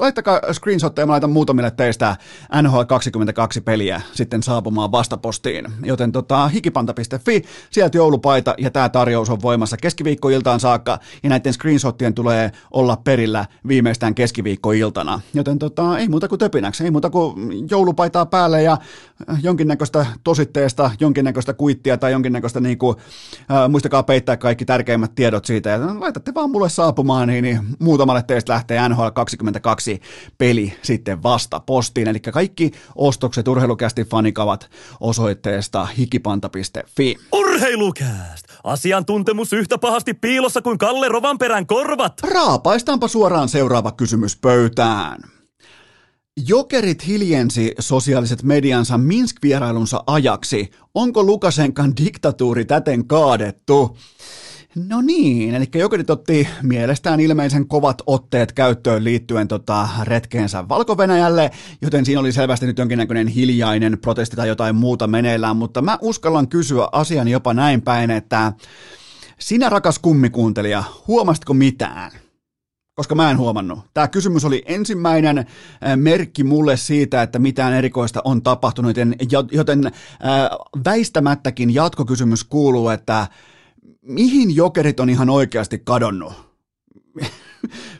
Laittakaa 0.00 0.40
screenshotteja, 0.52 1.06
mä 1.06 1.12
laitan 1.12 1.30
muutamille 1.30 1.70
teistä 1.70 2.16
NHL 2.62 2.82
22 2.82 3.60
peliä 3.60 4.02
sitten 4.12 4.42
saapumaan 4.42 4.92
vastapostiin. 4.92 5.64
Joten 5.84 6.12
tota, 6.12 6.48
hikipanta.fi, 6.48 7.42
sieltä 7.70 7.98
joulupaita 7.98 8.54
ja 8.58 8.70
tämä 8.70 8.88
tarjous 8.88 9.30
on 9.30 9.42
voimassa 9.42 9.76
keskiviikkoiltaan 9.76 10.60
saakka 10.60 10.98
ja 11.22 11.28
näiden 11.28 11.52
screenshottien 11.52 12.14
tulee 12.14 12.52
olla 12.70 12.96
perillä 12.96 13.46
viimeistään 13.68 14.14
keskiviikkoiltana. 14.14 15.20
Joten 15.34 15.58
tota, 15.58 15.98
ei 15.98 16.08
muuta 16.08 16.28
kuin 16.28 16.38
töpinäksi, 16.38 16.84
ei 16.84 16.90
muuta 16.90 17.10
kuin 17.10 17.66
joulupaitaa 17.70 18.26
päälle 18.26 18.62
ja 18.62 18.76
jonkinnäköistä 19.42 20.06
tositteesta, 20.24 20.90
jonkinnäköistä 21.00 21.54
kuittia 21.54 21.98
tai 21.98 22.12
jonkinnäköistä 22.12 22.60
niinku, 22.60 22.96
äh, 23.50 23.68
muistakaa 23.68 24.02
peittää 24.02 24.36
kaikki 24.36 24.64
tärkeimmät 24.64 25.14
tiedot 25.14 25.44
siitä 25.44 25.70
ja 25.70 25.78
laitatte 26.00 26.34
vaan 26.34 26.50
mulle 26.50 26.68
saapumaan, 26.68 27.28
niin, 27.28 27.42
niin 27.44 27.60
muutamalle 27.78 28.22
teistä 28.22 28.52
lähtee 28.52 28.88
NHL 28.88 29.08
22 29.08 29.36
22 29.52 30.00
peli 30.38 30.72
sitten 30.82 31.22
vasta 31.22 31.60
postiin. 31.60 32.08
Eli 32.08 32.20
kaikki 32.20 32.70
ostokset 32.94 33.48
urheilukästi 33.48 34.04
fanikavat 34.04 34.70
osoitteesta 35.00 35.86
hikipanta.fi. 35.86 37.16
Urheilukääst! 37.32 38.44
Asiantuntemus 38.64 39.52
yhtä 39.52 39.78
pahasti 39.78 40.14
piilossa 40.14 40.62
kuin 40.62 40.78
Kalle 40.78 41.08
Rovanperän 41.08 41.66
korvat. 41.66 42.12
Raapaistaanpa 42.22 43.08
suoraan 43.08 43.48
seuraava 43.48 43.92
kysymys 43.92 44.36
pöytään. 44.36 45.38
Jokerit 46.46 47.06
hiljensi 47.06 47.74
sosiaaliset 47.78 48.42
mediansa 48.42 48.98
Minsk-vierailunsa 48.98 50.02
ajaksi. 50.06 50.70
Onko 50.94 51.22
Lukasenkan 51.22 51.92
diktatuuri 52.04 52.64
täten 52.64 53.06
kaadettu? 53.06 53.96
No 54.86 55.00
niin, 55.00 55.54
eli 55.54 55.64
Jokerit 55.74 56.10
otti 56.10 56.48
mielestään 56.62 57.20
ilmeisen 57.20 57.68
kovat 57.68 58.02
otteet 58.06 58.52
käyttöön 58.52 59.04
liittyen 59.04 59.48
tota 59.48 59.88
retkeensä 60.02 60.68
valko 60.68 60.96
joten 61.82 62.04
siinä 62.04 62.20
oli 62.20 62.32
selvästi 62.32 62.66
nyt 62.66 62.78
jonkinnäköinen 62.78 63.26
hiljainen 63.26 63.98
protesti 63.98 64.36
tai 64.36 64.48
jotain 64.48 64.76
muuta 64.76 65.06
meneillään, 65.06 65.56
mutta 65.56 65.82
mä 65.82 65.98
uskallan 66.00 66.48
kysyä 66.48 66.88
asian 66.92 67.28
jopa 67.28 67.54
näin 67.54 67.82
päin, 67.82 68.10
että 68.10 68.52
sinä 69.38 69.68
rakas 69.68 69.98
kummikuuntelija, 69.98 70.84
huomastiko 71.08 71.54
mitään? 71.54 72.10
koska 72.94 73.14
mä 73.14 73.30
en 73.30 73.38
huomannut. 73.38 73.78
Tämä 73.94 74.08
kysymys 74.08 74.44
oli 74.44 74.62
ensimmäinen 74.66 75.46
merkki 75.96 76.44
mulle 76.44 76.76
siitä, 76.76 77.22
että 77.22 77.38
mitään 77.38 77.72
erikoista 77.72 78.20
on 78.24 78.42
tapahtunut, 78.42 78.96
joten 79.52 79.92
väistämättäkin 80.84 81.74
jatkokysymys 81.74 82.44
kuuluu, 82.44 82.88
että 82.88 83.26
mihin 84.08 84.56
jokerit 84.56 85.00
on 85.00 85.10
ihan 85.10 85.30
oikeasti 85.30 85.78
kadonnut? 85.78 86.32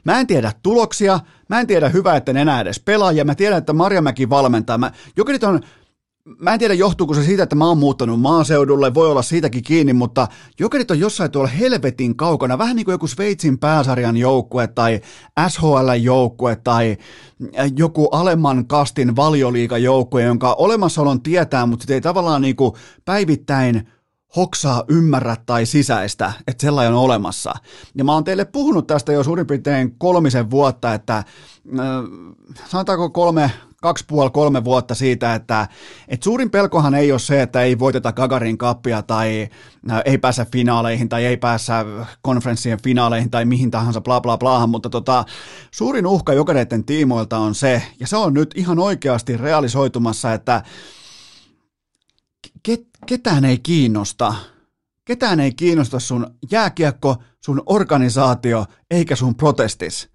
mä 0.05 0.21
en 0.21 0.27
tiedä 0.27 0.53
tuloksia, 0.63 1.21
mä 1.49 1.61
en 1.61 1.67
tiedä 1.67 1.89
hyvää, 1.89 2.17
että 2.17 2.33
ne 2.33 2.41
enää 2.41 2.61
edes 2.61 2.81
pelaajia, 2.81 3.25
mä 3.25 3.35
tiedän, 3.35 3.59
että 3.59 3.73
Marjamäki 3.73 4.31
valmentaa. 4.31 4.79
Mä, 4.79 4.93
jokerit 5.17 5.45
on 5.45 5.61
mä 6.39 6.53
en 6.53 6.59
tiedä 6.59 6.75
johtuuko 6.75 7.15
se 7.15 7.23
siitä, 7.23 7.43
että 7.43 7.57
mä 7.57 7.67
oon 7.67 7.79
muuttanut 7.79 8.21
maaseudulle, 8.21 8.95
voi 8.95 9.11
olla 9.11 9.23
siitäkin 9.23 9.63
kiinni, 9.63 9.93
mutta 9.93 10.29
jokerit 10.61 10.91
on 10.91 10.99
jossain 10.99 11.31
tuolla 11.31 11.49
helvetin 11.49 12.17
kaukana, 12.17 12.59
vähän 12.59 12.77
niin 12.77 12.85
kuin 12.85 12.93
joku 12.93 13.07
Sveitsin 13.07 13.59
pääsarjan 13.59 14.17
joukkue 14.17 14.67
tai 14.67 15.01
SHL-joukkue 15.49 16.57
tai 16.65 16.97
äh, 17.59 17.73
joku 17.77 18.07
alemman 18.07 18.67
kastin 18.67 19.17
valioliikajoukkue, 19.17 20.23
jonka 20.23 20.55
olemassaolon 20.55 21.23
tietää, 21.23 21.67
mutta 21.67 21.83
sitten 21.83 21.95
ei 21.95 22.01
tavallaan 22.01 22.43
niin 22.43 22.57
kuin 22.57 22.73
päivittäin 23.05 23.89
hoksaa, 24.37 24.85
ymmärrä 24.89 25.37
tai 25.47 25.67
sisäistä, 25.67 26.33
että 26.47 26.63
sellainen 26.63 26.95
on 26.95 27.05
olemassa. 27.05 27.55
Ja 27.95 28.05
mä 28.05 28.13
oon 28.13 28.25
teille 28.25 28.45
puhunut 28.45 28.87
tästä 28.87 29.13
jo 29.13 29.25
suurin 29.25 29.47
piirtein 29.47 29.95
kolmisen 29.99 30.51
vuotta, 30.51 30.95
että 30.95 31.25
sanotaanko 32.67 33.11
kolme, 33.11 33.51
kaksi 33.83 34.05
puoli, 34.09 34.31
kolme 34.31 34.65
vuotta 34.65 34.95
siitä, 34.95 35.35
että, 35.35 35.69
että 36.09 36.25
suurin 36.25 36.51
pelkohan 36.51 36.95
ei 36.95 37.13
ole 37.13 37.19
se, 37.19 37.43
että 37.43 37.63
ei 37.63 37.79
voiteta 37.79 38.13
Gagarin 38.13 38.59
kappia 38.59 39.03
tai 39.03 39.49
ei 40.05 40.19
pääse 40.19 40.47
finaaleihin 40.53 41.09
tai 41.09 41.25
ei 41.25 41.37
päässä 41.37 41.85
konferenssien 42.23 42.83
finaaleihin 42.83 43.31
tai 43.31 43.45
mihin 43.45 43.71
tahansa 43.71 44.01
bla 44.01 44.21
bla 44.21 44.39
blahan, 44.39 44.71
mutta 44.71 44.91
tota, 44.91 45.25
suurin 45.71 46.07
uhka 46.07 46.33
jokareiden 46.33 46.85
tiimoilta 46.85 47.39
on 47.39 47.55
se, 47.55 47.83
ja 48.01 48.07
se 48.07 48.17
on 48.17 48.35
nyt 48.35 48.55
ihan 48.57 48.79
oikeasti 48.79 49.37
realisoitumassa, 49.37 50.33
että 50.33 50.63
ket, 52.63 52.87
ketään 53.07 53.45
ei 53.45 53.59
kiinnosta, 53.59 54.35
ketään 55.05 55.41
ei 55.41 55.53
kiinnosta 55.53 56.01
sun 56.01 56.27
jääkiekko, 56.51 57.17
sun 57.41 57.63
organisaatio 57.67 58.67
eikä 58.91 59.17
sun 59.17 59.35
protestis. 59.35 60.09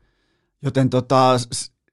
Joten 0.62 0.89
tota, 0.89 1.38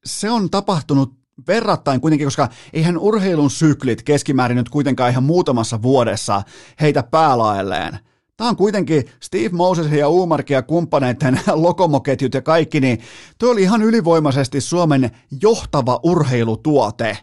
se 0.05 0.30
on 0.30 0.51
tapahtunut 0.51 1.20
verrattain 1.48 2.01
kuitenkin, 2.01 2.26
koska 2.26 2.48
eihän 2.72 2.98
urheilun 2.98 3.51
syklit 3.51 4.03
keskimäärin 4.03 4.57
nyt 4.57 4.68
kuitenkaan 4.68 5.11
ihan 5.11 5.24
muutamassa 5.24 5.82
vuodessa 5.82 6.42
heitä 6.80 7.03
päälaelleen. 7.03 7.98
Tämä 8.36 8.51
on 8.51 8.57
kuitenkin 8.57 9.05
Steve 9.22 9.48
Moses 9.53 9.92
ja 9.92 10.09
Uumarkin 10.09 10.55
ja 10.55 10.62
kumppaneiden 10.62 11.40
lokomoketjut 11.55 12.34
ja 12.34 12.42
kaikki, 12.42 12.80
niin 12.80 13.01
tuo 13.38 13.51
oli 13.51 13.62
ihan 13.62 13.82
ylivoimaisesti 13.82 14.61
Suomen 14.61 15.11
johtava 15.42 16.01
urheilutuote, 16.03 17.18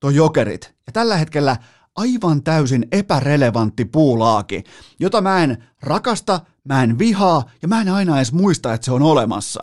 tuo 0.00 0.10
jokerit. 0.10 0.74
Ja 0.86 0.92
tällä 0.92 1.16
hetkellä 1.16 1.56
aivan 2.00 2.42
täysin 2.42 2.86
epärelevantti 2.92 3.84
puulaaki, 3.84 4.64
jota 5.00 5.20
mä 5.20 5.42
en 5.42 5.64
rakasta, 5.82 6.40
mä 6.64 6.82
en 6.82 6.98
vihaa 6.98 7.50
ja 7.62 7.68
mä 7.68 7.80
en 7.80 7.88
aina 7.88 8.16
edes 8.16 8.32
muista, 8.32 8.74
että 8.74 8.84
se 8.84 8.92
on 8.92 9.02
olemassa. 9.02 9.60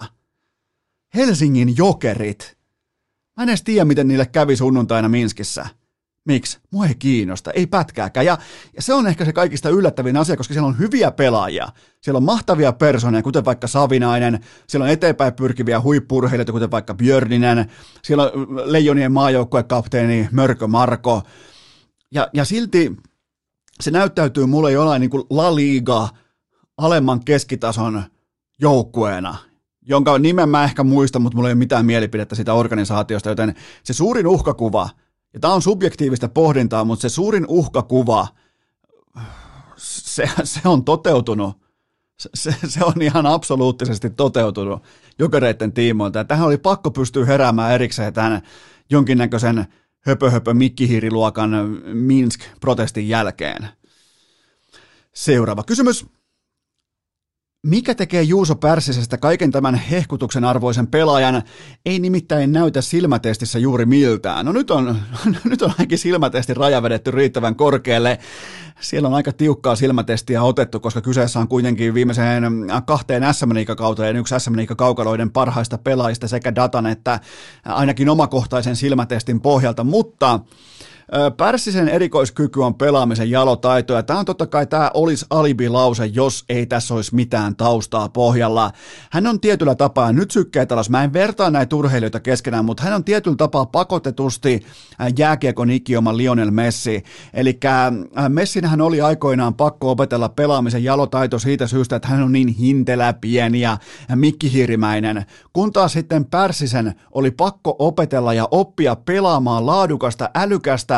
Helsingin 1.15 1.77
jokerit– 1.77 2.57
Mä 3.37 3.43
en 3.43 3.49
edes 3.49 3.63
tiedä, 3.63 3.85
miten 3.85 4.07
niille 4.07 4.25
kävi 4.25 4.55
sunnuntaina 4.55 5.09
Minskissä. 5.09 5.65
Miksi? 6.25 6.59
Mua 6.71 6.85
ei 6.85 6.95
kiinnosta, 6.95 7.51
ei 7.51 7.67
pätkääkään. 7.67 8.25
Ja, 8.25 8.37
ja 8.75 8.81
se 8.81 8.93
on 8.93 9.07
ehkä 9.07 9.25
se 9.25 9.33
kaikista 9.33 9.69
yllättävin 9.69 10.17
asia, 10.17 10.37
koska 10.37 10.53
siellä 10.53 10.67
on 10.67 10.79
hyviä 10.79 11.11
pelaajia. 11.11 11.67
Siellä 12.01 12.17
on 12.17 12.23
mahtavia 12.23 12.73
personeja, 12.73 13.23
kuten 13.23 13.45
vaikka 13.45 13.67
Savinainen. 13.67 14.39
Siellä 14.67 14.83
on 14.83 14.89
eteenpäin 14.89 15.33
pyrkiviä 15.33 15.81
huippurheilijoita, 15.81 16.51
kuten 16.51 16.71
vaikka 16.71 16.93
Björninen. 16.93 17.71
Siellä 18.03 18.23
on 18.23 18.71
Leijonien 18.71 19.11
maajoukkuekapteeni 19.11 20.29
Mörkö 20.31 20.67
Marko. 20.67 21.23
Ja, 22.11 22.29
ja 22.33 22.45
silti 22.45 22.97
se 23.81 23.91
näyttäytyy 23.91 24.45
mulle 24.45 24.71
jollain 24.71 24.99
niin 24.99 25.09
kuin 25.09 25.23
La 25.29 25.55
Liga 25.55 26.09
alemman 26.77 27.25
keskitason 27.25 28.03
joukkueena 28.59 29.35
jonka 29.87 30.19
nimen 30.19 30.49
mä 30.49 30.63
ehkä 30.63 30.83
muistan, 30.83 31.21
mutta 31.21 31.35
mulla 31.35 31.49
ei 31.49 31.53
ole 31.53 31.57
mitään 31.57 31.85
mielipidettä 31.85 32.35
sitä 32.35 32.53
organisaatiosta, 32.53 33.29
joten 33.29 33.55
se 33.83 33.93
suurin 33.93 34.27
uhkakuva, 34.27 34.89
ja 35.33 35.39
tämä 35.39 35.53
on 35.53 35.61
subjektiivista 35.61 36.29
pohdintaa, 36.29 36.85
mutta 36.85 37.01
se 37.01 37.09
suurin 37.09 37.45
uhkakuva, 37.47 38.27
se, 39.77 40.29
se 40.43 40.61
on 40.65 40.85
toteutunut. 40.85 41.67
Se, 42.35 42.55
se 42.67 42.83
on 42.83 43.01
ihan 43.01 43.25
absoluuttisesti 43.25 44.09
toteutunut 44.09 44.83
jokereiden 45.19 45.73
tiimoilta. 45.73 46.25
Tähän 46.25 46.47
oli 46.47 46.57
pakko 46.57 46.91
pystyä 46.91 47.25
heräämään 47.25 47.73
erikseen 47.73 48.13
tämän 48.13 48.41
jonkinnäköisen 48.89 49.67
höpö, 50.07 50.29
höpö 50.29 50.53
mikkihiiriluokan 50.53 51.51
Minsk-protestin 51.93 53.07
jälkeen. 53.07 53.67
Seuraava 55.13 55.63
kysymys. 55.63 56.05
Mikä 57.65 57.95
tekee 57.95 58.21
Juuso 58.21 58.55
Pärsisestä 58.55 59.17
kaiken 59.17 59.51
tämän 59.51 59.75
hehkutuksen 59.75 60.43
arvoisen 60.43 60.87
pelaajan? 60.87 61.43
Ei 61.85 61.99
nimittäin 61.99 62.51
näytä 62.51 62.81
silmätestissä 62.81 63.59
juuri 63.59 63.85
miltään. 63.85 64.45
No 64.45 64.51
nyt 64.51 64.71
on, 64.71 64.97
nyt 65.49 65.61
on 65.61 65.69
ainakin 65.69 65.97
silmätesti 65.97 66.53
raja 66.53 66.83
vedetty 66.83 67.11
riittävän 67.11 67.55
korkealle. 67.55 68.19
Siellä 68.79 69.07
on 69.07 69.13
aika 69.13 69.31
tiukkaa 69.31 69.75
silmätestiä 69.75 70.43
otettu, 70.43 70.79
koska 70.79 71.01
kyseessä 71.01 71.39
on 71.39 71.47
kuitenkin 71.47 71.93
viimeiseen 71.93 72.43
kahteen 72.85 73.33
sm 73.33 73.75
kauteen 73.77 74.15
yksi 74.15 74.35
sm 74.39 74.75
kaukaloiden 74.77 75.31
parhaista 75.31 75.77
pelaajista 75.77 76.27
sekä 76.27 76.55
datan 76.55 76.85
että 76.85 77.19
ainakin 77.65 78.09
omakohtaisen 78.09 78.75
silmätestin 78.75 79.41
pohjalta, 79.41 79.83
mutta 79.83 80.39
Pärssisen 81.37 81.89
erikoiskyky 81.89 82.59
on 82.59 82.75
pelaamisen 82.75 83.31
jalotaito, 83.31 83.93
ja 83.93 84.03
tämä 84.03 84.19
on 84.19 84.25
totta 84.25 84.47
kai 84.47 84.67
tämä 84.67 84.91
olisi 84.93 85.25
alibi-lause, 85.29 86.05
jos 86.05 86.45
ei 86.49 86.65
tässä 86.65 86.93
olisi 86.93 87.15
mitään 87.15 87.55
taustaa 87.55 88.09
pohjalla. 88.09 88.71
Hän 89.11 89.27
on 89.27 89.39
tietyllä 89.39 89.75
tapaa, 89.75 90.13
nyt 90.13 90.31
sykkeet 90.31 90.71
alas, 90.71 90.89
mä 90.89 91.03
en 91.03 91.13
vertaa 91.13 91.49
näitä 91.49 91.75
urheilijoita 91.75 92.19
keskenään, 92.19 92.65
mutta 92.65 92.83
hän 92.83 92.93
on 92.93 93.03
tietyllä 93.03 93.37
tapaa 93.37 93.65
pakotetusti 93.65 94.65
jääkiekon 95.17 95.69
ikioma 95.69 96.17
Lionel 96.17 96.51
Messi. 96.51 97.03
Eli 97.33 97.59
Messinhän 98.29 98.81
oli 98.81 99.01
aikoinaan 99.01 99.53
pakko 99.53 99.91
opetella 99.91 100.29
pelaamisen 100.29 100.83
jalotaito 100.83 101.39
siitä 101.39 101.67
syystä, 101.67 101.95
että 101.95 102.07
hän 102.07 102.23
on 102.23 102.31
niin 102.31 102.47
hintelä, 102.47 103.13
pieni 103.13 103.61
ja 103.61 103.77
mikkihiirimäinen, 104.15 105.25
kun 105.53 105.73
taas 105.73 105.93
sitten 105.93 106.25
Pärssisen 106.25 106.93
oli 107.11 107.31
pakko 107.31 107.75
opetella 107.79 108.33
ja 108.33 108.47
oppia 108.51 108.95
pelaamaan 108.95 109.65
laadukasta, 109.65 110.29
älykästä, 110.35 110.96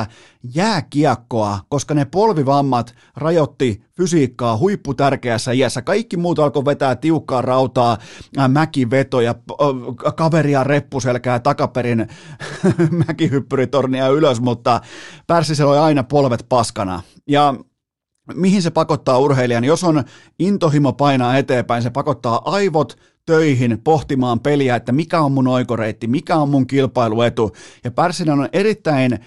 jääkiekkoa, 0.56 1.60
koska 1.70 1.94
ne 1.94 2.06
polvivammat 2.06 2.94
rajoitti 3.16 3.84
fysiikkaa 3.98 4.58
huipputärkeässä 4.58 5.52
iässä. 5.52 5.82
Kaikki 5.82 6.18
muut 6.18 6.40
alkoi 6.40 6.66
vetää 6.66 6.96
tiukkaa 6.96 7.42
rautaa, 7.42 7.98
mäkivetoja, 8.48 9.36
kaveria 10.16 10.64
reppuselkää 10.64 11.40
takaperin 11.40 12.08
mäkihyppyritornia 13.08 14.08
ylös, 14.08 14.42
mutta 14.42 14.82
Pärssisellä 15.28 15.72
oli 15.72 15.80
aina 15.80 16.04
polvet 16.04 16.46
paskana. 16.50 17.02
Ja 17.28 17.56
mihin 18.34 18.62
se 18.62 18.70
pakottaa 18.70 19.18
urheilijan? 19.18 19.64
Jos 19.64 19.84
on 19.84 20.04
intohimo 20.40 20.94
painaa 20.94 21.38
eteenpäin, 21.38 21.84
se 21.84 21.90
pakottaa 21.90 22.42
aivot 22.46 22.98
töihin 23.26 23.82
pohtimaan 23.84 24.40
peliä, 24.40 24.76
että 24.76 24.92
mikä 24.92 25.22
on 25.22 25.32
mun 25.32 25.48
oikoreitti, 25.48 26.08
mikä 26.08 26.36
on 26.36 26.50
mun 26.50 26.68
kilpailuetu. 26.68 27.52
Ja 27.84 27.92
Pärssinen 27.92 28.40
on 28.40 28.50
erittäin 28.54 29.20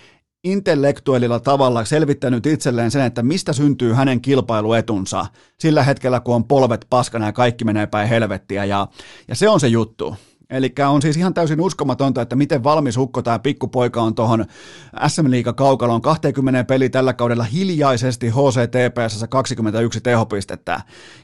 intellektuellilla 0.44 1.40
tavalla 1.40 1.84
selvittänyt 1.84 2.46
itselleen 2.46 2.90
sen, 2.90 3.02
että 3.02 3.22
mistä 3.22 3.52
syntyy 3.52 3.92
hänen 3.92 4.20
kilpailuetunsa 4.20 5.26
sillä 5.58 5.82
hetkellä, 5.82 6.20
kun 6.20 6.34
on 6.34 6.44
polvet 6.44 6.86
paskana 6.90 7.26
ja 7.26 7.32
kaikki 7.32 7.64
menee 7.64 7.86
päin 7.86 8.08
helvettiä. 8.08 8.64
Ja, 8.64 8.88
ja 9.28 9.34
se 9.34 9.48
on 9.48 9.60
se 9.60 9.68
juttu. 9.68 10.16
Eli 10.52 10.72
on 10.88 11.02
siis 11.02 11.16
ihan 11.16 11.34
täysin 11.34 11.60
uskomatonta, 11.60 12.22
että 12.22 12.36
miten 12.36 12.64
valmis 12.64 12.96
hukko 12.96 13.22
tämä 13.22 13.38
pikkupoika 13.38 14.02
on 14.02 14.14
tuohon 14.14 14.44
SM 15.06 15.30
Liiga 15.30 15.52
kaukaloon 15.52 16.02
20 16.02 16.64
peli 16.64 16.90
tällä 16.90 17.12
kaudella 17.12 17.44
hiljaisesti 17.44 18.28
HCTPS 18.28 19.24
21 19.28 20.00
tehopistettä. 20.00 20.72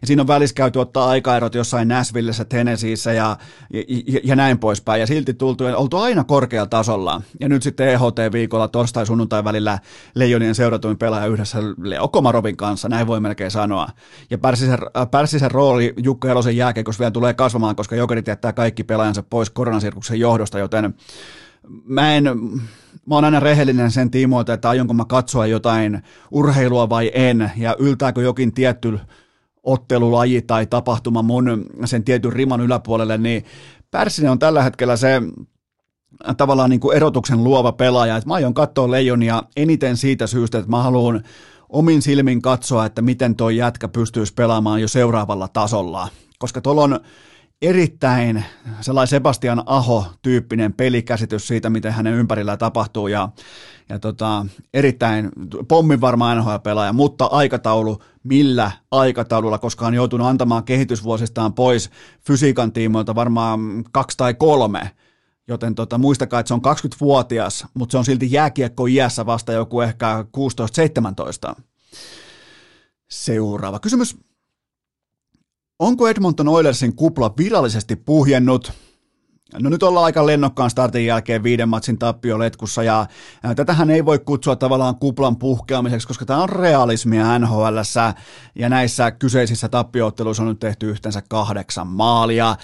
Ja 0.01 0.07
siinä 0.07 0.23
on 0.23 0.27
välissä 0.27 0.55
käyty 0.55 0.79
ottaa 0.79 1.09
aikaerot 1.09 1.55
jossain 1.55 1.89
Nashvillessä, 1.89 2.45
Tennesseeissä 2.45 3.13
ja, 3.13 3.37
ja, 3.73 4.21
ja, 4.25 4.37
näin 4.37 4.59
poispäin. 4.59 5.01
Ja 5.01 5.07
silti 5.07 5.35
tultu 5.35 5.65
ja 5.65 5.77
oltu 5.77 5.97
aina 5.97 6.25
korkealla 6.25 6.67
tasolla. 6.67 7.23
Ja 7.41 7.49
nyt 7.49 7.63
sitten 7.63 7.89
EHT-viikolla 7.89 8.69
torstai-sunnuntai 8.69 9.45
välillä 9.45 9.79
Leijonien 10.15 10.55
seuratuin 10.55 10.99
pelaaja 10.99 11.27
yhdessä 11.27 11.59
Leo 11.83 12.09
Komarovin 12.09 12.57
kanssa, 12.57 12.89
näin 12.89 13.07
voi 13.07 13.21
melkein 13.21 13.51
sanoa. 13.51 13.89
Ja 14.31 14.39
Pärssisen, 14.39 14.79
Pärssisen 15.11 15.51
rooli 15.51 15.95
Jukka 15.97 16.31
Elosen 16.31 16.57
jääkeikossa 16.57 17.01
vielä 17.01 17.11
tulee 17.11 17.35
kasvamaan, 17.35 17.77
koska 17.77 17.97
Jokerit 17.97 18.27
jättää 18.27 18.53
kaikki 18.53 18.85
pelaajansa 18.85 19.18
itsensä 19.19 19.31
pois 19.31 19.51
koronasirkuksen 19.51 20.21
johdosta, 20.21 20.59
joten 20.59 20.95
mä 21.85 22.15
en, 22.15 22.25
mä 23.07 23.15
oon 23.15 23.25
aina 23.25 23.41
rehellinen 23.41 23.91
sen 23.91 24.11
tiimoilta, 24.11 24.53
että 24.53 24.69
aionko 24.69 24.95
mä 24.95 25.05
katsoa 25.05 25.47
jotain 25.47 26.03
urheilua 26.31 26.89
vai 26.89 27.11
en, 27.15 27.53
ja 27.57 27.77
yltääkö 27.79 28.23
jokin 28.23 28.53
tietty 28.53 28.99
ottelulaji 29.63 30.43
tai 30.43 30.67
tapahtuma 30.67 31.23
mun 31.23 31.67
sen 31.85 32.05
tietyn 32.05 32.33
riman 32.33 32.61
yläpuolelle, 32.61 33.19
niin 33.19 33.45
Pärssinen 33.91 34.31
on 34.31 34.39
tällä 34.39 34.63
hetkellä 34.63 34.97
se 34.97 35.23
tavallaan 36.37 36.71
niin 36.71 36.81
kuin 36.81 36.97
erotuksen 36.97 37.45
luova 37.45 37.73
pelaaja, 37.73 38.17
että 38.17 38.29
mä 38.29 38.35
aion 38.35 38.55
katsoa 38.55 38.91
Leijonia 38.91 39.43
eniten 39.57 39.97
siitä 39.97 40.27
syystä, 40.27 40.59
että 40.59 40.71
mä 40.71 40.83
haluan 40.83 41.23
omin 41.69 42.03
silmin 42.03 42.43
katsoa, 42.43 42.87
että 42.87 43.03
miten 43.03 43.37
tuo 43.37 43.51
jätkä 43.51 43.89
pystyisi 43.89 44.35
pelaamaan 44.35 44.81
jo 44.81 44.89
seuraavalla 44.89 45.49
tasolla. 45.49 46.09
Koska 46.39 46.61
tuolla 46.61 46.83
on 46.83 47.01
erittäin 47.63 48.45
sellainen 48.81 49.09
Sebastian 49.09 49.63
Aho-tyyppinen 49.67 50.73
pelikäsitys 50.73 51.49
siitä, 51.49 51.71
miten 51.71 51.93
hänen 51.93 52.15
ympärillä 52.15 52.57
tapahtuu 52.57 53.09
ja, 53.09 53.29
ja 53.89 53.99
tota, 53.99 54.47
erittäin 54.75 55.29
pommin 55.69 56.01
varma 56.01 56.35
NHL-pelaaja, 56.35 56.93
mutta 56.93 57.25
aikataulu, 57.25 57.99
millä 58.25 58.71
aikataululla, 58.91 59.59
koska 59.59 59.87
on 59.87 59.95
joutunut 59.95 60.27
antamaan 60.27 60.65
kehitysvuosistaan 60.65 61.55
pois 61.55 61.91
fysiikan 62.27 62.73
tiimoilta 62.73 63.15
varmaan 63.15 63.85
kaksi 63.93 64.17
tai 64.17 64.35
kolme, 64.35 64.91
joten 65.49 65.75
tota, 65.75 65.99
muistakaa, 65.99 66.41
että 66.41 66.49
se 66.49 66.55
on 66.55 66.61
20-vuotias, 66.61 67.67
mutta 67.75 67.93
se 67.93 67.99
on 67.99 68.05
silti 68.05 68.33
jääkiekko 68.33 68.87
iässä 68.87 69.27
vasta 69.27 69.53
joku 69.53 69.81
ehkä 69.81 70.25
16-17. 71.53 71.63
Seuraava 73.11 73.79
kysymys. 73.79 74.17
Onko 75.79 76.09
Edmonton 76.09 76.49
Oilersin 76.49 76.97
kupla 76.97 77.35
virallisesti 77.39 77.97
puhjennut? 77.97 78.73
No 79.63 79.71
nyt 79.71 79.83
ollaan 79.83 80.05
aika 80.05 80.27
lennokkaan 80.27 80.71
startin 80.71 81.07
jälkeen 81.07 81.43
viiden 81.43 81.69
matsin 81.69 81.99
tappio 81.99 82.39
letkussa 82.39 82.83
ja 82.83 83.07
tätähän 83.57 83.91
ei 83.91 84.05
voi 84.05 84.19
kutsua 84.19 84.57
tavallaan 84.57 84.97
kuplan 84.97 85.37
puhkeamiseksi, 85.37 86.09
koska 86.09 86.25
tämä 86.25 86.43
on 86.43 86.49
realismia 86.49 87.39
nhl 87.39 87.77
ja 88.55 88.69
näissä 88.69 89.11
kyseisissä 89.11 89.69
tappiootteluissa 89.69 90.43
on 90.43 90.49
nyt 90.49 90.59
tehty 90.59 90.91
yhteensä 90.91 91.23
kahdeksan 91.29 91.87
maalia. 91.87 92.57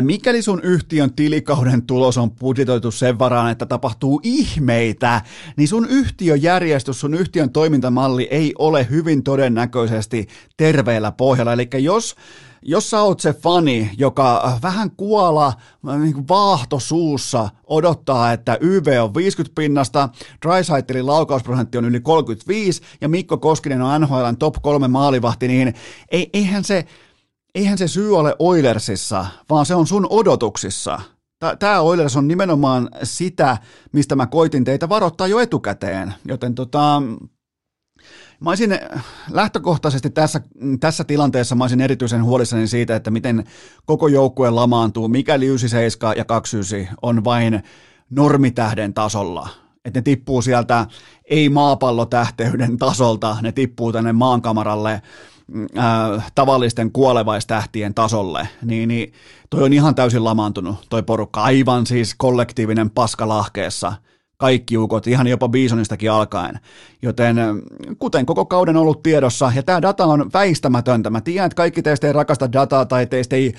Mikäli 0.00 0.42
sun 0.42 0.60
yhtiön 0.62 1.12
tilikauden 1.14 1.82
tulos 1.82 2.18
on 2.18 2.30
budjetoitu 2.30 2.90
sen 2.90 3.18
varaan, 3.18 3.50
että 3.50 3.66
tapahtuu 3.66 4.20
ihmeitä, 4.22 5.22
niin 5.56 5.68
sun 5.68 5.86
yhtiöjärjestys, 5.88 7.00
sun 7.00 7.14
yhtiön 7.14 7.50
toimintamalli 7.50 8.28
ei 8.30 8.52
ole 8.58 8.86
hyvin 8.90 9.22
todennäköisesti 9.22 10.28
terveellä 10.56 11.12
pohjalla. 11.12 11.52
Eli 11.52 11.68
jos 11.78 12.16
jos 12.62 12.90
sä 12.90 13.02
oot 13.02 13.20
se 13.20 13.32
fani, 13.32 13.90
joka 13.98 14.58
vähän 14.62 14.90
kuola 14.90 15.52
niin 15.98 16.28
vaahto 16.28 16.80
suussa 16.80 17.48
odottaa, 17.66 18.32
että 18.32 18.58
YV 18.60 19.00
on 19.02 19.14
50 19.14 19.54
pinnasta, 19.54 20.08
Drysaitelin 20.46 21.06
laukausprosentti 21.06 21.78
on 21.78 21.84
yli 21.84 22.00
35 22.00 22.82
ja 23.00 23.08
Mikko 23.08 23.38
Koskinen 23.38 23.82
on 23.82 24.00
NHLn 24.00 24.36
top 24.38 24.54
3 24.62 24.88
maalivahti, 24.88 25.48
niin 25.48 25.74
eihän 26.32 26.64
se, 26.64 26.86
eihän 27.54 27.78
se 27.78 27.88
syy 27.88 28.16
ole 28.16 28.36
Oilersissa, 28.38 29.26
vaan 29.50 29.66
se 29.66 29.74
on 29.74 29.86
sun 29.86 30.06
odotuksissa. 30.10 31.00
Tämä 31.58 31.80
Oilers 31.80 32.16
on 32.16 32.28
nimenomaan 32.28 32.88
sitä, 33.02 33.58
mistä 33.92 34.16
mä 34.16 34.26
koitin 34.26 34.64
teitä 34.64 34.88
varoittaa 34.88 35.26
jo 35.26 35.40
etukäteen, 35.40 36.14
joten 36.28 36.54
tota, 36.54 37.02
Mä 38.40 38.50
olisin 38.50 38.78
lähtökohtaisesti 39.30 40.10
tässä, 40.10 40.40
tässä 40.80 41.04
tilanteessa 41.04 41.54
mä 41.54 41.64
olisin 41.64 41.80
erityisen 41.80 42.24
huolissani 42.24 42.66
siitä, 42.66 42.96
että 42.96 43.10
miten 43.10 43.44
koko 43.84 44.08
joukkue 44.08 44.50
lamaantuu, 44.50 45.08
mikäli 45.08 45.46
97 45.46 46.16
ja 46.16 46.24
29 46.24 46.96
on 47.02 47.24
vain 47.24 47.62
normitähden 48.10 48.94
tasolla. 48.94 49.48
Että 49.84 49.98
ne 49.98 50.02
tippuu 50.02 50.42
sieltä 50.42 50.86
ei 51.24 51.48
maapallotähteyden 51.48 52.76
tasolta, 52.76 53.36
ne 53.42 53.52
tippuu 53.52 53.92
tänne 53.92 54.12
maankamaralle 54.12 54.92
äh, 55.78 56.32
tavallisten 56.34 56.92
kuolevaistähtien 56.92 57.94
tasolle, 57.94 58.48
niin, 58.62 58.88
niin 58.88 59.12
toi 59.50 59.62
on 59.62 59.72
ihan 59.72 59.94
täysin 59.94 60.24
lamaantunut, 60.24 60.76
toi 60.88 61.02
porukka, 61.02 61.42
aivan 61.42 61.86
siis 61.86 62.14
kollektiivinen 62.14 62.90
paska 62.90 63.28
lahkeessa– 63.28 63.92
kaikki 64.40 64.78
ukot, 64.78 65.06
ihan 65.06 65.26
jopa 65.26 65.48
Bisonistakin 65.48 66.10
alkaen. 66.10 66.60
Joten 67.02 67.36
kuten 67.98 68.26
koko 68.26 68.46
kauden 68.46 68.76
ollut 68.76 69.02
tiedossa, 69.02 69.52
ja 69.54 69.62
tämä 69.62 69.82
data 69.82 70.04
on 70.04 70.30
väistämätöntä. 70.32 71.10
Mä 71.10 71.20
tiedän, 71.20 71.46
että 71.46 71.56
kaikki 71.56 71.82
teistä 71.82 72.06
ei 72.06 72.12
rakasta 72.12 72.52
dataa, 72.52 72.84
tai 72.84 73.06
teistä 73.06 73.36
ei, 73.36 73.54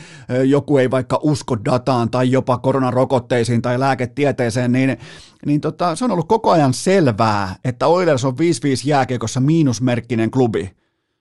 joku 0.46 0.78
ei 0.78 0.92
vaikka 0.92 1.20
usko 1.24 1.66
dataan, 1.66 2.10
tai 2.10 2.32
jopa 2.32 2.58
koronarokotteisiin 2.58 3.62
tai 3.62 3.80
lääketieteeseen, 3.80 4.72
niin, 4.72 4.98
niin 5.46 5.62
tota, 5.62 5.96
se 5.96 6.06
on 6.06 6.12
ollut 6.12 6.28
koko 6.28 6.52
ajan 6.52 6.74
selvää, 6.74 7.56
että 7.66 7.88
Oilers 7.88 8.26
on 8.26 8.34
5-5 8.34 8.36
jääkiekossa 8.86 9.40
miinusmerkkinen 9.40 10.32
klubi 10.32 10.72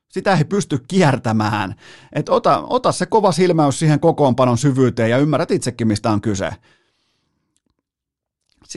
sitä 0.08 0.34
ei 0.34 0.44
pysty 0.44 0.78
kiertämään. 0.88 1.74
Et 2.12 2.28
ota, 2.28 2.62
ota 2.66 2.92
se 2.92 3.06
kova 3.06 3.32
silmäys 3.32 3.78
siihen 3.78 4.00
kokoonpanon 4.00 4.58
syvyyteen 4.58 5.10
ja 5.10 5.18
ymmärrät 5.18 5.50
itsekin, 5.50 5.88
mistä 5.88 6.10
on 6.10 6.20
kyse 6.20 6.50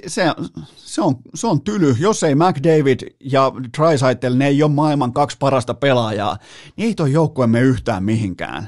se, 0.08 0.34
se, 0.76 1.02
on, 1.02 1.16
se 1.36 1.48
on 1.48 1.62
tyly. 1.62 1.96
Jos 2.00 2.24
ei 2.24 2.36
McDavid 2.36 3.00
ja 3.20 3.52
Drysaitel, 3.78 4.36
ne 4.36 4.48
ei 4.48 4.64
ole 4.64 4.72
maailman 4.72 5.14
kaksi 5.14 5.38
parasta 5.40 5.74
pelaajaa, 5.74 6.38
niin 6.76 6.88
ei 6.88 6.96
toi 6.96 7.12
joukkue 7.12 7.48
me 7.48 7.62
yhtään 7.62 8.04
mihinkään. 8.04 8.68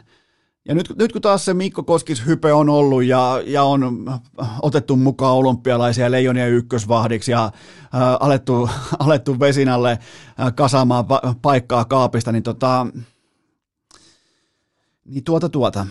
Ja 0.67 0.75
nyt, 0.75 0.93
nyt 0.97 1.11
kun 1.11 1.21
taas 1.21 1.45
se 1.45 1.53
Mikko 1.53 1.83
Koskis 1.83 2.25
hype 2.25 2.53
on 2.53 2.69
ollut 2.69 3.03
ja, 3.03 3.41
ja 3.45 3.63
on 3.63 4.05
otettu 4.61 4.95
mukaan 4.95 5.35
olympialaisia 5.35 6.11
leijonia 6.11 6.47
ykkösvahdiksi 6.47 7.31
ja 7.31 7.43
äh, 7.45 7.51
alettu, 8.19 8.69
alettu 8.99 9.39
vesinalle 9.39 9.91
äh, 9.91 10.55
kasaamaan 10.55 11.09
va- 11.09 11.35
paikkaa 11.41 11.85
kaapista, 11.85 12.31
niin, 12.31 12.43
tota, 12.43 12.87
niin 15.05 15.23
tuota 15.23 15.49
tuota. 15.49 15.87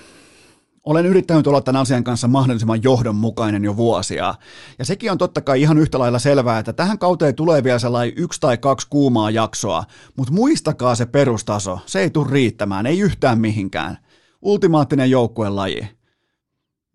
Olen 0.85 1.07
yrittänyt 1.07 1.47
olla 1.47 1.61
tämän 1.61 1.81
asian 1.81 2.05
kanssa 2.05 2.29
mahdollisimman 2.29 2.83
johdonmukainen 2.83 3.65
jo 3.65 3.77
vuosia. 3.77 4.35
Ja 4.79 4.85
sekin 4.85 5.13
on 5.13 5.19
totta 5.19 5.41
kai 5.41 5.61
ihan 5.61 5.79
yhtä 5.79 5.99
lailla 5.99 6.19
selvää, 6.19 6.59
että 6.59 6.73
tähän 6.73 6.99
kauteen 6.99 7.35
tulee 7.35 7.65
vielä 7.65 7.79
sellainen 7.79 8.15
yksi 8.17 8.41
tai 8.41 8.59
kaksi 8.59 8.87
kuumaa 8.91 9.31
jaksoa, 9.31 9.85
mutta 10.17 10.33
muistakaa 10.33 10.95
se 10.95 11.07
perustaso, 11.07 11.79
se 11.87 12.01
ei 12.01 12.11
tule 12.11 12.31
riittämään, 12.31 12.87
ei 12.87 12.99
yhtään 12.99 13.41
mihinkään. 13.41 13.99
Ultimaattinen 14.43 15.11
joukkuelaji. 15.11 15.89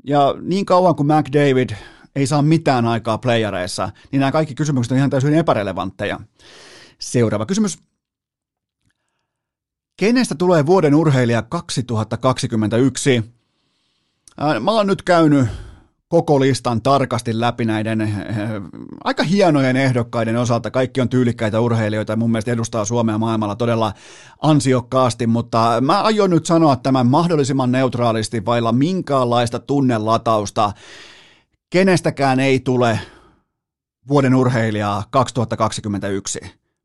Ja 0.04 0.36
niin 0.42 0.66
kauan 0.66 0.96
kuin 0.96 1.08
McDavid 1.08 1.70
ei 2.16 2.28
saa 2.28 2.42
mitään 2.42 2.86
aikaa 2.86 3.18
playareissa, 3.18 3.90
niin 4.12 4.20
nämä 4.20 4.32
kaikki 4.32 4.56
kysymykset 4.56 4.92
on 4.92 4.98
ihan 4.98 5.10
täysin 5.10 5.34
epärelevantteja. 5.34 6.20
Seuraava 7.00 7.46
kysymys. 7.46 7.80
Kenestä 9.98 10.36
tulee 10.36 10.66
vuoden 10.66 10.96
urheilija 10.96 11.42
2021? 11.42 13.39
Mä 14.60 14.72
oon 14.72 14.88
nyt 14.88 15.02
käynyt 15.02 15.48
koko 16.08 16.40
listan 16.40 16.82
tarkasti 16.82 17.40
läpi 17.40 17.66
näiden 17.66 18.02
äh, 18.02 18.12
aika 19.04 19.24
hienojen 19.24 19.76
ehdokkaiden 19.76 20.38
osalta. 20.38 20.72
Kaikki 20.72 21.02
on 21.02 21.10
tyylikkäitä 21.10 21.60
urheilijoita 21.60 22.14
ja 22.14 22.18
mun 22.18 22.32
mielestä 22.32 22.52
edustaa 22.52 22.86
Suomea 22.86 23.18
maailmalla 23.18 23.56
todella 23.56 23.94
ansiokkaasti, 24.42 25.28
mutta 25.28 25.82
mä 25.82 26.02
aion 26.02 26.30
nyt 26.30 26.46
sanoa 26.46 26.76
tämän 26.76 27.08
mahdollisimman 27.08 27.72
neutraalisti 27.72 28.46
vailla 28.46 28.72
minkäänlaista 28.72 29.60
tunnelatausta. 29.60 30.72
Kenestäkään 31.70 32.40
ei 32.40 32.60
tule 32.60 33.00
vuoden 34.08 34.36
urheilijaa 34.36 35.04
2021. 35.10 36.40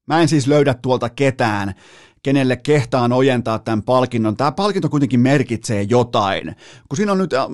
Mä 0.06 0.20
en 0.20 0.28
siis 0.28 0.46
löydä 0.46 0.74
tuolta 0.74 1.08
ketään, 1.08 1.74
kenelle 2.22 2.56
kehtaan 2.56 3.12
ojentaa 3.12 3.58
tämän 3.58 3.82
palkinnon. 3.82 4.36
Tämä 4.36 4.52
palkinto 4.52 4.88
kuitenkin 4.88 5.20
merkitsee 5.20 5.82
jotain. 5.82 6.56
Kun 6.88 6.96
siinä 6.96 7.12
on 7.12 7.18
nyt 7.18 7.32
äh, 7.32 7.46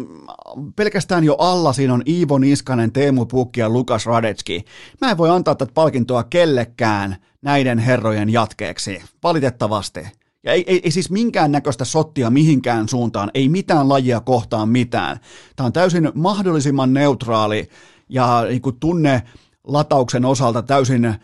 pelkästään 0.77 1.25
jo 1.25 1.35
alla, 1.39 1.73
siinä 1.73 1.95
on 1.95 2.03
Iivo 2.07 2.39
Niskanen, 2.39 2.93
Teemu 2.93 3.27
Pukki 3.27 3.61
ja 3.61 3.69
Lukas 3.69 4.07
Radetski. 4.07 4.65
Mä 5.01 5.11
en 5.11 5.19
voi 5.19 5.31
antaa 5.31 5.55
tätä 5.55 5.73
palkintoa 5.75 6.25
kellekään 6.25 7.17
näiden 7.43 7.79
herrojen 7.79 8.31
jatkeeksi, 8.31 9.03
valitettavasti. 9.23 10.01
Ja 10.45 10.53
ei, 10.53 10.65
ei, 10.67 10.81
ei 10.85 10.91
siis 10.91 11.11
minkään 11.11 11.53
näköistä 11.53 11.85
sottia 11.85 12.31
mihinkään 12.31 12.89
suuntaan, 12.89 13.31
ei 13.35 13.49
mitään 13.49 13.89
lajia 13.89 14.21
kohtaan 14.21 14.69
mitään. 14.69 15.21
Tämä 15.57 15.67
on 15.67 15.73
täysin 15.73 16.13
mahdollisimman 16.15 16.95
neutraali 16.95 17.69
ja 18.09 18.45
niin 18.49 18.63
tunne 18.81 19.23
latauksen 19.65 20.25
osalta 20.25 20.63
täysin 20.63 21.15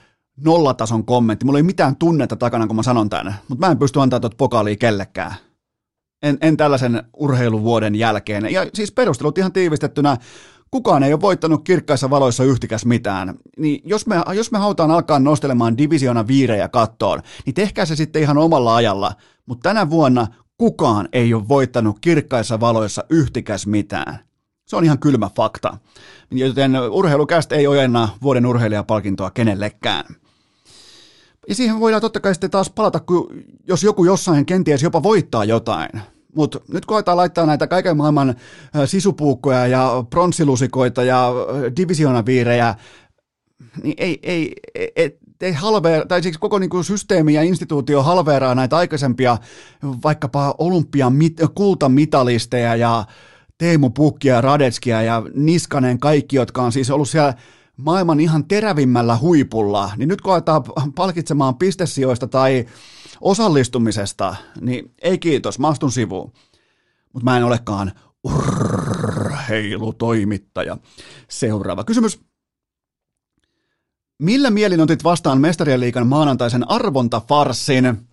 nollatason 0.44 1.04
kommentti. 1.04 1.46
Mulla 1.46 1.58
ei 1.58 1.62
mitään 1.62 1.96
tunnetta 1.96 2.36
takana, 2.36 2.66
kun 2.66 2.76
mä 2.76 2.82
sanon 2.82 3.08
tänne, 3.08 3.34
mutta 3.48 3.66
mä 3.66 3.72
en 3.72 3.78
pysty 3.78 4.00
antaa 4.00 4.20
tuota 4.20 4.36
pokaalia 4.36 4.76
kellekään. 4.76 5.34
En, 6.22 6.38
en 6.40 6.56
tällaisen 6.56 7.02
urheiluvuoden 7.16 7.94
jälkeen. 7.94 8.52
Ja 8.52 8.66
siis 8.74 8.92
perustelut 8.92 9.38
ihan 9.38 9.52
tiivistettynä, 9.52 10.16
kukaan 10.70 11.02
ei 11.02 11.12
ole 11.12 11.20
voittanut 11.20 11.64
kirkkaissa 11.64 12.10
valoissa 12.10 12.44
yhtikäs 12.44 12.84
mitään. 12.84 13.34
Niin 13.58 13.80
jos 13.84 14.06
me, 14.06 14.16
jos 14.34 14.52
me 14.52 14.58
halutaan 14.58 14.90
alkaa 14.90 15.18
nostelemaan 15.18 15.78
divisiona 15.78 16.26
viirejä 16.26 16.68
kattoon, 16.68 17.22
niin 17.46 17.54
tehkää 17.54 17.84
se 17.84 17.96
sitten 17.96 18.22
ihan 18.22 18.38
omalla 18.38 18.76
ajalla. 18.76 19.12
Mutta 19.46 19.68
tänä 19.68 19.90
vuonna 19.90 20.26
kukaan 20.58 21.08
ei 21.12 21.34
ole 21.34 21.48
voittanut 21.48 21.98
kirkkaissa 22.00 22.60
valoissa 22.60 23.04
yhtikäs 23.10 23.66
mitään. 23.66 24.18
Se 24.66 24.76
on 24.76 24.84
ihan 24.84 24.98
kylmä 24.98 25.30
fakta. 25.36 25.78
Joten 26.30 26.72
urheilukästä 26.90 27.54
ei 27.54 27.66
ojenna 27.66 28.08
vuoden 28.22 28.46
urheilijapalkintoa 28.46 29.30
kenellekään. 29.30 30.04
Ja 31.48 31.54
siihen 31.54 31.80
voidaan 31.80 32.00
totta 32.00 32.20
kai 32.20 32.34
sitten 32.34 32.50
taas 32.50 32.70
palata, 32.70 33.00
kun 33.00 33.28
jos 33.68 33.82
joku 33.82 34.04
jossain 34.04 34.46
kenties 34.46 34.82
jopa 34.82 35.02
voittaa 35.02 35.44
jotain. 35.44 35.88
Mutta 36.34 36.60
nyt 36.72 36.86
kun 36.86 36.96
aletaan 36.96 37.16
laittaa 37.16 37.46
näitä 37.46 37.66
kaiken 37.66 37.96
maailman 37.96 38.34
sisupuukkoja 38.84 39.66
ja 39.66 40.04
pronssilusikoita 40.10 41.02
ja 41.02 41.32
divisionaviirejä, 41.76 42.74
niin 43.82 43.94
ei, 43.98 44.18
ei, 44.22 44.52
ei, 44.96 45.18
te 45.38 45.52
halveer, 45.52 46.06
tai 46.06 46.22
siis 46.22 46.38
koko 46.38 46.58
niin 46.58 46.70
kuin 46.70 46.84
systeemi 46.84 47.34
ja 47.34 47.42
instituutio 47.42 48.02
halveeraa 48.02 48.54
näitä 48.54 48.76
aikaisempia 48.76 49.38
vaikkapa 50.04 50.54
olympia 50.58 51.12
kultamitalisteja 51.54 52.76
ja 52.76 53.04
Teemu 53.58 53.90
Pukkia 53.90 54.40
Radetskia 54.40 55.02
ja 55.02 55.22
Niskanen 55.34 55.98
kaikki, 55.98 56.36
jotka 56.36 56.62
on 56.62 56.72
siis 56.72 56.90
ollut 56.90 57.08
siellä 57.08 57.34
maailman 57.76 58.20
ihan 58.20 58.48
terävimmällä 58.48 59.18
huipulla, 59.18 59.90
niin 59.96 60.08
nyt 60.08 60.20
kun 60.20 60.32
palkitsemaan 60.94 61.56
pistesijoista 61.56 62.26
tai 62.26 62.66
osallistumisesta, 63.20 64.36
niin 64.60 64.94
ei 65.02 65.18
kiitos, 65.18 65.58
mä 65.58 65.68
astun 65.68 65.92
sivuun. 65.92 66.32
Mutta 67.12 67.24
mä 67.24 67.36
en 67.36 67.44
olekaan 67.44 67.92
urheilutoimittaja. 68.24 70.76
Seuraava 71.28 71.84
kysymys. 71.84 72.20
Millä 74.22 74.50
mielin 74.50 74.80
otit 74.80 75.04
vastaan 75.04 75.40
Mestarien 75.40 75.80
liikan 75.80 76.06
maanantaisen 76.06 76.70
arvontafarsin? 76.70 78.05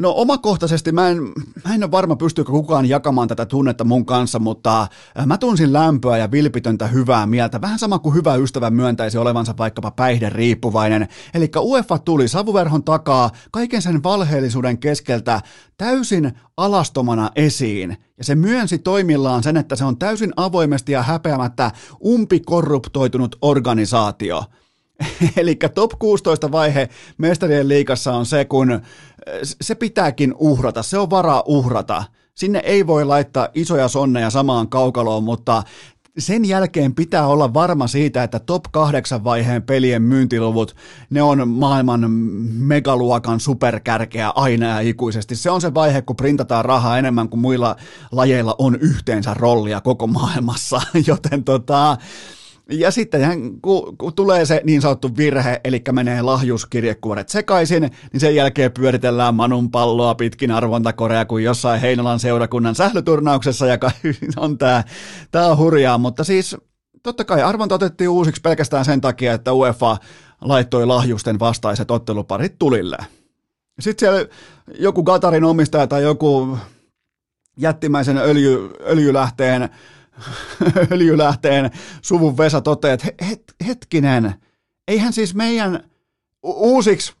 No 0.00 0.12
omakohtaisesti 0.16 0.92
mä 0.92 1.08
en, 1.08 1.22
mä 1.64 1.74
en 1.74 1.84
ole 1.84 1.90
varma, 1.90 2.16
pystyykö 2.16 2.52
kukaan 2.52 2.86
jakamaan 2.86 3.28
tätä 3.28 3.46
tunnetta 3.46 3.84
mun 3.84 4.06
kanssa, 4.06 4.38
mutta 4.38 4.82
äh, 5.18 5.26
mä 5.26 5.38
tunsin 5.38 5.72
lämpöä 5.72 6.18
ja 6.18 6.30
vilpitöntä 6.30 6.86
hyvää 6.86 7.26
mieltä, 7.26 7.60
vähän 7.60 7.78
sama 7.78 7.98
kuin 7.98 8.14
hyvä 8.14 8.34
ystävä 8.34 8.70
myöntäisi 8.70 9.18
olevansa 9.18 9.54
vaikkapa 9.58 9.92
riippuvainen. 10.28 11.08
Eli 11.34 11.50
UEFA 11.60 11.98
tuli 11.98 12.28
savuverhon 12.28 12.84
takaa 12.84 13.30
kaiken 13.50 13.82
sen 13.82 14.02
valheellisuuden 14.02 14.78
keskeltä 14.78 15.40
täysin 15.76 16.32
alastomana 16.56 17.30
esiin. 17.36 17.96
Ja 18.18 18.24
se 18.24 18.34
myönsi 18.34 18.78
toimillaan 18.78 19.42
sen, 19.42 19.56
että 19.56 19.76
se 19.76 19.84
on 19.84 19.98
täysin 19.98 20.32
avoimesti 20.36 20.92
ja 20.92 21.02
häpeämättä 21.02 21.70
umpikorruptoitunut 22.04 23.36
organisaatio. 23.42 24.44
Eli 25.36 25.56
top 25.74 25.90
16 25.98 26.52
vaihe 26.52 26.88
mestarien 27.18 27.68
liikassa 27.68 28.12
on 28.12 28.26
se, 28.26 28.44
kun 28.44 28.80
se 29.42 29.74
pitääkin 29.74 30.34
uhrata, 30.38 30.82
se 30.82 30.98
on 30.98 31.10
varaa 31.10 31.42
uhrata. 31.46 32.04
Sinne 32.34 32.58
ei 32.64 32.86
voi 32.86 33.04
laittaa 33.04 33.48
isoja 33.54 33.88
sonneja 33.88 34.30
samaan 34.30 34.68
kaukaloon, 34.68 35.24
mutta 35.24 35.62
sen 36.18 36.44
jälkeen 36.44 36.94
pitää 36.94 37.26
olla 37.26 37.54
varma 37.54 37.86
siitä, 37.86 38.22
että 38.22 38.38
top 38.38 38.64
8 38.72 39.24
vaiheen 39.24 39.62
pelien 39.62 40.02
myyntiluvut, 40.02 40.76
ne 41.10 41.22
on 41.22 41.48
maailman 41.48 42.10
megaluokan 42.50 43.40
superkärkeä 43.40 44.28
aina 44.28 44.66
ja 44.66 44.80
ikuisesti. 44.80 45.36
Se 45.36 45.50
on 45.50 45.60
se 45.60 45.74
vaihe, 45.74 46.02
kun 46.02 46.16
printataan 46.16 46.64
rahaa 46.64 46.98
enemmän 46.98 47.28
kuin 47.28 47.40
muilla 47.40 47.76
lajeilla 48.12 48.54
on 48.58 48.76
yhteensä 48.80 49.34
rollia 49.34 49.80
koko 49.80 50.06
maailmassa, 50.06 50.80
joten 51.06 51.44
tota, 51.44 51.96
ja 52.70 52.90
sitten 52.90 53.60
kun, 53.62 53.96
tulee 54.14 54.46
se 54.46 54.60
niin 54.64 54.82
sanottu 54.82 55.16
virhe, 55.16 55.60
eli 55.64 55.82
menee 55.92 56.22
lahjuskirjekuoret 56.22 57.28
sekaisin, 57.28 57.90
niin 58.12 58.20
sen 58.20 58.34
jälkeen 58.34 58.72
pyöritellään 58.72 59.34
Manun 59.34 59.70
palloa 59.70 60.14
pitkin 60.14 60.50
arvontakorea 60.50 61.24
kuin 61.24 61.44
jossain 61.44 61.80
Heinolan 61.80 62.20
seurakunnan 62.20 62.74
sählyturnauksessa, 62.74 63.66
ja 63.66 63.78
on 64.36 64.58
tää, 64.58 64.84
tää 65.30 65.46
on 65.46 65.58
hurjaa, 65.58 65.98
mutta 65.98 66.24
siis 66.24 66.56
totta 67.02 67.24
kai 67.24 67.42
arvonta 67.42 67.74
otettiin 67.74 68.10
uusiksi 68.10 68.40
pelkästään 68.40 68.84
sen 68.84 69.00
takia, 69.00 69.32
että 69.32 69.52
UEFA 69.52 69.96
laittoi 70.40 70.86
lahjusten 70.86 71.38
vastaiset 71.38 71.90
otteluparit 71.90 72.58
tulille. 72.58 72.96
Sitten 73.80 74.06
siellä 74.06 74.28
joku 74.78 75.02
Gatarin 75.02 75.44
omistaja 75.44 75.86
tai 75.86 76.02
joku 76.02 76.58
jättimäisen 77.56 78.18
öljy, 78.18 78.70
öljylähteen 78.86 79.70
öljylähteen 80.92 81.70
suvun 82.02 82.38
Vesa 82.38 82.60
toteaa, 82.60 82.94
että 82.94 83.08
het, 83.22 83.42
hetkinen, 83.66 84.34
eihän 84.88 85.12
siis 85.12 85.34
meidän 85.34 85.90
uusiksi, 86.42 87.12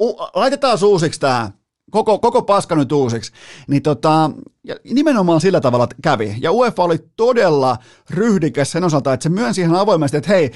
u, 0.00 0.16
laitetaan 0.34 0.78
uusiksi 0.84 1.20
tämä, 1.20 1.50
koko, 1.90 2.18
koko 2.18 2.42
paska 2.42 2.74
nyt 2.74 2.92
uusiksi, 2.92 3.32
niin 3.68 3.82
tota, 3.82 4.30
ja 4.64 4.76
nimenomaan 4.84 5.40
sillä 5.40 5.60
tavalla 5.60 5.88
kävi. 6.02 6.36
Ja 6.40 6.52
UEFA 6.52 6.82
oli 6.82 6.98
todella 7.16 7.76
ryhdikäs 8.10 8.70
sen 8.70 8.84
osalta, 8.84 9.12
että 9.12 9.22
se 9.22 9.28
myönsi 9.28 9.60
ihan 9.60 9.76
avoimesti, 9.76 10.16
että 10.16 10.32
hei, 10.32 10.52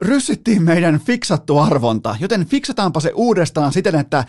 ryssittiin 0.00 0.62
meidän 0.62 1.00
fiksattu 1.00 1.58
arvonta, 1.58 2.16
joten 2.20 2.46
fiksataanpa 2.46 3.00
se 3.00 3.12
uudestaan 3.14 3.72
siten, 3.72 3.94
että 3.94 4.24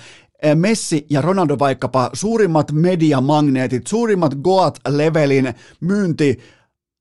Messi 0.55 1.05
ja 1.09 1.21
Ronaldo 1.21 1.59
vaikkapa 1.59 2.09
suurimmat 2.13 2.71
mediamagneetit, 2.71 3.87
suurimmat 3.87 4.33
Goat-levelin 4.35 5.53
myynti 5.79 6.39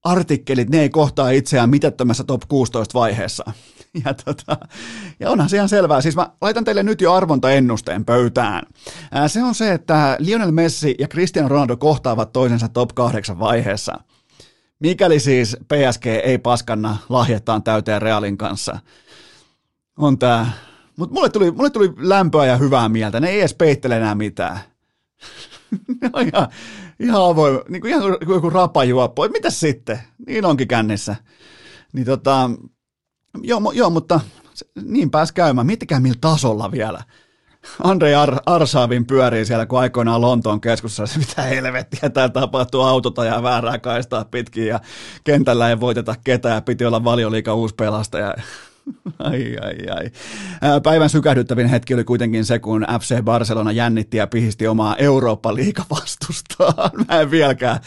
artikkelit, 0.05 0.71
ne 0.71 0.81
ei 0.81 0.91
kohtaa 0.91 1.31
itseään 1.31 1.71
mitättömässä 1.71 2.25
top 2.25 2.43
16 2.49 2.99
vaiheessa. 2.99 3.45
Ja, 4.05 4.15
tota, 4.15 4.59
ja 5.21 5.31
onhan 5.31 5.49
se 5.49 5.57
ihan 5.57 5.69
selvää. 5.69 6.01
Siis 6.01 6.17
mä 6.17 6.31
laitan 6.41 6.65
teille 6.65 6.83
nyt 6.83 7.01
jo 7.01 7.13
arvontaennusteen 7.13 8.05
pöytään. 8.05 8.63
Ää, 9.13 9.29
se 9.29 9.43
on 9.43 9.55
se, 9.55 9.73
että 9.73 10.17
Lionel 10.19 10.51
Messi 10.51 10.95
ja 10.99 11.09
Cristiano 11.09 11.49
Ronaldo 11.49 11.77
kohtaavat 11.77 12.33
toisensa 12.33 12.69
top 12.69 12.91
8 12.95 13.39
vaiheessa. 13.39 14.01
Mikäli 14.81 15.21
siis 15.21 15.57
PSG 15.69 16.07
ei 16.07 16.39
paskanna 16.39 16.97
lahjettaan 17.09 17.63
täyteen 17.63 18.03
Realin 18.03 18.39
kanssa, 18.39 18.79
on 19.99 20.19
tämä 20.19 20.51
mutta 21.01 21.15
mulle 21.15 21.29
tuli, 21.29 21.51
mulle 21.51 21.71
tuli 21.71 21.93
lämpöä 21.97 22.47
ja 22.47 22.57
hyvää 22.57 22.89
mieltä. 22.89 23.21
Ne 23.21 23.29
ei 23.29 23.41
edes 23.41 23.55
peittele 23.55 23.97
enää 23.97 24.15
mitään. 24.15 24.61
ne 26.01 26.11
on 26.13 26.29
ihan, 26.35 26.49
ihan 27.01 27.25
avoin, 27.25 27.61
niin 27.69 27.81
kuin 27.81 27.91
ihan 27.91 28.03
joku 28.29 28.51
rapajuoppo. 28.51 29.29
Mitä 29.29 29.51
sitten? 29.51 30.01
Niin 30.27 30.45
onkin 30.45 30.69
kännissä. 30.69 31.17
Niin 31.93 32.07
tota, 32.07 32.51
joo, 33.43 33.73
joo, 33.73 33.91
mutta 33.91 34.21
niin 34.83 35.11
pääs 35.11 35.33
käymään. 35.33 35.67
Miettikää 35.67 36.01
millä 36.01 36.19
tasolla 36.21 36.73
vielä. 36.73 37.03
Andre 37.85 38.15
Ar- 38.15 38.41
Arsaavin 38.47 39.07
pyörii 39.07 39.45
siellä, 39.45 39.67
kun 39.67 39.81
aikoinaan 39.81 40.21
Lontoon 40.21 40.61
keskustassa, 40.61 41.19
mitä 41.19 41.43
helvettiä 41.43 42.11
täällä 42.11 42.33
tapahtuu, 42.33 42.81
autota 42.81 43.25
ja 43.25 43.43
väärää 43.43 43.79
kaistaa 43.79 44.25
pitkin 44.25 44.67
ja 44.67 44.81
kentällä 45.25 45.69
ei 45.69 45.81
voiteta 45.81 46.15
ketään 46.25 46.55
ja 46.55 46.61
piti 46.61 46.85
olla 46.85 47.05
valioliika 47.05 47.55
uusi 47.55 47.75
pelastaja. 47.75 48.35
Ai, 49.19 49.57
ai, 49.63 49.97
ai. 49.97 50.11
Päivän 50.83 51.11
sykähdyttävin 51.11 51.69
hetki 51.69 51.95
oli 51.95 52.05
kuitenkin 52.05 52.45
se, 52.45 52.59
kun 52.59 52.87
FC 53.01 53.23
Barcelona 53.23 53.73
jännitti 53.73 54.17
ja 54.17 54.27
pihisti 54.27 54.67
omaa 54.67 54.97
Eurooppa-liikavastustaan. 54.97 56.91
Mä 57.09 57.21
en 57.21 57.31
vieläkään, 57.31 57.81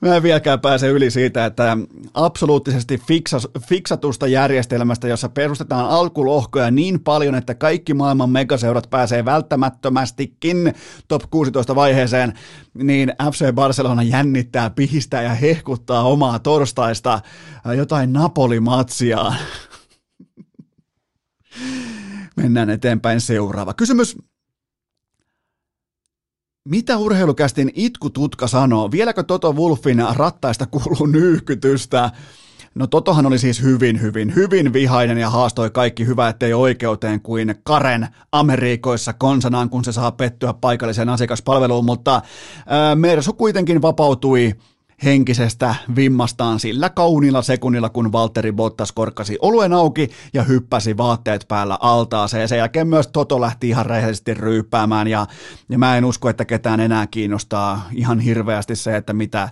mä 0.00 0.16
en 0.16 0.22
vieläkään 0.22 0.60
pääse 0.60 0.88
yli 0.88 1.10
siitä, 1.10 1.46
että 1.46 1.76
absoluuttisesti 2.14 2.98
fiksas, 2.98 3.48
fiksatusta 3.68 4.26
järjestelmästä, 4.26 5.08
jossa 5.08 5.28
perustetaan 5.28 5.88
alkulohkoja 5.88 6.70
niin 6.70 7.00
paljon, 7.00 7.34
että 7.34 7.54
kaikki 7.54 7.94
maailman 7.94 8.30
megaseurat 8.30 8.90
pääsee 8.90 9.24
välttämättömästikin 9.24 10.74
top 11.08 11.22
16 11.30 11.74
vaiheeseen, 11.74 12.32
niin 12.74 13.12
FC 13.32 13.52
Barcelona 13.52 14.02
jännittää, 14.02 14.70
pihistää 14.70 15.22
ja 15.22 15.34
hehkuttaa 15.34 16.02
omaa 16.02 16.38
torstaista 16.38 17.20
jotain 17.76 18.12
Napoli-matsiaan. 18.12 19.36
Mennään 22.36 22.70
eteenpäin 22.70 23.20
seuraava 23.20 23.74
kysymys. 23.74 24.16
Mitä 26.68 26.98
urheilukästin 26.98 27.70
itkututka 27.74 28.46
sanoo? 28.46 28.90
Vieläkö 28.90 29.22
Toto 29.22 29.52
Wolfin 29.52 30.04
rattaista 30.14 30.66
kuuluu 30.66 31.06
nyyhkytystä? 31.06 32.10
No 32.74 32.86
Totohan 32.86 33.26
oli 33.26 33.38
siis 33.38 33.62
hyvin, 33.62 34.00
hyvin, 34.00 34.34
hyvin 34.34 34.72
vihainen 34.72 35.18
ja 35.18 35.30
haastoi 35.30 35.70
kaikki 35.70 36.06
hyvä, 36.06 36.28
ettei 36.28 36.54
oikeuteen 36.54 37.20
kuin 37.20 37.54
Karen 37.64 38.08
Amerikoissa 38.32 39.12
konsanaan, 39.12 39.70
kun 39.70 39.84
se 39.84 39.92
saa 39.92 40.12
pettyä 40.12 40.54
paikalliseen 40.54 41.08
asiakaspalveluun, 41.08 41.84
mutta 41.84 42.22
ää, 42.66 42.94
Mersu 42.94 43.32
kuitenkin 43.32 43.82
vapautui 43.82 44.54
henkisestä 45.04 45.74
vimmastaan 45.96 46.60
sillä 46.60 46.90
kaunilla 46.90 47.42
sekunnilla, 47.42 47.88
kun 47.88 48.12
Valtteri 48.12 48.52
Bottas 48.52 48.92
korkkasi 48.92 49.38
oluen 49.40 49.72
auki 49.72 50.10
ja 50.34 50.42
hyppäsi 50.42 50.96
vaatteet 50.96 51.44
päällä 51.48 51.78
altaaseen. 51.80 52.48
Sen 52.48 52.58
jälkeen 52.58 52.88
myös 52.88 53.06
Toto 53.06 53.40
lähti 53.40 53.68
ihan 53.68 53.86
rehellisesti 53.86 54.34
ryyppäämään 54.34 55.08
ja, 55.08 55.26
ja 55.68 55.78
mä 55.78 55.96
en 55.96 56.04
usko, 56.04 56.28
että 56.28 56.44
ketään 56.44 56.80
enää 56.80 57.06
kiinnostaa 57.06 57.88
ihan 57.92 58.20
hirveästi 58.20 58.76
se, 58.76 58.96
että 58.96 59.12
mitä, 59.12 59.48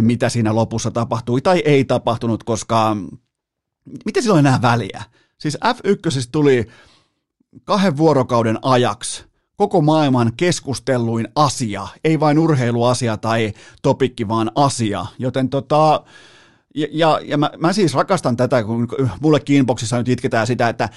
mitä 0.00 0.28
siinä 0.28 0.54
lopussa 0.54 0.90
tapahtui 0.90 1.40
tai 1.40 1.62
ei 1.64 1.84
tapahtunut, 1.84 2.44
koska 2.44 2.96
miten 4.04 4.22
sillä 4.22 4.34
on 4.34 4.46
enää 4.46 4.62
väliä? 4.62 5.02
Siis 5.38 5.58
F1 5.64 6.28
tuli 6.32 6.66
kahden 7.64 7.96
vuorokauden 7.96 8.58
ajaksi 8.62 9.25
koko 9.56 9.80
maailman 9.80 10.32
keskustelluin 10.36 11.28
asia, 11.34 11.88
ei 12.04 12.20
vain 12.20 12.38
urheiluasia 12.38 13.16
tai 13.16 13.52
topikki, 13.82 14.28
vaan 14.28 14.50
asia. 14.54 15.06
Joten 15.18 15.48
tota, 15.48 16.02
Ja, 16.76 16.86
ja, 16.90 17.20
ja 17.24 17.38
mä, 17.38 17.50
mä, 17.58 17.72
siis 17.72 17.94
rakastan 17.94 18.36
tätä, 18.36 18.64
kun 18.64 18.88
mulle 19.20 19.40
inboxissa 19.48 19.98
nyt 19.98 20.08
itketään 20.08 20.46
sitä, 20.46 20.68
että 20.68 20.88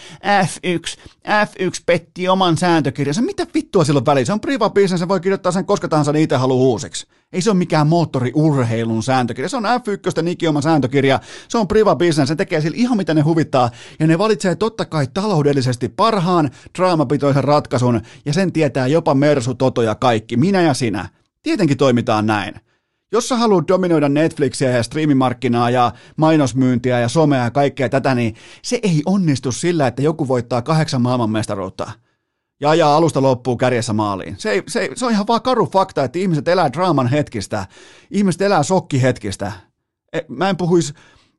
F1, 0.45 0.99
F1 1.27 1.83
petti 1.85 2.27
oman 2.27 2.57
sääntökirjansa. 2.57 3.21
Mitä 3.21 3.47
vittua 3.53 3.83
silloin 3.83 4.05
väliin? 4.05 4.25
Se 4.25 4.33
on 4.33 4.39
priva 4.39 4.69
business, 4.69 4.99
se 4.99 5.07
voi 5.07 5.19
kirjoittaa 5.19 5.51
sen 5.51 5.65
koska 5.65 5.87
tahansa 5.87 6.11
itse 6.15 6.35
haluaa 6.35 6.63
uusiksi. 6.63 7.07
Ei 7.33 7.41
se 7.41 7.49
ole 7.49 7.57
mikään 7.57 7.87
moottoriurheilun 7.87 9.03
sääntökirja. 9.03 9.49
Se 9.49 9.57
on 9.57 9.63
F1 9.63 10.27
ikioma 10.27 10.61
sääntökirja. 10.61 11.19
Se 11.47 11.57
on 11.57 11.67
priva 11.67 11.95
business. 11.95 12.27
Se 12.29 12.35
tekee 12.35 12.61
sillä 12.61 12.77
ihan 12.77 12.97
mitä 12.97 13.13
ne 13.13 13.21
huvittaa. 13.21 13.69
Ja 13.99 14.07
ne 14.07 14.17
valitsee 14.17 14.55
totta 14.55 14.85
kai 14.85 15.07
taloudellisesti 15.13 15.89
parhaan 15.89 16.49
draamapitoisen 16.77 17.43
ratkaisun. 17.43 18.01
Ja 18.25 18.33
sen 18.33 18.51
tietää 18.51 18.87
jopa 18.87 19.13
Mersu, 19.15 19.53
Toto 19.53 19.81
ja 19.81 19.95
kaikki. 19.95 20.37
Minä 20.37 20.61
ja 20.61 20.73
sinä. 20.73 21.09
Tietenkin 21.43 21.77
toimitaan 21.77 22.25
näin. 22.25 22.68
Jos 23.11 23.27
sä 23.29 23.35
haluat 23.35 23.67
dominoida 23.67 24.09
Netflixiä 24.09 24.71
ja 24.71 24.83
striimimarkkinaa 24.83 25.69
ja 25.69 25.91
mainosmyyntiä 26.17 26.99
ja 26.99 27.09
somea 27.09 27.43
ja 27.43 27.51
kaikkea 27.51 27.89
tätä, 27.89 28.15
niin 28.15 28.35
se 28.61 28.79
ei 28.83 29.01
onnistu 29.05 29.51
sillä, 29.51 29.87
että 29.87 30.01
joku 30.01 30.27
voittaa 30.27 30.61
kahdeksan 30.61 31.01
maailmanmestaruutta 31.01 31.91
ja 32.59 32.69
ajaa 32.69 32.95
alusta 32.95 33.21
loppuu 33.21 33.57
kärjessä 33.57 33.93
maaliin. 33.93 34.35
Se, 34.37 34.51
ei, 34.51 34.63
se, 34.67 34.89
se 34.95 35.05
on 35.05 35.11
ihan 35.11 35.27
vaan 35.27 35.41
karu 35.41 35.65
fakta, 35.65 36.03
että 36.03 36.19
ihmiset 36.19 36.47
elää 36.47 36.73
draaman 36.73 37.07
hetkistä, 37.07 37.67
ihmiset 38.11 38.41
elää 38.41 38.63
sokkihetkistä. 38.63 39.51
E, 40.13 40.19
mä 40.27 40.49
en 40.49 40.57
puhuisi, 40.57 40.93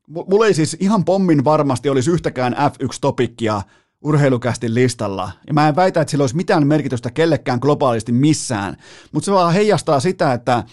mulla 0.09 0.47
ei 0.47 0.55
siis 0.55 0.77
ihan 0.81 1.05
pommin 1.05 1.45
varmasti 1.45 1.89
olisi 1.89 2.11
yhtäkään 2.11 2.53
F1-topikkia 2.53 3.63
urheilukästi 4.05 4.75
listalla. 4.75 5.31
Ja 5.47 5.55
mä 5.55 5.69
en 5.69 5.77
väitä, 5.77 6.01
että 6.01 6.11
sillä 6.11 6.23
olisi 6.23 6.37
mitään 6.37 6.67
merkitystä 6.67 7.11
kellekään 7.11 7.59
globaalisti 7.63 8.13
missään, 8.13 8.77
mutta 9.13 9.25
se 9.25 9.33
vaan 9.33 9.53
heijastaa 9.53 10.01
sitä, 10.01 10.33
että 10.33 10.65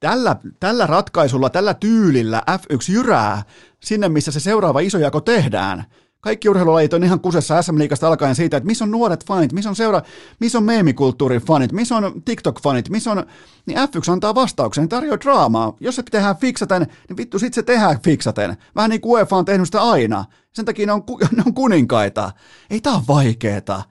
tällä, 0.00 0.36
tällä 0.60 0.86
ratkaisulla, 0.86 1.50
tällä 1.50 1.74
tyylillä 1.74 2.42
F1 2.50 2.92
jyrää 2.92 3.42
sinne, 3.80 4.08
missä 4.08 4.32
se 4.32 4.40
seuraava 4.40 4.80
iso 4.80 4.98
jako 4.98 5.20
tehdään. 5.20 5.84
Kaikki 6.20 6.48
urheilulajit 6.48 6.92
on 6.92 7.04
ihan 7.04 7.20
kusessa 7.20 7.62
SM-liigasta 7.62 8.08
alkaen 8.08 8.34
siitä, 8.34 8.56
että 8.56 8.66
missä 8.66 8.84
on 8.84 8.90
nuoret 8.90 9.26
fanit, 9.26 9.52
missä 9.52 9.70
on, 9.70 9.76
seura, 9.76 10.02
missä 10.40 10.58
on 10.58 10.64
meemikulttuurin 10.64 11.40
fanit, 11.40 11.72
missä 11.72 11.96
on 11.96 12.22
TikTok-fanit, 12.24 12.90
missä 12.90 13.10
on, 13.10 13.26
niin 13.66 13.78
F1 13.78 14.12
antaa 14.12 14.34
vastauksen, 14.34 14.82
niin 14.82 14.88
tarjoaa 14.88 15.20
draamaa. 15.20 15.76
Jos 15.80 15.96
se 15.96 16.02
tehdään 16.02 16.36
fiksaten, 16.36 16.86
niin 17.08 17.16
vittu 17.16 17.38
sit 17.38 17.54
se 17.54 17.62
tehdään 17.62 18.00
fiksaten. 18.00 18.56
Vähän 18.76 18.90
niin 18.90 19.00
kuin 19.00 19.12
UEFA 19.12 19.36
on 19.36 19.44
tehnyt 19.44 19.66
sitä 19.66 19.82
aina. 19.82 20.24
Sen 20.52 20.64
takia 20.64 20.86
ne 20.86 20.92
on, 20.92 21.02
ne 21.36 21.42
on 21.46 21.54
kuninkaita. 21.54 22.32
Ei 22.70 22.80
tää 22.80 22.92
ole 22.92 23.02
vaikeeta. 23.08 23.82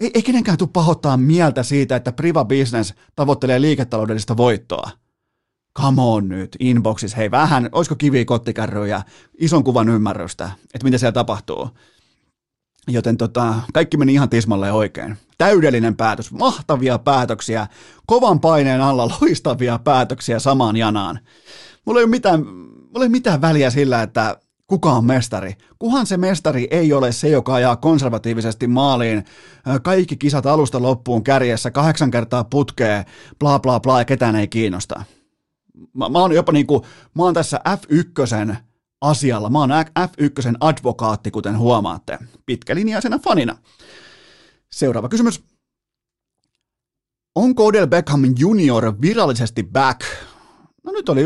Ei, 0.00 0.10
ei 0.14 0.22
kenenkään 0.22 0.58
tule 0.58 0.70
pahoittaa 0.72 1.16
mieltä 1.16 1.62
siitä, 1.62 1.96
että 1.96 2.12
priva 2.12 2.44
business 2.44 2.94
tavoittelee 3.16 3.60
liiketaloudellista 3.60 4.36
voittoa 4.36 4.90
come 5.78 6.02
on 6.02 6.28
nyt, 6.28 6.56
inboxissa, 6.60 7.16
hei 7.16 7.30
vähän, 7.30 7.68
olisiko 7.72 7.96
kivi 7.96 8.24
kottikärryä 8.24 9.02
ison 9.38 9.64
kuvan 9.64 9.88
ymmärrystä, 9.88 10.50
että 10.74 10.84
mitä 10.84 10.98
siellä 10.98 11.12
tapahtuu. 11.12 11.68
Joten 12.88 13.16
tota, 13.16 13.54
kaikki 13.72 13.96
meni 13.96 14.12
ihan 14.12 14.28
tismalle 14.28 14.72
oikein. 14.72 15.16
Täydellinen 15.38 15.96
päätös, 15.96 16.32
mahtavia 16.32 16.98
päätöksiä, 16.98 17.66
kovan 18.06 18.40
paineen 18.40 18.80
alla 18.80 19.10
loistavia 19.20 19.78
päätöksiä 19.84 20.38
samaan 20.38 20.76
janaan. 20.76 21.18
Mulla 21.84 22.00
ei 22.00 22.04
ole 22.04 22.10
mitään, 22.10 22.46
mulla 22.46 22.88
ei 22.94 23.02
ole 23.02 23.08
mitään 23.08 23.40
väliä 23.40 23.70
sillä, 23.70 24.02
että 24.02 24.40
kuka 24.68 24.92
on 24.92 25.04
mestari. 25.04 25.54
Kuhan 25.78 26.06
se 26.06 26.16
mestari 26.16 26.68
ei 26.70 26.92
ole 26.92 27.12
se, 27.12 27.28
joka 27.28 27.54
ajaa 27.54 27.76
konservatiivisesti 27.76 28.66
maaliin 28.66 29.24
kaikki 29.82 30.16
kisat 30.16 30.46
alusta 30.46 30.82
loppuun 30.82 31.24
kärjessä, 31.24 31.70
kahdeksan 31.70 32.10
kertaa 32.10 32.44
putkee, 32.44 33.04
bla 33.38 33.58
bla 33.58 33.80
bla 33.80 33.98
ja 33.98 34.04
ketään 34.04 34.36
ei 34.36 34.48
kiinnosta 34.48 35.04
mä, 35.94 36.08
mä 36.08 36.18
oon 36.18 36.32
jopa 36.32 36.52
niinku, 36.52 36.86
mä 37.14 37.22
oon 37.22 37.34
tässä 37.34 37.60
F1 37.68 38.56
asialla, 39.00 39.50
mä 39.50 39.58
oon 39.58 39.70
F1 39.70 40.56
advokaatti, 40.60 41.30
kuten 41.30 41.58
huomaatte, 41.58 42.18
pitkälinjaisena 42.46 43.18
fanina. 43.18 43.56
Seuraava 44.72 45.08
kysymys. 45.08 45.44
Onko 47.34 47.66
Odell 47.66 47.86
Beckham 47.86 48.24
Junior 48.38 48.94
virallisesti 49.00 49.62
back? 49.62 50.00
No 50.88 50.92
nyt 50.92 51.08
oli 51.08 51.24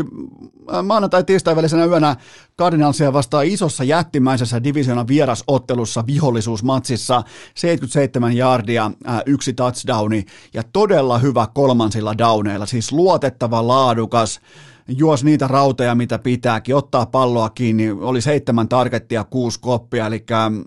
äh, 0.73 0.83
maanantai 0.83 1.23
tiistai 1.23 1.55
välisenä 1.55 1.85
yönä 1.85 2.15
Cardinalsia 2.59 3.13
vastaan 3.13 3.45
isossa 3.45 3.83
jättimäisessä 3.83 4.63
divisioonan 4.63 5.07
vierasottelussa 5.07 6.03
vihollisuusmatsissa. 6.07 7.23
77 7.55 8.37
jardia, 8.37 8.91
äh, 9.07 9.21
yksi 9.25 9.53
touchdowni 9.53 10.25
ja 10.53 10.63
todella 10.73 11.17
hyvä 11.17 11.47
kolmansilla 11.53 12.17
downeilla, 12.17 12.65
siis 12.65 12.91
luotettava, 12.91 13.67
laadukas, 13.67 14.39
juos 14.87 15.23
niitä 15.23 15.47
rauteja, 15.47 15.95
mitä 15.95 16.19
pitääkin, 16.19 16.75
ottaa 16.75 17.05
palloa 17.05 17.49
kiinni, 17.49 17.91
oli 17.91 18.21
seitsemän 18.21 18.69
targettia, 18.69 19.23
kuusi 19.23 19.59
koppia, 19.59 20.07
eli 20.07 20.25
mm, 20.49 20.63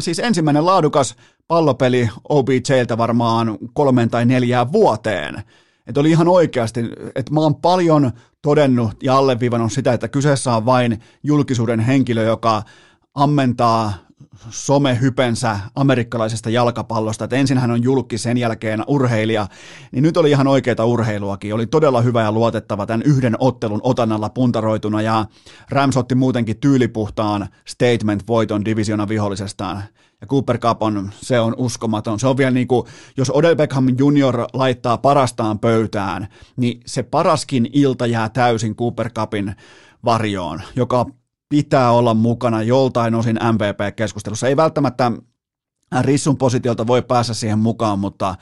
siis 0.00 0.18
ensimmäinen 0.18 0.66
laadukas 0.66 1.16
pallopeli 1.48 2.08
OBJltä 2.28 2.98
varmaan 2.98 3.58
kolmeen 3.72 4.10
tai 4.10 4.26
neljään 4.26 4.72
vuoteen. 4.72 5.42
Että 5.86 6.00
oli 6.00 6.10
ihan 6.10 6.28
oikeasti, 6.28 6.80
että 7.14 7.32
mä 7.32 7.40
oon 7.40 7.54
paljon 7.54 8.12
todennut 8.42 9.02
ja 9.02 9.16
alleviivannut 9.16 9.72
sitä, 9.72 9.92
että 9.92 10.08
kyseessä 10.08 10.56
on 10.56 10.66
vain 10.66 11.00
julkisuuden 11.22 11.80
henkilö, 11.80 12.22
joka 12.22 12.62
ammentaa 13.14 13.92
somehypensä 14.50 15.60
amerikkalaisesta 15.74 16.50
jalkapallosta, 16.50 17.24
että 17.24 17.36
ensin 17.36 17.58
hän 17.58 17.70
on 17.70 17.82
julkki, 17.82 18.18
sen 18.18 18.38
jälkeen 18.38 18.84
urheilija, 18.86 19.46
niin 19.92 20.02
nyt 20.02 20.16
oli 20.16 20.30
ihan 20.30 20.46
oikeita 20.46 20.84
urheiluakin. 20.84 21.54
Oli 21.54 21.66
todella 21.66 22.00
hyvä 22.00 22.22
ja 22.22 22.32
luotettava 22.32 22.86
tämän 22.86 23.02
yhden 23.02 23.36
ottelun 23.38 23.80
otannalla 23.82 24.28
puntaroituna 24.28 25.02
ja 25.02 25.26
Rams 25.70 25.96
otti 25.96 26.14
muutenkin 26.14 26.60
tyylipuhtaan 26.60 27.48
statement-voiton 27.64 28.64
divisiona 28.64 29.08
vihollisestaan. 29.08 29.82
Ja 30.20 30.26
Cooper 30.26 30.58
Cup 30.58 30.82
on, 30.82 31.10
se 31.20 31.40
on 31.40 31.54
uskomaton. 31.56 32.20
Se 32.20 32.26
on 32.26 32.36
vielä 32.36 32.50
niin 32.50 32.68
kuin, 32.68 32.86
jos 33.16 33.30
Odell 33.34 33.54
Beckham 33.54 33.86
Junior 33.98 34.46
laittaa 34.52 34.98
parastaan 34.98 35.58
pöytään, 35.58 36.28
niin 36.56 36.80
se 36.86 37.02
paraskin 37.02 37.70
ilta 37.72 38.06
jää 38.06 38.28
täysin 38.28 38.76
Cooper 38.76 39.10
Cupin 39.10 39.54
varjoon, 40.04 40.62
joka 40.76 41.06
pitää 41.50 41.90
olla 41.90 42.14
mukana 42.14 42.62
joltain 42.62 43.14
osin 43.14 43.38
MVP-keskustelussa. 43.52 44.48
Ei 44.48 44.56
välttämättä 44.56 45.12
Rissun 46.00 46.36
positiolta 46.36 46.86
voi 46.86 47.02
päästä 47.02 47.34
siihen 47.34 47.58
mukaan, 47.58 47.98
mutta 47.98 48.34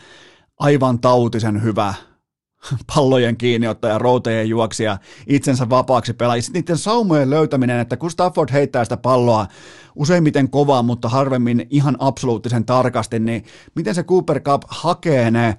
aivan 0.58 1.00
tautisen 1.00 1.62
hyvä 1.62 1.94
pallojen 2.94 3.36
kiinniottaja, 3.36 3.98
routejen 3.98 4.48
juoksija, 4.48 4.98
itsensä 5.26 5.70
vapaaksi 5.70 6.12
pelaaja. 6.12 6.42
Sitten 6.42 6.60
niiden 6.60 6.78
saumojen 6.78 7.30
löytäminen, 7.30 7.80
että 7.80 7.96
kun 7.96 8.10
Stafford 8.10 8.52
heittää 8.52 8.84
sitä 8.84 8.96
palloa 8.96 9.46
useimmiten 9.94 10.50
kovaa, 10.50 10.82
mutta 10.82 11.08
harvemmin 11.08 11.66
ihan 11.70 11.96
absoluuttisen 11.98 12.64
tarkasti, 12.64 13.18
niin 13.18 13.44
miten 13.74 13.94
se 13.94 14.02
Cooper 14.02 14.40
Cup 14.40 14.62
hakee 14.68 15.30
ne 15.30 15.56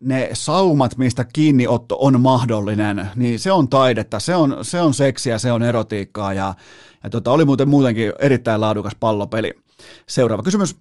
ne 0.00 0.30
saumat, 0.32 0.96
mistä 0.96 1.24
kiinniotto 1.24 1.96
on 2.00 2.20
mahdollinen, 2.20 3.08
niin 3.16 3.38
se 3.38 3.52
on 3.52 3.68
taidetta, 3.68 4.20
se 4.20 4.34
on, 4.34 4.58
se 4.62 4.80
on 4.80 4.94
seksiä, 4.94 5.38
se 5.38 5.52
on 5.52 5.62
erotiikkaa 5.62 6.32
ja, 6.32 6.54
ja 7.04 7.10
tota, 7.10 7.30
oli 7.30 7.44
muuten 7.44 7.68
muutenkin 7.68 8.12
erittäin 8.18 8.60
laadukas 8.60 8.92
pallopeli. 9.00 9.54
Seuraava 10.06 10.42
kysymys. 10.42 10.76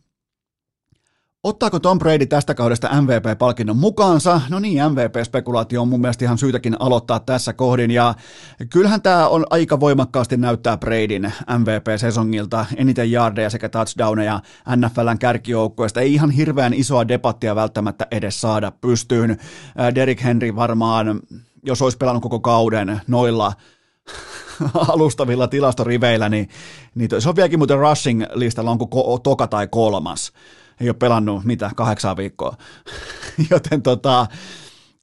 Ottaako 1.44 1.80
Tom 1.80 2.00
Brady 2.00 2.26
tästä 2.26 2.54
kaudesta 2.54 3.02
MVP-palkinnon 3.02 3.78
mukaansa? 3.78 4.42
No 4.50 4.60
niin, 4.60 4.84
MVP-spekulaatio 4.84 5.82
on 5.82 5.88
mun 5.88 6.02
mielestä 6.02 6.26
ihan 6.26 6.38
syytäkin 6.38 6.76
aloittaa 6.80 7.20
tässä 7.20 7.54
kohdin, 7.54 7.92
ja 7.92 8.16
kyllähän 8.70 9.02
tämä 9.02 9.28
on 9.28 9.46
aika 9.50 9.80
voimakkaasti 9.80 10.38
näyttää 10.38 10.78
Bradyn 10.78 11.34
MVP-sesongilta, 11.58 12.66
eniten 12.78 13.12
yardeja 13.12 13.50
sekä 13.50 13.70
touchdowneja 13.70 14.40
NFLn 14.76 15.20
kärkijoukkueesta. 15.20 16.02
Ei 16.02 16.14
ihan 16.14 16.32
hirveän 16.32 16.74
isoa 16.74 17.08
debattia 17.08 17.56
välttämättä 17.56 18.08
edes 18.12 18.42
saada 18.42 18.72
pystyyn. 18.72 19.32
Äh, 19.32 19.96
Derrick 19.96 20.24
Henry 20.24 20.56
varmaan, 20.56 21.20
jos 21.64 21.82
olisi 21.82 21.98
pelannut 21.98 22.24
koko 22.24 22.40
kauden 22.40 23.02
noilla 23.08 23.54
alustavilla 24.94 25.48
tilastoriveillä, 25.48 26.30
niin, 26.30 26.50
niin 26.96 27.10
se 27.20 27.30
on 27.30 27.36
vieläkin 27.36 27.60
muuten 27.60 27.80
rushing-listalla, 27.80 28.70
onko 28.70 29.20
toka 29.24 29.48
tai 29.48 29.68
kolmas 29.68 30.32
ei 30.80 30.90
ole 30.90 30.96
pelannut 31.00 31.44
mitä, 31.44 31.72
kahdeksan 31.76 32.18
viikkoa. 32.18 32.58
Joten 33.52 33.82
tota, 33.82 34.28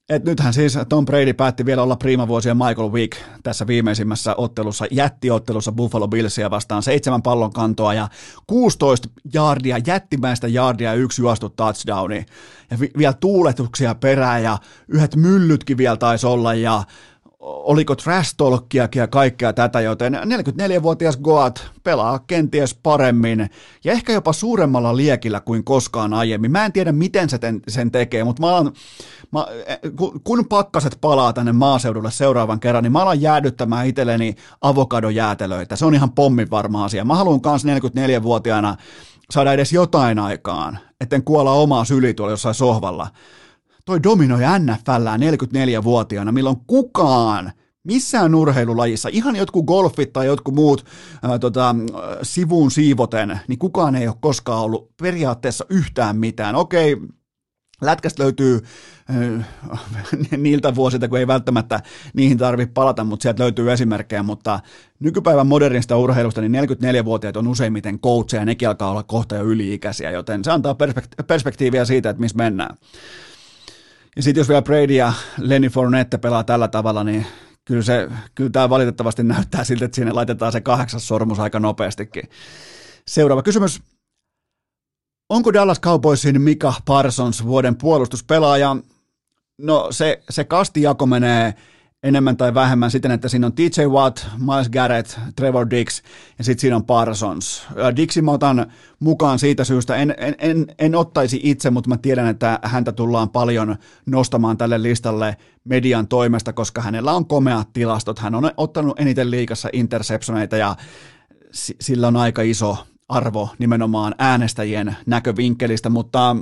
et 0.09 0.25
nythän 0.25 0.55
siis 0.55 0.79
Tom 0.89 1.05
Brady 1.05 1.33
päätti 1.33 1.67
vielä 1.67 1.83
olla 1.83 1.97
priimavuosien 1.97 2.57
Michael 2.57 2.93
Wick 2.93 3.17
tässä 3.43 3.67
viimeisimmässä 3.67 4.35
ottelussa, 4.37 4.87
jättiottelussa 4.91 5.73
Buffalo 5.73 6.09
Billsia 6.09 6.51
vastaan, 6.51 6.83
seitsemän 6.83 7.23
pallon 7.23 7.53
kantoa 7.53 7.95
ja 7.95 8.09
16 8.47 9.09
jardia, 9.35 9.79
jättimäistä 9.87 10.49
jardia 10.49 10.91
ja 10.91 10.95
yksi 10.95 11.23
juostu 11.23 11.49
touchdowni. 11.49 12.27
Ja 12.71 12.81
vi- 12.81 12.91
vielä 12.99 13.13
tuuletuksia 13.13 13.95
perään 13.95 14.43
ja 14.43 14.59
yhdet 14.89 15.17
myllytkin 15.17 15.77
vielä 15.77 15.97
taisi 15.97 16.27
olla 16.27 16.55
ja 16.55 16.83
oliko 17.45 17.97
trash 17.97 18.35
ja 18.95 19.09
kaikkea 19.09 19.53
tätä, 19.53 19.81
joten 19.81 20.15
44-vuotias 20.15 21.17
Goat 21.17 21.71
pelaa 21.83 22.19
kenties 22.19 22.75
paremmin 22.75 23.51
ja 23.85 23.93
ehkä 23.93 24.13
jopa 24.13 24.33
suuremmalla 24.33 24.97
liekillä 24.97 25.41
kuin 25.41 25.65
koskaan 25.65 26.15
aiemmin. 26.15 26.51
Mä 26.51 26.65
en 26.65 26.73
tiedä, 26.73 26.93
miten 26.93 27.31
se 27.31 27.39
sen 27.69 27.91
tekee, 27.91 28.25
mutta 28.25 28.43
mä 28.43 28.49
alan, 28.49 28.73
mä, 29.33 29.47
kun 30.25 30.47
pakkaset 30.49 30.99
palaa 31.01 31.33
tänne 31.33 31.53
maaseudulle 31.53 32.11
seuraavan 32.11 32.61
kerran, 32.61 32.83
niin 32.83 32.93
mä 32.93 33.03
alan 33.03 33.21
jäädyttämään 33.21 33.87
itselleni 33.87 34.35
avokadojäätelöitä. 34.61 35.77
Se 35.77 35.87
on 35.87 35.95
ihan 35.95 36.13
pommin 36.13 36.51
varma 36.51 36.85
asia. 36.85 37.05
Mä 37.05 37.15
haluan 37.15 37.41
kans 37.41 37.65
44-vuotiaana 37.65 38.77
saada 39.31 39.53
edes 39.53 39.73
jotain 39.73 40.19
aikaan, 40.19 40.79
etten 41.01 41.25
kuolla 41.25 41.53
omaa 41.53 41.85
syli 41.85 42.15
tuolla 42.15 42.33
jossain 42.33 42.55
sohvalla 42.55 43.09
toi 43.85 44.03
dominoi 44.03 44.41
NFL 44.59 45.07
44-vuotiaana, 45.79 46.33
milloin 46.33 46.57
kukaan 46.67 47.53
missään 47.85 48.35
urheilulajissa, 48.35 49.09
ihan 49.13 49.37
jotkut 49.37 49.65
golfit 49.65 50.13
tai 50.13 50.27
jotkut 50.27 50.55
muut 50.55 50.87
ää, 51.23 51.39
tota, 51.39 51.77
sivuun 52.23 52.71
siivoten, 52.71 53.41
niin 53.49 53.59
kukaan 53.59 53.95
ei 53.95 54.09
ole 54.09 54.17
koskaan 54.21 54.61
ollut 54.61 54.97
periaatteessa 55.03 55.67
yhtään 55.69 56.17
mitään. 56.17 56.55
Okei, 56.55 56.97
Lätkästä 57.81 58.23
löytyy 58.23 58.61
niiltä 60.37 60.75
vuosilta, 60.75 61.09
kun 61.09 61.19
ei 61.19 61.27
välttämättä 61.27 61.81
niihin 62.15 62.39
tarvitse 62.39 62.73
palata, 62.73 63.05
mutta 63.05 63.23
sieltä 63.23 63.43
löytyy 63.43 63.73
esimerkkejä, 63.73 64.23
mutta 64.23 64.61
nykypäivän 65.01 65.47
modernista 65.47 65.97
urheilusta 65.97 66.41
niin 66.41 66.53
44-vuotiaat 66.55 67.37
on 67.37 67.49
useimmiten 67.49 67.99
coacheja 67.99 68.41
ja 68.41 68.45
nekin 68.45 68.69
alkaa 68.69 68.91
olla 68.91 69.03
kohta 69.03 69.35
jo 69.35 69.45
yli-ikäisiä, 69.45 70.11
joten 70.11 70.45
se 70.45 70.51
antaa 70.51 70.77
perspektiiviä 71.27 71.85
siitä, 71.85 72.11
että 72.11 72.21
missä 72.21 72.37
mennään. 72.37 72.77
Ja 74.17 74.23
sitten 74.23 74.41
jos 74.41 74.49
vielä 74.49 74.63
Brady 74.63 74.95
ja 74.95 75.13
Lenny 75.39 75.69
Fournette 75.69 76.19
pelaa 76.19 76.45
tällä 76.45 76.69
tavalla, 76.69 77.05
niin 77.05 77.27
kyllä, 77.65 77.83
se, 77.83 78.09
kyllä 78.35 78.51
tämä 78.51 78.71
valitettavasti 78.71 79.23
näyttää 79.23 79.65
siltä, 79.65 79.85
että 79.85 79.95
sinne 79.95 80.13
laitetaan 80.13 80.53
se 80.53 80.61
kahdeksas 80.61 81.09
sormus 81.09 81.41
aika 81.41 81.61
nopeastikin. 81.61 82.29
Seuraava 83.09 83.43
kysymys. 83.43 83.83
Onko 85.29 85.53
Dallas 85.53 85.81
Cowboysin 85.81 86.41
Mika 86.41 86.75
Parsons 86.85 87.45
vuoden 87.45 87.77
puolustuspelaaja? 87.77 88.77
No 89.59 89.89
se, 89.91 90.23
se 90.31 90.45
kastijako 90.45 91.07
menee 91.07 91.55
enemmän 92.05 92.37
tai 92.37 92.55
vähemmän 92.55 92.91
siten, 92.91 93.11
että 93.11 93.29
siinä 93.29 93.47
on 93.47 93.53
TJ 93.53 93.83
Watt, 93.89 94.27
Miles 94.39 94.69
Garrett, 94.69 95.19
Trevor 95.37 95.71
Dix 95.71 96.03
ja 96.39 96.45
sitten 96.45 96.61
siinä 96.61 96.77
on 96.77 96.85
Parsons. 96.85 97.67
Dixin 97.97 98.25
mä 98.25 98.31
otan 98.31 98.67
mukaan 99.01 99.39
siitä 99.39 99.65
syystä, 99.65 99.97
en, 99.97 100.15
en, 100.19 100.35
en, 100.39 100.67
en 100.79 100.95
ottaisi 100.95 101.41
itse, 101.43 101.71
mutta 101.71 101.91
mä 101.91 101.97
tiedän, 101.97 102.27
että 102.27 102.59
häntä 102.63 102.93
tullaan 102.93 103.31
paljon 103.31 103.77
nostamaan 104.07 104.57
tälle 104.57 104.83
listalle 104.83 105.37
median 105.65 106.09
toimesta, 106.09 106.53
koska 106.53 106.83
hänellä 106.83 107.13
on 107.13 107.27
komeat 107.27 107.73
tilastot. 107.73 108.19
Hän 108.19 108.35
on 108.35 108.51
ottanut 108.57 109.01
eniten 109.01 109.31
liikassa 109.31 109.69
interceptioneita 109.73 110.57
ja 110.57 110.77
sillä 111.81 112.09
on 112.09 112.17
aika 112.17 112.43
iso 112.43 112.79
arvo 113.09 113.49
nimenomaan 113.59 114.15
äänestäjien 114.19 114.97
näkövinkkelistä, 115.07 115.89
mutta 115.91 116.37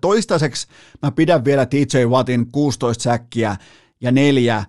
toistaiseksi 0.00 0.66
mä 1.02 1.10
pidän 1.10 1.44
vielä 1.44 1.66
TJ 1.66 2.04
Wattin 2.08 2.52
16 2.52 3.02
säkkiä 3.02 3.56
ja 4.02 4.12
neljä 4.12 4.64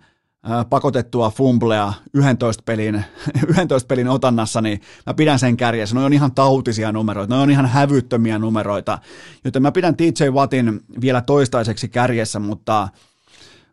pakotettua 0.70 1.30
fumblea 1.30 1.94
11 2.14 2.64
pelin, 2.66 3.04
11 3.60 3.88
pelin 3.88 4.08
otannassa, 4.08 4.62
niin 4.62 4.82
mä 5.06 5.14
pidän 5.14 5.40
sen 5.40 5.58
kärjessä. 5.58 5.96
Ne 5.96 6.06
on 6.06 6.14
ihan 6.14 6.32
tautisia 6.32 6.92
numeroita, 6.92 7.36
ne 7.36 7.42
on 7.42 7.52
ihan 7.52 7.66
hävyttömiä 7.66 8.40
numeroita, 8.40 9.00
joten 9.46 9.62
mä 9.62 9.72
pidän 9.72 9.96
TJ 9.96 10.30
Wattin 10.32 10.82
vielä 11.02 11.22
toistaiseksi 11.22 11.90
kärjessä, 11.90 12.40
mutta, 12.40 12.90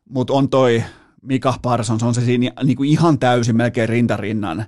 mutta 0.09 0.33
on 0.33 0.49
toi 0.49 0.85
Mika 1.23 1.55
Parsons, 1.63 2.03
on 2.03 2.15
se 2.15 2.21
siinä 2.21 2.51
niin 2.65 2.77
kuin 2.77 2.89
ihan 2.89 3.19
täysin 3.19 3.57
melkein 3.57 3.89
rintarinnan. 3.89 4.65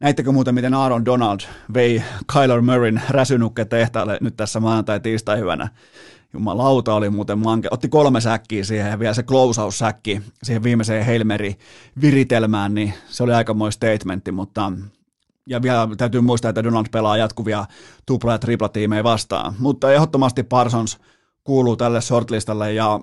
Näittekö 0.00 0.32
muuten, 0.32 0.54
miten 0.54 0.74
Aaron 0.74 1.04
Donald 1.04 1.40
vei 1.74 2.02
Kyler 2.32 2.60
Murrayn 2.60 3.02
räsynukke 3.08 3.64
tehtaalle 3.64 4.18
nyt 4.20 4.36
tässä 4.36 4.60
maanantai-tiistai 4.60 5.38
hyvänä? 5.38 5.68
Jumalauta 6.32 6.94
oli 6.94 7.10
muuten 7.10 7.38
manke. 7.38 7.68
Otti 7.70 7.88
kolme 7.88 8.20
säkkiä 8.20 8.64
siihen 8.64 8.90
ja 8.90 8.98
vielä 8.98 9.14
se 9.14 9.22
closeout-säkki 9.22 10.22
siihen 10.42 10.62
viimeiseen 10.62 11.04
Heilmeri-viritelmään, 11.04 12.74
niin 12.74 12.94
se 13.06 13.22
oli 13.22 13.32
aika 13.32 13.54
statementti, 13.70 14.32
mutta 14.32 14.72
ja 15.46 15.62
vielä 15.62 15.88
täytyy 15.96 16.20
muistaa, 16.20 16.48
että 16.48 16.64
Donald 16.64 16.86
pelaa 16.92 17.16
jatkuvia 17.16 17.64
tupla- 18.06 18.32
ja 18.32 18.38
triplatiimejä 18.38 19.04
vastaan. 19.04 19.54
Mutta 19.58 19.92
ehdottomasti 19.92 20.42
Parsons 20.42 20.98
kuuluu 21.44 21.76
tälle 21.76 22.00
shortlistalle 22.00 22.72
ja 22.72 23.00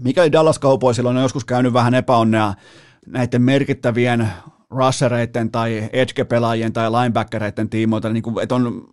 mikäli 0.00 0.32
Dallas 0.32 0.60
Cowboysilla 0.60 1.10
on 1.10 1.16
joskus 1.16 1.44
käynyt 1.44 1.72
vähän 1.72 1.94
epäonnea 1.94 2.54
näiden 3.06 3.42
merkittävien 3.42 4.28
rushereiden 4.70 5.50
tai 5.50 5.88
edge-pelaajien 5.92 6.72
tai 6.72 6.90
linebackereiden 6.90 7.68
tiimoilta, 7.68 8.08
niin 8.08 8.22
kuin, 8.22 8.42
että 8.42 8.54
on 8.54 8.88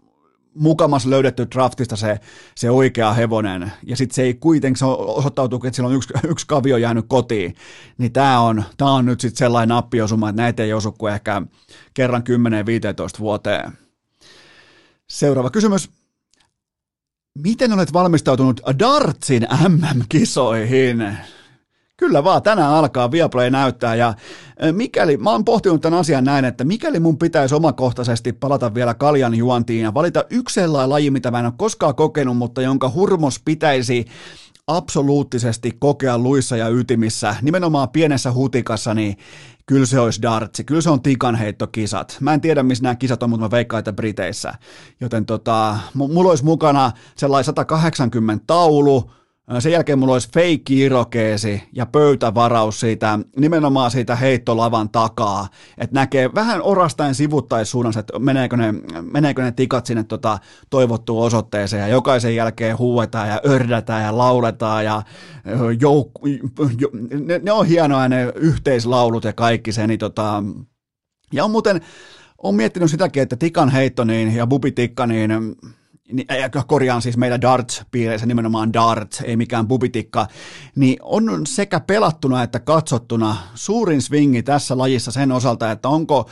mukamas 0.56 1.06
löydetty 1.06 1.48
draftista 1.52 1.96
se, 1.96 2.20
se 2.56 2.72
oikea 2.72 3.14
hevonen, 3.14 3.72
ja 3.86 3.96
sitten 3.96 4.16
se 4.16 4.22
ei 4.22 4.34
kuitenkin, 4.34 4.80
se 4.80 4.86
osoittautuu, 4.86 5.60
että 5.64 5.76
sillä 5.76 5.90
on 5.90 5.96
yksi, 5.96 6.14
yksi 6.32 6.48
kavio 6.48 6.78
jäänyt 6.78 7.06
kotiin, 7.08 7.56
niin 7.98 8.12
tämä 8.12 8.40
on, 8.40 8.64
tää 8.78 8.88
on 8.88 9.06
nyt 9.06 9.22
sitten 9.22 9.38
sellainen 9.38 9.70
nappiosuma, 9.70 10.30
että 10.30 10.42
näitä 10.42 10.64
ei 10.64 10.74
osu 10.74 10.92
kuin 10.92 11.14
ehkä 11.14 11.42
kerran 11.94 12.24
10-15 13.18 13.20
vuoteen. 13.20 13.72
Seuraava 15.10 15.50
kysymys. 15.50 15.90
Miten 17.40 17.74
olet 17.74 17.94
valmistautunut 17.94 18.62
Dartsin 18.80 19.48
MM-kisoihin? 19.68 21.18
Kyllä 21.98 22.24
vaan, 22.24 22.42
tänään 22.42 22.72
alkaa 22.72 23.12
Viaplay 23.12 23.50
näyttää 23.50 23.96
ja 23.96 24.14
mikäli, 24.72 25.18
mä 25.18 25.32
oon 25.32 25.46
pohtinut 25.46 25.82
tämän 25.82 26.00
asian 26.00 26.24
näin, 26.24 26.46
että 26.46 26.64
mikäli 26.64 27.00
mun 27.00 27.18
pitäisi 27.18 27.56
omakohtaisesti 27.56 28.34
palata 28.34 28.74
vielä 28.74 28.94
kaljan 28.94 29.36
juontiin 29.36 29.82
ja 29.82 29.94
valita 29.94 30.26
yksi 30.30 30.54
sellainen 30.54 30.90
laji, 30.90 31.12
mitä 31.12 31.32
mä 31.32 31.40
en 31.40 31.46
ole 31.46 31.54
koskaan 31.58 31.96
kokenut, 31.96 32.38
mutta 32.38 32.62
jonka 32.62 32.92
hurmos 32.96 33.42
pitäisi 33.46 34.06
absoluuttisesti 34.68 35.72
kokea 35.80 36.18
luissa 36.18 36.58
ja 36.58 36.70
ytimissä, 36.70 37.36
nimenomaan 37.42 37.90
pienessä 37.90 38.32
hutikassa, 38.32 38.94
niin 38.94 39.18
kyllä 39.66 39.86
se 39.86 40.00
olisi 40.00 40.22
dartsi, 40.22 40.64
kyllä 40.64 40.82
se 40.82 40.90
on 40.90 41.02
tikanheittokisat. 41.02 42.18
Mä 42.20 42.34
en 42.34 42.42
tiedä, 42.42 42.64
missä 42.64 42.84
nämä 42.84 42.96
kisat 42.96 43.24
on, 43.24 43.30
mutta 43.30 43.46
mä 43.46 43.52
veikkaan, 43.52 43.80
että 43.80 43.94
Briteissä. 43.94 44.54
Joten 45.02 45.26
tota, 45.26 45.78
mulla 45.94 46.30
olisi 46.30 46.46
mukana 46.46 46.92
sellainen 47.16 47.46
180 47.46 48.44
taulu, 48.48 49.12
sen 49.60 49.72
jälkeen 49.72 50.00
mulla 50.00 50.14
olisi 50.14 50.30
feikki 50.34 50.80
irokeesi 50.80 51.64
ja 51.74 51.86
pöytävaraus 51.86 52.80
siitä, 52.80 53.20
nimenomaan 53.38 53.92
siitä 53.92 54.16
heittolavan 54.16 54.90
takaa, 54.90 55.48
että 55.78 55.94
näkee 55.94 56.30
vähän 56.36 56.62
orastain 56.62 57.16
sivuttaissuunnassa, 57.16 58.00
että 58.00 58.20
meneekö 58.20 58.58
ne, 58.58 58.74
meneekö 59.12 59.42
ne 59.42 59.52
tikat 59.52 59.86
sinne 59.86 60.04
tota 60.04 60.40
toivottuun 60.70 61.26
osoitteeseen. 61.26 61.82
Ja 61.82 61.88
jokaisen 61.88 62.36
jälkeen 62.36 62.78
huuetaan 62.78 63.30
ja 63.30 63.42
ördätään 63.46 64.04
ja 64.04 64.18
lauletaan 64.18 64.86
ja 64.86 65.02
jouk- 65.74 66.30
jo, 66.80 66.90
ne, 67.26 67.40
ne, 67.44 67.52
on 67.52 67.66
hienoja 67.66 68.10
ne 68.10 68.32
yhteislaulut 68.36 69.24
ja 69.24 69.34
kaikki 69.34 69.72
se, 69.72 69.88
niin 69.88 70.00
tota, 70.00 70.44
ja 71.34 71.46
on 71.46 71.52
muuten, 71.52 71.82
on 72.38 72.56
miettinyt 72.56 72.92
sitäkin, 72.92 73.24
että 73.24 73.36
tikan 73.36 73.70
heitto 73.70 74.04
niin, 74.04 74.36
ja 74.36 74.48
bubitikka, 74.48 75.08
niin 75.08 75.56
niin, 76.12 76.28
korjaan 76.68 77.02
siis 77.02 77.18
meillä 77.18 77.42
darts-piireissä 77.42 78.26
nimenomaan 78.26 78.74
darts, 78.74 79.22
ei 79.22 79.38
mikään 79.38 79.68
bubitikka, 79.68 80.28
niin 80.76 80.98
on 81.02 81.46
sekä 81.48 81.80
pelattuna 81.80 82.44
että 82.44 82.60
katsottuna 82.60 83.38
suurin 83.56 84.02
swingi 84.02 84.44
tässä 84.44 84.78
lajissa 84.78 85.12
sen 85.12 85.32
osalta, 85.32 85.72
että 85.72 85.90
onko 85.90 86.30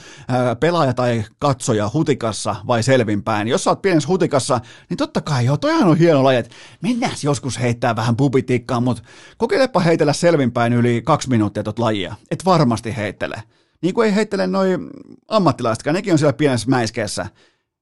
pelaaja 0.60 0.94
tai 0.94 1.24
katsoja 1.40 1.90
hutikassa 1.94 2.56
vai 2.68 2.84
selvinpäin. 2.84 3.48
Jos 3.48 3.64
sä 3.64 3.70
oot 3.70 3.82
pienessä 3.82 4.08
hutikassa, 4.08 4.62
niin 4.90 4.98
totta 4.98 5.22
kai 5.22 5.46
joo, 5.46 5.58
toihan 5.58 5.88
on 5.88 5.98
hieno 5.98 6.24
laji, 6.24 6.38
että 6.38 6.56
mennään 6.82 7.16
joskus 7.24 7.60
heittää 7.60 7.96
vähän 7.96 8.18
bubitikkaa, 8.18 8.80
mutta 8.80 9.04
kokeilepa 9.38 9.80
heitellä 9.80 10.14
selvinpäin 10.14 10.74
yli 10.74 11.02
kaksi 11.02 11.30
minuuttia 11.30 11.64
tot 11.64 11.80
lajia, 11.80 12.16
et 12.32 12.46
varmasti 12.46 12.98
heittele. 12.98 13.44
Niin 13.82 13.94
kuin 13.94 14.06
ei 14.06 14.16
heittele 14.16 14.48
noin 14.48 14.90
ammattilaisetkaan, 15.28 15.94
nekin 15.94 16.14
on 16.14 16.20
siellä 16.20 16.34
pienessä 16.34 16.70
mäiskeessä 16.70 17.26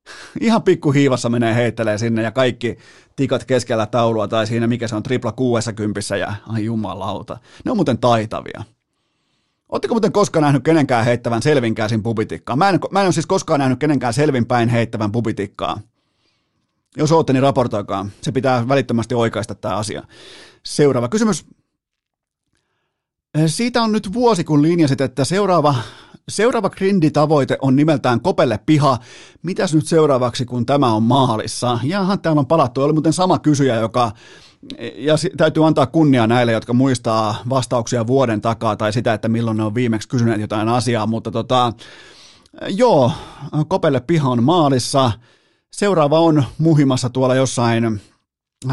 ihan 0.41 0.63
pikku 0.63 0.91
hiivassa 0.91 1.29
menee 1.29 1.55
heittelee 1.55 1.97
sinne 1.97 2.21
ja 2.21 2.31
kaikki 2.31 2.77
tikat 3.15 3.45
keskellä 3.45 3.85
taulua 3.85 4.27
tai 4.27 4.47
siinä 4.47 4.67
mikä 4.67 4.87
se 4.87 4.95
on 4.95 5.03
tripla 5.03 5.31
kuudessa 5.31 5.73
kympissä 5.73 6.17
ja 6.17 6.33
ai 6.47 6.65
jumalauta. 6.65 7.37
Ne 7.65 7.71
on 7.71 7.77
muuten 7.77 7.97
taitavia. 7.97 8.63
Oletteko 9.69 9.93
muuten 9.93 10.11
koskaan 10.11 10.43
nähnyt 10.43 10.63
kenenkään 10.63 11.05
heittävän 11.05 11.41
selvinkäisin 11.41 12.03
pubitikkaa? 12.03 12.55
Mä 12.55 12.69
en, 12.69 12.79
mä 12.91 12.99
en 12.99 13.05
ole 13.05 13.13
siis 13.13 13.25
koskaan 13.25 13.59
nähnyt 13.59 13.79
kenenkään 13.79 14.13
selvinpäin 14.13 14.69
heittävän 14.69 15.11
pubitikkaa. 15.11 15.81
Jos 16.97 17.11
ootte, 17.11 17.33
niin 17.33 17.43
raportoikaa. 17.43 18.09
Se 18.21 18.31
pitää 18.31 18.67
välittömästi 18.67 19.15
oikaista 19.15 19.55
tämä 19.55 19.75
asia. 19.75 20.03
Seuraava 20.65 21.09
kysymys. 21.09 21.45
Siitä 23.47 23.81
on 23.83 23.91
nyt 23.91 24.13
vuosi, 24.13 24.43
kun 24.43 24.61
linjasit, 24.61 25.01
että 25.01 25.25
seuraava 25.25 25.75
seuraava 26.29 26.69
grinditavoite 26.69 27.57
on 27.61 27.75
nimeltään 27.75 28.21
Kopelle 28.21 28.59
piha. 28.65 28.97
Mitäs 29.43 29.73
nyt 29.73 29.87
seuraavaksi, 29.87 30.45
kun 30.45 30.65
tämä 30.65 30.93
on 30.93 31.03
maalissa? 31.03 31.79
Jahan, 31.83 32.19
täällä 32.19 32.39
on 32.39 32.47
palattu. 32.47 32.81
Oli 32.81 32.93
muuten 32.93 33.13
sama 33.13 33.39
kysyjä, 33.39 33.75
joka 33.75 34.11
ja 34.95 35.15
täytyy 35.37 35.67
antaa 35.67 35.85
kunnia 35.85 36.27
näille, 36.27 36.51
jotka 36.51 36.73
muistaa 36.73 37.35
vastauksia 37.49 38.07
vuoden 38.07 38.41
takaa 38.41 38.75
tai 38.75 38.93
sitä, 38.93 39.13
että 39.13 39.27
milloin 39.27 39.57
ne 39.57 39.63
on 39.63 39.75
viimeksi 39.75 40.09
kysyneet 40.09 40.41
jotain 40.41 40.69
asiaa, 40.69 41.07
mutta 41.07 41.31
tota, 41.31 41.73
joo, 42.67 43.11
Kopelle 43.67 43.99
piha 43.99 44.29
on 44.29 44.43
maalissa. 44.43 45.11
Seuraava 45.71 46.19
on 46.19 46.43
muhimassa 46.57 47.09
tuolla 47.09 47.35
jossain, 47.35 48.01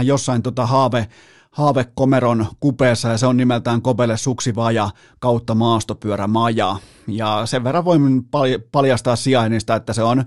jossain 0.02 0.42
tota 0.42 0.66
haave, 0.66 1.08
haavekomeron 1.56 2.46
kupeessa 2.60 3.08
ja 3.08 3.18
se 3.18 3.26
on 3.26 3.36
nimeltään 3.36 3.82
Kopelle 3.82 4.16
suksivaja 4.16 4.90
kautta 5.18 5.54
maastopyörämaja. 5.54 6.76
Ja 7.08 7.42
sen 7.46 7.64
verran 7.64 7.84
voin 7.84 8.28
paljastaa 8.72 9.16
sijainnista, 9.16 9.76
että 9.76 9.92
se 9.92 10.02
on, 10.02 10.24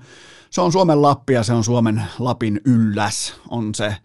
se 0.50 0.62
on 0.62 0.72
Suomen 0.72 1.02
Lappi 1.02 1.34
ja 1.34 1.44
se 1.44 1.54
on 1.54 1.64
Suomen 1.64 2.04
Lapin 2.20 2.62
ylläs, 2.66 3.34
on 3.50 3.76
se, 3.76 3.96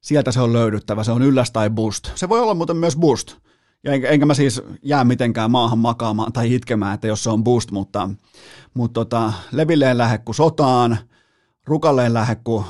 sieltä 0.00 0.32
se 0.32 0.40
on 0.40 0.52
löydyttävä, 0.52 1.04
se 1.04 1.12
on 1.12 1.22
ylläs 1.22 1.50
tai 1.50 1.70
boost. 1.70 2.10
Se 2.14 2.28
voi 2.28 2.40
olla 2.40 2.54
muuten 2.54 2.76
myös 2.76 2.96
boost. 2.96 3.36
Ja 3.84 3.92
enkä, 3.92 4.08
enkä 4.08 4.26
mä 4.26 4.34
siis 4.34 4.62
jää 4.82 5.04
mitenkään 5.04 5.50
maahan 5.50 5.78
makaamaan 5.78 6.32
tai 6.32 6.54
itkemään, 6.54 6.94
että 6.94 7.06
jos 7.06 7.24
se 7.24 7.30
on 7.30 7.44
boost, 7.44 7.70
mutta, 7.70 8.10
mutta 8.74 9.00
tota, 9.00 9.32
levilleen 9.52 9.98
lähde 9.98 10.18
kuin 10.18 10.34
sotaan, 10.34 10.98
rukalleen 11.66 12.14
lähde 12.14 12.36
kuin 12.44 12.64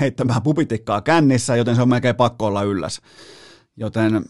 heittämään 0.00 0.42
pupitikkaa 0.42 1.00
kännissä, 1.00 1.56
joten 1.56 1.76
se 1.76 1.82
on 1.82 1.88
melkein 1.88 2.16
pakko 2.16 2.46
olla 2.46 2.62
ylläs. 2.62 3.00
Joten 3.76 4.24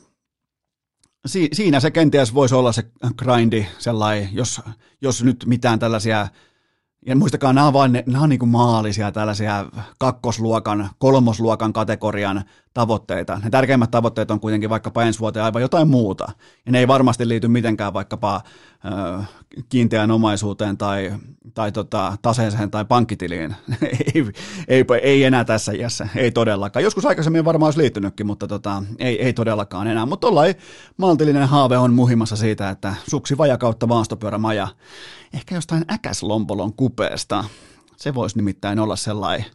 si, 1.27 1.49
siinä 1.53 1.81
se 1.81 1.91
kenties 1.91 2.35
voisi 2.35 2.55
olla 2.55 2.73
se 2.73 2.85
grindi 3.17 3.67
sellainen, 3.79 4.29
jos, 4.33 4.61
jos 5.01 5.25
nyt 5.25 5.45
mitään 5.47 5.79
tällaisia 5.79 6.29
ja 7.07 7.17
muistakaa, 7.17 7.53
nämä 7.53 7.67
on, 7.67 7.73
vain, 7.73 8.03
nämä 8.07 8.23
on 8.23 8.29
niin 8.29 8.39
kuin 8.39 8.49
maallisia 8.49 9.13
tällaisia 9.13 9.67
kakkosluokan, 9.99 10.91
kolmosluokan 10.99 11.73
kategorian 11.73 12.45
tavoitteita. 12.75 13.41
Ne 13.45 13.51
tärkeimmät 13.51 13.91
tavoitteet 13.91 14.31
on 14.31 14.41
kuitenkin 14.41 14.71
vaikkapa 14.71 15.03
ensi 15.03 15.21
vuoteen 15.21 15.45
aivan 15.45 15.63
jotain 15.63 15.89
muuta. 15.89 16.33
Ja 16.67 16.73
ne 16.73 16.79
ei 16.79 16.89
varmasti 16.89 17.29
liity 17.29 17.49
mitenkään 17.49 17.95
vaikkapa 17.95 18.41
ö, 18.85 19.23
kiinteään 19.69 20.11
omaisuuteen 20.11 20.77
tai, 20.77 21.13
tai 21.55 21.73
tota, 21.73 22.17
taseeseen 22.23 22.71
tai 22.71 22.85
pankkitiliin. 22.85 23.55
ei, 24.15 24.27
ei, 24.69 24.85
ei, 25.03 25.25
enää 25.25 25.45
tässä 25.45 25.73
iässä, 25.73 26.09
ei 26.17 26.31
todellakaan. 26.31 26.85
Joskus 26.85 27.07
aikaisemmin 27.07 27.45
varmaan 27.45 27.67
olisi 27.67 27.81
liittynytkin, 27.81 28.27
mutta 28.27 28.49
tota, 28.49 28.83
ei, 28.99 29.23
ei 29.23 29.33
todellakaan 29.33 29.87
enää. 29.87 30.07
Mutta 30.07 30.27
tuollainen 30.27 30.57
maltillinen 30.97 31.49
haave 31.49 31.79
on 31.79 31.95
muhimassa 31.95 32.37
siitä, 32.37 32.71
että 32.71 32.95
suksi 33.11 33.39
vajakautta 33.39 33.87
maastopyörämaja 33.87 34.69
ehkä 35.37 35.55
jostain 35.55 35.85
äkäslompolon 35.91 36.73
kupeesta. 36.73 37.45
Se 37.97 38.15
voisi 38.15 38.37
nimittäin 38.37 38.79
olla 38.79 38.97
sellainen 38.97 39.47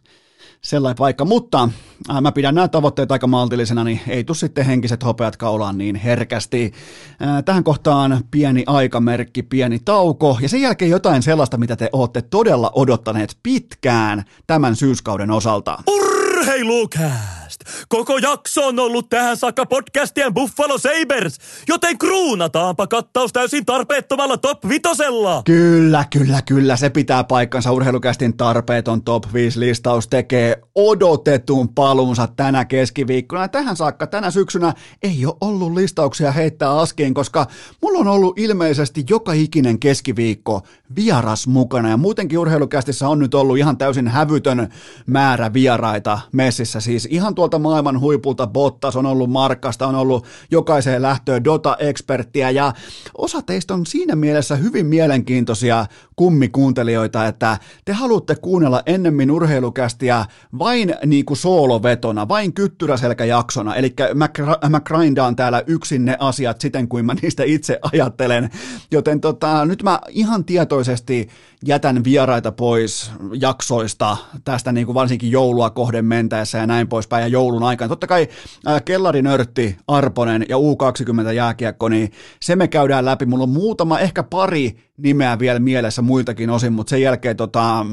sellainen 0.62 0.98
paikka, 0.98 1.26
mutta 1.26 1.70
ää, 2.10 2.22
mä 2.22 2.32
pidän 2.32 2.56
nämä 2.56 2.68
tavoitteet 2.68 3.12
aika 3.12 3.28
maltillisena, 3.28 3.84
niin 3.84 4.02
ei 4.08 4.24
tule 4.24 4.38
sitten 4.38 4.66
henkiset 4.66 5.04
hopeat 5.04 5.38
kaulaan 5.38 5.78
niin 5.78 5.96
herkästi. 5.96 6.74
Ää, 7.20 7.42
tähän 7.42 7.64
kohtaan 7.64 8.24
pieni 8.32 8.64
aikamerkki, 8.68 9.44
pieni 9.44 9.80
tauko 9.80 10.38
ja 10.42 10.50
sen 10.50 10.62
jälkeen 10.62 10.92
jotain 10.92 11.24
sellaista, 11.24 11.58
mitä 11.58 11.76
te 11.76 11.90
olette 11.92 12.22
todella 12.22 12.72
odottaneet 12.76 13.38
pitkään 13.44 14.24
tämän 14.48 14.76
syyskauden 14.76 15.32
osalta. 15.32 15.84
Urheilukää! 15.88 17.41
Koko 17.90 18.18
jakso 18.18 18.68
on 18.68 18.80
ollut 18.80 19.10
tähän 19.10 19.38
saakka 19.38 19.66
podcastien 19.66 20.34
Buffalo 20.34 20.78
Sabers, 20.78 21.38
joten 21.68 21.98
kruunataanpa 21.98 22.88
kattaus 22.88 23.34
täysin 23.34 23.66
tarpeettomalla 23.66 24.38
top 24.38 24.68
vitosella. 24.70 25.42
Kyllä, 25.46 26.06
kyllä, 26.10 26.42
kyllä. 26.42 26.76
Se 26.76 26.90
pitää 26.90 27.24
paikkansa. 27.24 27.72
Urheilukästin 27.72 28.38
tarpeeton 28.38 29.04
top 29.04 29.24
5 29.34 29.60
listaus 29.60 30.08
tekee 30.08 30.62
odotetun 30.76 31.70
paluunsa 31.70 32.28
tänä 32.28 32.66
keskiviikkona. 32.66 33.48
Tähän 33.48 33.76
saakka 33.76 34.08
tänä 34.08 34.32
syksynä 34.32 34.74
ei 35.04 35.26
ole 35.26 35.36
ollut 35.42 35.74
listauksia 35.74 36.32
heittää 36.32 36.80
askiin, 36.80 37.14
koska 37.14 37.48
mulla 37.82 38.00
on 38.00 38.08
ollut 38.08 38.40
ilmeisesti 38.40 39.06
joka 39.10 39.34
ikinen 39.34 39.80
keskiviikko 39.80 40.62
vieras 40.96 41.48
mukana. 41.48 41.90
Ja 41.90 41.98
muutenkin 41.98 42.40
urheilukästissä 42.40 43.08
on 43.08 43.20
nyt 43.20 43.34
ollut 43.34 43.58
ihan 43.58 43.78
täysin 43.78 44.08
hävytön 44.08 44.70
määrä 45.06 45.54
vieraita 45.54 46.20
messissä. 46.32 46.80
Siis 46.80 47.08
ihan 47.12 47.36
tuolta 47.36 47.60
maailman 47.62 48.00
huipulta 48.00 48.48
Bottas, 48.48 48.96
on 48.96 49.06
ollut 49.06 49.30
Markkasta, 49.30 49.88
on 49.88 49.96
ollut 49.96 50.26
jokaiseen 50.52 51.02
lähtöön 51.02 51.44
Dota-eksperttiä 51.44 52.50
ja 52.50 52.74
osa 53.18 53.42
teistä 53.42 53.74
on 53.74 53.86
siinä 53.86 54.16
mielessä 54.16 54.56
hyvin 54.56 54.86
mielenkiintoisia 54.86 55.86
kummikuuntelijoita, 56.16 57.26
että 57.28 57.58
te 57.86 57.94
haluatte 57.94 58.36
kuunnella 58.36 58.84
ennemmin 58.86 59.32
urheilukästiä 59.32 60.26
vain 60.60 60.96
niin 61.06 61.26
kuin 61.26 61.38
soolovetona, 61.38 62.28
vain 62.28 62.54
kyttyräselkäjaksona, 62.54 63.76
eli 63.76 63.94
mä, 64.14 64.30
mä 64.70 64.80
grindaan 64.80 65.36
täällä 65.36 65.64
yksin 65.68 66.06
ne 66.06 66.18
asiat 66.20 66.62
siten 66.62 66.88
kuin 66.88 67.06
mä 67.06 67.14
niistä 67.22 67.44
itse 67.44 67.80
ajattelen, 67.94 68.50
joten 68.92 69.22
tota, 69.22 69.66
nyt 69.66 69.84
mä 69.84 70.00
ihan 70.10 70.46
tietoisesti 70.46 71.28
jätän 71.66 72.04
vieraita 72.04 72.52
pois 72.52 73.12
jaksoista 73.34 74.18
tästä 74.44 74.72
niin 74.72 74.86
kuin 74.86 74.94
varsinkin 74.94 75.32
joulua 75.32 75.70
kohden 75.70 76.06
mentäessä 76.06 76.58
ja 76.58 76.68
näin 76.68 76.88
poispäin 76.88 77.22
ja 77.22 77.28
joulun 77.28 77.64
aikana. 77.64 77.90
Totta 77.90 78.08
kai 78.08 78.28
äh, 78.68 78.84
Kellarinörtti, 78.86 79.78
Arponen 79.88 80.46
ja 80.50 80.58
U20 80.58 81.32
jääkiekko, 81.32 81.90
niin 81.90 82.12
se 82.42 82.56
me 82.56 82.68
käydään 82.68 83.06
läpi. 83.06 83.26
Mulla 83.26 83.44
on 83.44 83.50
muutama, 83.50 84.00
ehkä 84.00 84.24
pari 84.24 84.92
nimeä 84.98 85.40
vielä 85.40 85.60
mielessä 85.60 86.02
muiltakin 86.02 86.50
osin, 86.50 86.74
mutta 86.74 86.90
sen 86.90 87.02
jälkeen 87.02 87.38
tota, 87.38 87.86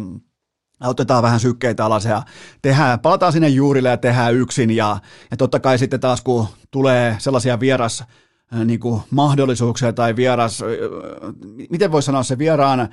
otetaan 0.81 1.23
vähän 1.23 1.41
sykkeitä 1.41 1.85
alas 1.85 2.05
ja 2.05 2.23
tehdään, 2.63 3.01
palataan 3.01 3.33
sinne 3.33 3.49
juurille 3.49 3.89
ja 3.89 3.97
tehdään 3.97 4.35
yksin 4.35 4.71
ja, 4.71 4.99
ja 5.31 5.37
totta 5.37 5.61
kai 5.61 5.79
sitten 5.79 6.01
taas 6.01 6.21
kun 6.21 6.47
tulee 6.71 7.17
sellaisia 7.19 7.61
vieras 7.61 8.05
äh, 8.55 8.65
niin 8.65 8.81
kuin 8.81 9.03
mahdollisuuksia 9.11 9.93
tai 9.93 10.17
vieras, 10.17 10.63
äh, 10.63 10.69
miten 11.71 11.93
voi 11.93 12.03
sanoa 12.03 12.23
se 12.23 12.39
vieraan 12.39 12.89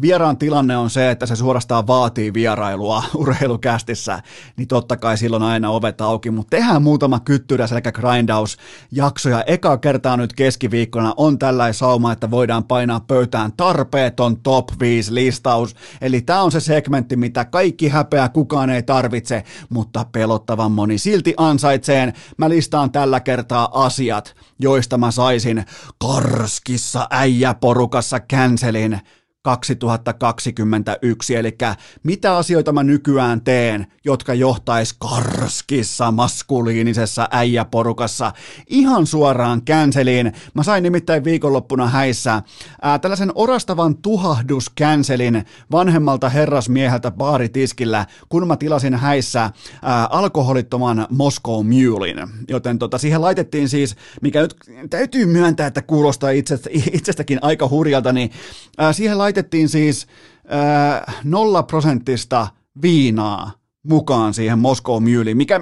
vieraan 0.00 0.36
tilanne 0.36 0.76
on 0.76 0.90
se, 0.90 1.10
että 1.10 1.26
se 1.26 1.36
suorastaan 1.36 1.86
vaatii 1.86 2.34
vierailua 2.34 3.02
urheilukästissä, 3.14 4.22
niin 4.56 4.68
totta 4.68 4.96
kai 4.96 5.18
silloin 5.18 5.42
aina 5.42 5.70
ovet 5.70 6.00
auki, 6.00 6.30
mutta 6.30 6.56
tehdään 6.56 6.82
muutama 6.82 7.20
kyttyrä 7.20 7.66
sekä 7.66 7.92
grindaus 7.92 8.58
jaksoja. 8.92 9.44
Eka 9.46 9.78
kertaa 9.78 10.16
nyt 10.16 10.32
keskiviikkona 10.32 11.14
on 11.16 11.38
tällainen 11.38 11.74
sauma, 11.74 12.12
että 12.12 12.30
voidaan 12.30 12.64
painaa 12.64 13.00
pöytään 13.00 13.52
tarpeeton 13.52 14.36
top 14.40 14.68
5 14.80 15.14
listaus. 15.14 15.76
Eli 16.00 16.20
tämä 16.20 16.42
on 16.42 16.52
se 16.52 16.60
segmentti, 16.60 17.16
mitä 17.16 17.44
kaikki 17.44 17.88
häpeä 17.88 18.28
kukaan 18.28 18.70
ei 18.70 18.82
tarvitse, 18.82 19.44
mutta 19.68 20.06
pelottavan 20.12 20.72
moni 20.72 20.98
silti 20.98 21.34
ansaitseen. 21.36 22.12
Mä 22.36 22.48
listaan 22.48 22.92
tällä 22.92 23.20
kertaa 23.20 23.84
asiat, 23.84 24.34
joista 24.58 24.98
mä 24.98 25.10
saisin 25.10 25.64
karskissa 25.98 27.06
äijäporukassa 27.10 28.20
cancelin 28.20 29.00
2021, 29.42 31.36
eli 31.36 31.58
mitä 32.02 32.36
asioita 32.36 32.72
mä 32.72 32.82
nykyään 32.82 33.40
teen, 33.40 33.86
jotka 34.04 34.34
johtais 34.34 34.92
karskissa 34.92 36.10
maskuliinisessa 36.10 37.28
äijäporukassa 37.30 38.32
ihan 38.66 39.06
suoraan 39.06 39.62
känseliin. 39.62 40.32
Mä 40.54 40.62
sain 40.62 40.82
nimittäin 40.82 41.24
viikonloppuna 41.24 41.88
häissä 41.88 42.42
ää, 42.82 42.98
tällaisen 42.98 43.32
orastavan 43.34 43.96
tuhahdus 43.96 44.70
känselin 44.74 45.44
vanhemmalta 45.72 46.28
herrasmieheltä 46.28 47.10
baaritiskillä, 47.10 48.06
kun 48.28 48.46
mä 48.46 48.56
tilasin 48.56 48.94
häissä 48.94 49.50
ää, 49.82 50.06
alkoholittoman 50.06 51.06
Moscow 51.10 51.66
Mulin. 51.66 52.16
Joten 52.48 52.78
tota, 52.78 52.98
siihen 52.98 53.20
laitettiin 53.20 53.68
siis, 53.68 53.96
mikä 54.20 54.40
nyt 54.40 54.56
täytyy 54.90 55.26
myöntää, 55.26 55.66
että 55.66 55.82
kuulostaa 55.82 56.30
itsestä, 56.30 56.70
itsestäkin 56.92 57.38
aika 57.42 57.68
hurjalta, 57.68 58.12
niin 58.12 58.30
ää, 58.78 58.92
siihen 58.92 59.18
laitettiin 59.18 59.31
laitettiin 59.32 59.68
siis 59.68 60.06
äh, 60.52 61.16
nolla 61.24 61.62
prosenttista 61.62 62.48
viinaa 62.82 63.52
mukaan 63.82 64.34
siihen 64.34 64.58
Moskow 64.58 65.02
Muliin, 65.02 65.36
mikä 65.36 65.60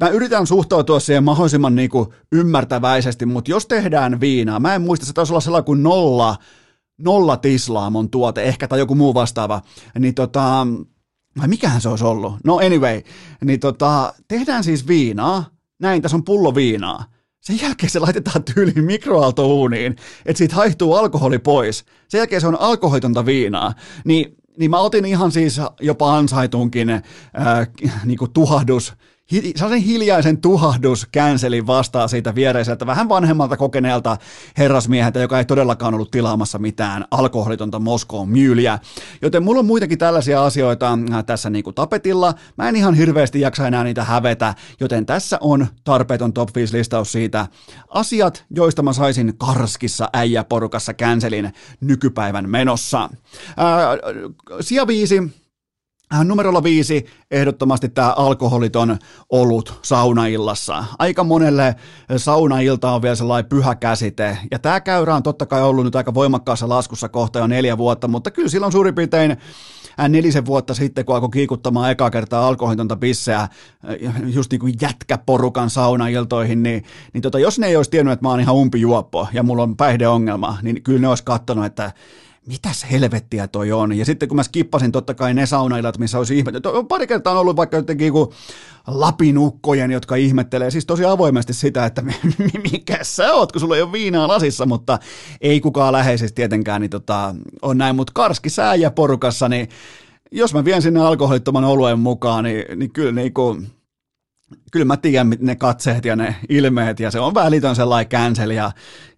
mä 0.00 0.08
yritän 0.08 0.46
suhtautua 0.46 1.00
siihen 1.00 1.24
mahdollisimman 1.24 1.74
niin 1.74 1.90
kuin 1.90 2.08
ymmärtäväisesti, 2.32 3.26
mutta 3.26 3.50
jos 3.50 3.66
tehdään 3.66 4.20
viinaa, 4.20 4.60
mä 4.60 4.74
en 4.74 4.82
muista, 4.82 5.06
se 5.06 5.12
taisi 5.12 5.32
olla 5.32 5.40
sellainen 5.40 5.64
kuin 5.64 5.82
nolla, 5.82 6.36
nolla 6.98 7.36
tislaamon 7.36 8.10
tuote, 8.10 8.42
ehkä 8.42 8.68
tai 8.68 8.78
joku 8.78 8.94
muu 8.94 9.14
vastaava, 9.14 9.62
niin 9.98 10.14
tota, 10.14 10.66
vai 11.38 11.48
mikähän 11.48 11.80
se 11.80 11.88
olisi 11.88 12.04
ollut? 12.04 12.34
No 12.44 12.56
anyway, 12.56 13.02
niin 13.44 13.60
tota, 13.60 14.14
tehdään 14.28 14.64
siis 14.64 14.86
viinaa, 14.86 15.44
näin, 15.80 16.02
tässä 16.02 16.16
on 16.16 16.24
pullo 16.24 16.54
viinaa, 16.54 17.04
sen 17.42 17.60
jälkeen 17.62 17.90
se 17.90 17.98
laitetaan 17.98 18.44
tyyliin 18.44 18.84
mikroaaltouuniin, 18.84 19.96
että 20.26 20.38
siitä 20.38 20.54
haihtuu 20.54 20.94
alkoholi 20.94 21.38
pois. 21.38 21.84
Sen 22.08 22.18
jälkeen 22.18 22.40
se 22.40 22.46
on 22.46 22.60
alkoholitonta 22.60 23.26
viinaa. 23.26 23.74
Niin, 24.04 24.36
niin 24.56 24.70
mä 24.70 24.78
otin 24.78 25.04
ihan 25.04 25.32
siis 25.32 25.60
jopa 25.80 26.16
ansaitunkin 26.16 26.90
äh, 26.90 27.02
niin 28.04 28.18
kuin 28.18 28.32
tuhahdus 28.32 28.92
hi, 29.32 29.52
sellaisen 29.56 29.86
hiljaisen 29.86 30.40
tuhahdus 30.40 31.06
känselin 31.12 31.66
vastaa 31.66 32.08
siitä 32.08 32.34
viereiseltä, 32.34 32.86
vähän 32.86 33.08
vanhemmalta 33.08 33.56
kokeneelta 33.56 34.16
herrasmieheltä, 34.58 35.20
joka 35.20 35.38
ei 35.38 35.44
todellakaan 35.44 35.94
ollut 35.94 36.10
tilaamassa 36.10 36.58
mitään 36.58 37.04
alkoholitonta 37.10 37.78
Moskoon 37.78 38.28
myyliä. 38.28 38.78
Joten 39.22 39.42
mulla 39.42 39.58
on 39.58 39.66
muitakin 39.66 39.98
tällaisia 39.98 40.44
asioita 40.44 40.98
äh, 41.12 41.24
tässä 41.24 41.50
niin 41.50 41.64
kuin 41.64 41.74
tapetilla. 41.74 42.34
Mä 42.58 42.68
en 42.68 42.76
ihan 42.76 42.94
hirveästi 42.94 43.40
jaksa 43.40 43.66
enää 43.66 43.84
niitä 43.84 44.04
hävetä, 44.04 44.54
joten 44.80 45.06
tässä 45.06 45.38
on 45.40 45.66
tarpeeton 45.84 46.32
top 46.32 46.48
5 46.54 46.76
listaus 46.76 47.12
siitä 47.12 47.46
asiat, 47.88 48.44
joista 48.50 48.82
mä 48.82 48.92
saisin 48.92 49.34
karskissa 49.38 50.08
äijäporukassa 50.12 50.94
känselin 50.94 51.52
nykypäivän 51.80 52.50
menossa. 52.50 53.10
Ää, 53.56 53.98
sija 54.60 54.86
viisi, 54.86 55.18
äh, 55.18 55.41
Numerolla 56.24 56.62
viisi, 56.62 57.06
ehdottomasti 57.30 57.88
tämä 57.88 58.12
alkoholiton 58.12 58.98
olut 59.30 59.78
saunaillassa. 59.82 60.84
Aika 60.98 61.24
monelle 61.24 61.74
saunailta 62.16 62.90
on 62.90 63.02
vielä 63.02 63.14
sellainen 63.14 63.48
pyhä 63.48 63.74
käsite, 63.74 64.38
ja 64.50 64.58
tämä 64.58 64.80
käyrä 64.80 65.14
on 65.14 65.22
totta 65.22 65.46
kai 65.46 65.62
ollut 65.62 65.84
nyt 65.84 65.96
aika 65.96 66.14
voimakkaassa 66.14 66.68
laskussa 66.68 67.08
kohta 67.08 67.38
jo 67.38 67.46
neljä 67.46 67.78
vuotta, 67.78 68.08
mutta 68.08 68.30
kyllä 68.30 68.48
silloin 68.48 68.72
suurin 68.72 68.94
piirtein 68.94 69.36
nelisen 70.08 70.46
vuotta 70.46 70.74
sitten, 70.74 71.04
kun 71.04 71.14
alkoi 71.14 71.30
kiikuttamaan 71.30 71.90
eka 71.90 72.10
kertaa 72.10 72.48
alkoholitonta 72.48 72.96
pisseä 72.96 73.48
just 74.26 74.50
niin 74.52 74.60
kuin 74.60 74.74
jätkäporukan 74.80 75.70
saunailtoihin, 75.70 76.62
niin, 76.62 76.84
niin 77.12 77.22
tota, 77.22 77.38
jos 77.38 77.58
ne 77.58 77.66
ei 77.66 77.76
olisi 77.76 77.90
tiennyt, 77.90 78.12
että 78.12 78.24
mä 78.24 78.30
oon 78.30 78.40
ihan 78.40 78.54
umpijuoppo 78.54 79.28
ja 79.32 79.42
mulla 79.42 79.62
on 79.62 79.76
päihdeongelma, 79.76 80.58
niin 80.62 80.82
kyllä 80.82 81.00
ne 81.00 81.08
olisi 81.08 81.24
katsonut, 81.24 81.64
että 81.64 81.92
mitäs 82.46 82.86
helvettiä 82.90 83.48
toi 83.48 83.72
on. 83.72 83.92
Ja 83.98 84.04
sitten 84.04 84.28
kun 84.28 84.36
mä 84.36 84.42
skippasin 84.42 84.92
totta 84.92 85.14
kai 85.14 85.34
ne 85.34 85.46
saunailat, 85.46 85.98
missä 85.98 86.18
olisi 86.18 86.38
ihmettä. 86.38 86.60
Pari 86.88 87.06
kertaa 87.06 87.32
on 87.32 87.38
ollut 87.38 87.56
vaikka 87.56 87.76
jotenkin 87.76 88.12
kuin 88.12 88.28
lapinukkojen, 88.86 89.90
jotka 89.90 90.16
ihmettelee 90.16 90.70
siis 90.70 90.86
tosi 90.86 91.04
avoimesti 91.04 91.54
sitä, 91.54 91.86
että 91.86 92.02
mikä 92.72 92.98
sä 93.02 93.34
oot, 93.34 93.52
kun 93.52 93.60
sulla 93.60 93.76
ei 93.76 93.82
ole 93.82 93.92
viinaa 93.92 94.28
lasissa, 94.28 94.66
mutta 94.66 94.98
ei 95.40 95.60
kukaan 95.60 95.92
läheisesti 95.92 96.34
tietenkään 96.34 96.80
niin 96.80 96.90
tota, 96.90 97.34
on 97.62 97.78
näin. 97.78 97.96
Mutta 97.96 98.12
karski 98.14 98.50
sääjä 98.50 98.90
porukassa, 98.90 99.48
niin 99.48 99.68
jos 100.32 100.54
mä 100.54 100.64
vien 100.64 100.82
sinne 100.82 101.00
alkoholittoman 101.00 101.64
oluen 101.64 101.98
mukaan, 101.98 102.44
niin, 102.44 102.78
niin 102.78 102.92
kyllä 102.92 103.12
niin 103.12 103.34
kuin, 103.34 103.66
kyllä 104.72 104.84
mä 104.84 104.96
tiedän 104.96 105.34
ne 105.40 105.56
katseet 105.56 106.04
ja 106.04 106.16
ne 106.16 106.36
ilmeet 106.48 107.00
ja 107.00 107.10
se 107.10 107.20
on 107.20 107.34
välitön 107.34 107.76
sellainen 107.76 108.08
cancel 108.08 108.50
ja, 108.50 108.70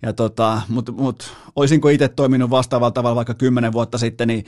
ja 0.02 0.12
tota, 0.12 0.60
mutta 0.68 0.92
mut, 0.92 1.36
olisinko 1.56 1.88
itse 1.88 2.08
toiminut 2.08 2.50
vastaavalla 2.50 2.90
tavalla 2.90 3.16
vaikka 3.16 3.34
kymmenen 3.34 3.72
vuotta 3.72 3.98
sitten, 3.98 4.28
niin 4.28 4.44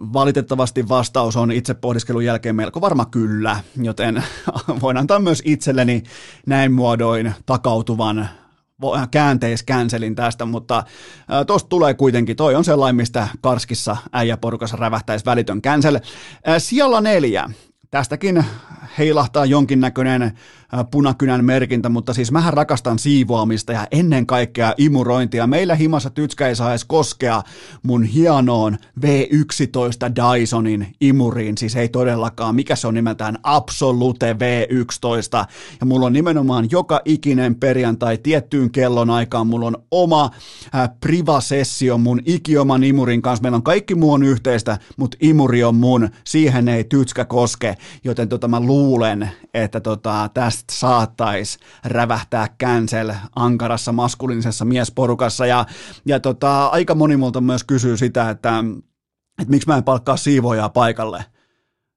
valitettavasti 0.00 0.88
vastaus 0.88 1.36
on 1.36 1.52
itse 1.52 1.74
pohdiskelun 1.74 2.24
jälkeen 2.24 2.56
melko 2.56 2.80
varma 2.80 3.06
kyllä, 3.06 3.60
joten 3.82 4.24
voin 4.82 4.96
antaa 4.96 5.18
myös 5.18 5.42
itselleni 5.44 6.02
näin 6.46 6.72
muodoin 6.72 7.34
takautuvan 7.46 8.28
käänteiskänselin 9.10 10.14
tästä, 10.14 10.44
mutta 10.44 10.84
tuosta 11.46 11.68
tulee 11.68 11.94
kuitenkin, 11.94 12.36
toi 12.36 12.54
on 12.54 12.64
sellainen, 12.64 12.96
mistä 12.96 13.28
Karskissa 13.40 13.96
äijäporukassa 14.12 14.76
rävähtäisi 14.76 15.24
välitön 15.24 15.62
känsel. 15.62 16.00
Siellä 16.58 17.00
neljä, 17.00 17.50
tästäkin 17.90 18.44
heilahtaa 18.98 19.44
jonkinnäköinen 19.46 20.32
punakynän 20.90 21.44
merkintä, 21.44 21.88
mutta 21.88 22.14
siis 22.14 22.32
mähän 22.32 22.52
rakastan 22.52 22.98
siivoamista 22.98 23.72
ja 23.72 23.86
ennen 23.90 24.26
kaikkea 24.26 24.74
imurointia. 24.78 25.46
Meillä 25.46 25.74
himassa 25.74 26.10
tytskä 26.10 26.48
ei 26.48 26.56
saa 26.56 26.70
edes 26.70 26.84
koskea 26.84 27.42
mun 27.82 28.04
hienoon 28.04 28.76
V11 29.06 30.14
Dysonin 30.16 30.86
imuriin, 31.00 31.58
siis 31.58 31.76
ei 31.76 31.88
todellakaan, 31.88 32.54
mikä 32.54 32.76
se 32.76 32.86
on 32.86 32.94
nimeltään? 32.94 33.38
Absolute 33.42 34.32
V11, 34.32 35.46
ja 35.80 35.86
mulla 35.86 36.06
on 36.06 36.12
nimenomaan 36.12 36.68
joka 36.70 37.00
ikinen 37.04 37.54
perjantai 37.54 38.18
tiettyyn 38.18 38.70
kellon 38.70 39.10
aikaan, 39.10 39.46
mulla 39.46 39.66
on 39.66 39.76
oma 39.90 40.30
äh, 40.74 40.90
priva-sessio 41.00 41.98
mun 41.98 42.20
ikioman 42.24 42.84
imurin 42.84 43.22
kanssa, 43.22 43.42
meillä 43.42 43.56
on 43.56 43.62
kaikki 43.62 43.94
muu 43.94 44.12
on 44.12 44.22
yhteistä, 44.22 44.78
mutta 44.96 45.16
imuri 45.20 45.64
on 45.64 45.74
mun, 45.74 46.08
siihen 46.24 46.68
ei 46.68 46.84
tytskä 46.84 47.24
koske, 47.24 47.76
joten 48.04 48.28
tota 48.28 48.48
mä 48.48 48.60
luulen, 48.60 49.30
että 49.54 49.80
tota, 49.80 50.30
tästä 50.34 50.59
tästä 50.66 50.80
saattaisi 50.80 51.58
rävähtää 51.84 52.46
cancel 52.62 53.12
ankarassa 53.36 53.92
maskuliinisessa 53.92 54.64
miesporukassa. 54.64 55.46
Ja, 55.46 55.66
ja 56.06 56.20
tota, 56.20 56.66
aika 56.66 56.94
moni 56.94 57.16
multa 57.16 57.40
myös 57.40 57.64
kysyy 57.64 57.96
sitä, 57.96 58.30
että, 58.30 58.64
että 59.40 59.50
miksi 59.50 59.68
mä 59.68 59.76
en 59.76 59.84
palkkaa 59.84 60.16
siivoojaa 60.16 60.68
paikalle. 60.68 61.24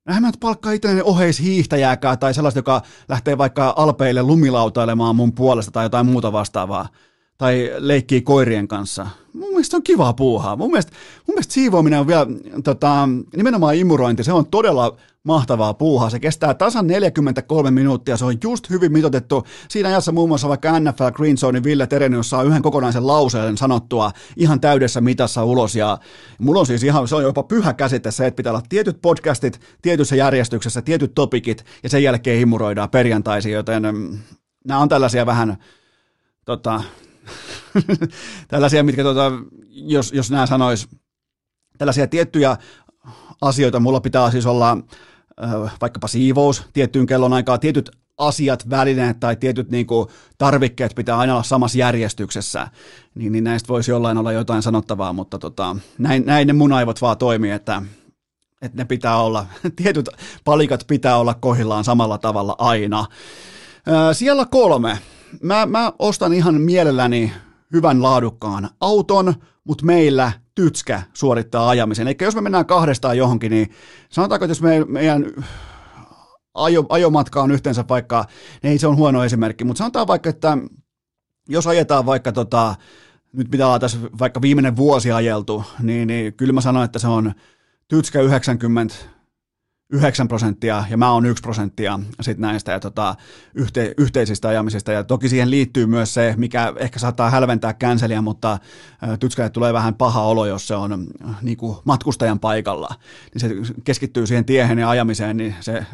No 0.07 0.19
mä 0.21 0.31
palkkaa 0.39 0.71
itselleni 0.71 1.01
oheishiihtäjääkään 1.01 2.19
tai 2.19 2.33
sellaista, 2.33 2.57
joka 2.57 2.81
lähtee 3.09 3.37
vaikka 3.37 3.73
alpeille 3.77 4.23
lumilautailemaan 4.23 5.15
mun 5.15 5.33
puolesta 5.33 5.71
tai 5.71 5.85
jotain 5.85 6.05
muuta 6.05 6.31
vastaavaa 6.31 6.89
tai 7.37 7.71
leikkii 7.77 8.21
koirien 8.21 8.67
kanssa. 8.67 9.07
Mun 9.33 9.49
mielestä 9.49 9.77
on 9.77 9.83
kivaa 9.83 10.13
puuhaa. 10.13 10.55
Mun 10.55 10.71
mielestä, 10.71 10.91
mun 11.27 11.33
mielestä 11.35 11.53
siivoaminen 11.53 11.99
on 11.99 12.07
vielä, 12.07 12.27
tota, 12.63 13.09
nimenomaan 13.35 13.75
imurointi, 13.75 14.23
se 14.23 14.33
on 14.33 14.47
todella 14.47 14.97
mahtavaa 15.23 15.73
puuhaa. 15.73 16.09
Se 16.09 16.19
kestää 16.19 16.53
tasan 16.53 16.87
43 16.87 17.71
minuuttia, 17.71 18.17
se 18.17 18.25
on 18.25 18.37
just 18.43 18.69
hyvin 18.69 18.91
mitotettu. 18.91 19.43
Siinä 19.69 19.89
ajassa 19.89 20.11
muun 20.11 20.29
muassa 20.29 20.49
vaikka 20.49 20.79
NFL 20.79 21.11
Green 21.13 21.37
Zone 21.37 21.63
Ville 21.63 21.87
Terenius 21.87 22.29
saa 22.29 22.43
yhden 22.43 22.61
kokonaisen 22.61 23.07
lauseen 23.07 23.57
sanottua 23.57 24.11
ihan 24.37 24.59
täydessä 24.59 25.01
mitassa 25.01 25.43
ulos. 25.43 25.75
Ja 25.75 25.97
mulla 26.39 26.59
on 26.59 26.65
siis 26.65 26.83
ihan, 26.83 27.07
se 27.07 27.15
on 27.15 27.23
jopa 27.23 27.43
pyhä 27.43 27.73
käsite 27.73 28.11
se, 28.11 28.27
että 28.27 28.35
pitää 28.35 28.51
olla 28.51 28.63
tietyt 28.69 29.01
podcastit, 29.01 29.59
tietyssä 29.81 30.15
järjestyksessä, 30.15 30.81
tietyt 30.81 31.13
topikit 31.15 31.65
ja 31.83 31.89
sen 31.89 32.03
jälkeen 32.03 32.41
imuroidaan 32.41 32.89
perjantaisin, 32.89 33.51
joten 33.51 33.83
mm, 33.83 34.19
nämä 34.65 34.79
on 34.79 34.89
tällaisia 34.89 35.25
vähän 35.25 35.57
tota, 36.45 36.83
tällaisia, 38.47 38.83
mitkä 38.83 39.03
tota, 39.03 39.31
jos, 39.69 40.13
jos 40.13 40.31
nämä 40.31 40.45
sanois, 40.45 40.87
tällaisia 41.77 42.07
tiettyjä 42.07 42.57
asioita, 43.41 43.79
mulla 43.79 44.01
pitää 44.01 44.31
siis 44.31 44.45
olla 44.45 44.77
vaikkapa 45.81 46.07
siivous 46.07 46.63
tiettyyn 46.73 47.05
kellon 47.05 47.33
aikaa, 47.33 47.57
tietyt 47.57 47.91
asiat, 48.17 48.69
välineet 48.69 49.19
tai 49.19 49.35
tietyt 49.35 49.71
niin 49.71 49.87
kuin, 49.87 50.07
tarvikkeet 50.37 50.95
pitää 50.95 51.17
aina 51.17 51.33
olla 51.33 51.43
samassa 51.43 51.77
järjestyksessä, 51.77 52.67
niin, 53.15 53.31
niin 53.31 53.43
näistä 53.43 53.67
voisi 53.67 53.91
jollain 53.91 54.17
olla 54.17 54.31
jotain 54.31 54.61
sanottavaa, 54.61 55.13
mutta 55.13 55.39
tota, 55.39 55.75
näin, 55.97 56.25
näin 56.25 56.47
ne 56.47 56.53
mun 56.53 56.73
aivot 56.73 57.01
vaan 57.01 57.17
toimii, 57.17 57.51
että, 57.51 57.81
että 58.61 58.77
ne 58.77 58.85
pitää 58.85 59.17
olla, 59.17 59.45
tietyt 59.83 60.09
palikat 60.43 60.83
pitää 60.87 61.17
olla 61.17 61.33
kohillaan 61.33 61.83
samalla 61.83 62.17
tavalla 62.17 62.55
aina. 62.57 63.05
Siellä 64.13 64.45
kolme. 64.45 64.99
Mä, 65.41 65.65
mä 65.65 65.93
ostan 65.99 66.33
ihan 66.33 66.61
mielelläni 66.61 67.33
hyvän 67.73 68.03
laadukkaan 68.03 68.69
auton, 68.81 69.33
mutta 69.63 69.85
meillä 69.85 70.31
tytskä 70.55 71.01
suorittaa 71.13 71.69
ajamisen. 71.69 72.07
Eli 72.07 72.15
jos 72.21 72.35
me 72.35 72.41
mennään 72.41 72.65
kahdestaan 72.65 73.17
johonkin, 73.17 73.51
niin 73.51 73.69
sanotaanko, 74.09 74.45
että 74.45 74.51
jos 74.51 74.61
me, 74.61 74.85
meidän 74.85 75.25
ajo, 76.53 76.85
ajomatka 76.89 77.41
on 77.41 77.51
yhteensä 77.51 77.85
vaikka, 77.89 78.25
niin 78.63 78.71
ei 78.71 78.77
se 78.77 78.87
on 78.87 78.97
huono 78.97 79.23
esimerkki, 79.23 79.63
mutta 79.63 79.77
sanotaan 79.77 80.07
vaikka, 80.07 80.29
että 80.29 80.57
jos 81.49 81.67
ajetaan 81.67 82.05
vaikka 82.05 82.31
tota, 82.31 82.75
nyt 83.33 83.51
mitä 83.51 83.65
ollaan 83.65 83.81
tässä 83.81 83.97
vaikka 84.19 84.41
viimeinen 84.41 84.75
vuosi 84.75 85.11
ajeltu, 85.11 85.63
niin, 85.79 86.07
niin 86.07 86.33
kyllä 86.33 86.53
mä 86.53 86.61
sanon, 86.61 86.83
että 86.83 86.99
se 86.99 87.07
on 87.07 87.33
tytskä 87.87 88.21
90 88.21 88.95
9 89.93 90.27
prosenttia 90.27 90.83
ja 90.89 90.97
mä 90.97 91.11
oon 91.11 91.25
1 91.25 91.41
prosenttia 91.41 91.99
sit 92.21 92.37
näistä 92.37 92.71
ja 92.71 92.79
tota, 92.79 93.15
yhte, 93.53 93.93
yhteisistä 93.97 94.47
ajamisista. 94.47 94.91
Ja 94.91 95.03
toki 95.03 95.29
siihen 95.29 95.51
liittyy 95.51 95.85
myös 95.85 96.13
se, 96.13 96.33
mikä 96.37 96.73
ehkä 96.77 96.99
saattaa 96.99 97.29
hälventää 97.29 97.73
känseliä, 97.73 98.21
mutta 98.21 98.57
tytskälle 99.19 99.49
tulee 99.49 99.73
vähän 99.73 99.95
paha 99.95 100.21
olo, 100.21 100.45
jos 100.45 100.67
se 100.67 100.75
on 100.75 101.07
niin 101.41 101.57
kuin 101.57 101.77
matkustajan 101.85 102.39
paikalla. 102.39 102.95
Niin 103.33 103.39
se 103.65 103.73
keskittyy 103.83 104.27
siihen 104.27 104.45
tiehen 104.45 104.79
ja 104.79 104.89
ajamiseen, 104.89 105.37
niin 105.37 105.55
se 105.59 105.85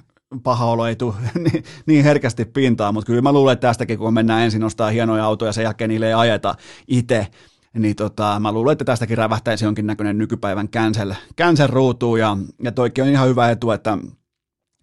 paha 0.43 0.65
olo 0.65 0.87
ei 0.87 0.95
tule 0.95 1.13
niin, 1.51 1.63
niin 1.85 2.03
herkästi 2.03 2.45
pintaan, 2.45 2.93
mutta 2.93 3.07
kyllä 3.07 3.21
mä 3.21 3.31
luulen, 3.31 3.53
että 3.53 3.67
tästäkin 3.67 3.97
kun 3.97 4.13
mennään 4.13 4.41
ensin 4.41 4.61
nostaa 4.61 4.89
hienoja 4.89 5.25
autoja 5.25 5.49
ja 5.49 5.53
sen 5.53 5.63
jälkeen 5.63 5.89
niille 5.89 6.07
ei 6.07 6.13
ajeta 6.13 6.55
itse, 6.87 7.27
niin 7.73 7.95
tota, 7.95 8.39
mä 8.39 8.51
luulen, 8.51 8.71
että 8.71 8.85
tästäkin 8.85 9.17
rävähtäisi 9.17 9.65
jonkinnäköinen 9.65 10.17
nykypäivän 10.17 10.69
cancel, 10.69 11.13
cancel 11.37 11.67
ruutuun 11.67 12.19
ja, 12.19 12.37
ja 12.63 12.71
toikin 12.71 13.03
on 13.03 13.09
ihan 13.09 13.27
hyvä 13.27 13.49
etu, 13.51 13.71
että 13.71 13.97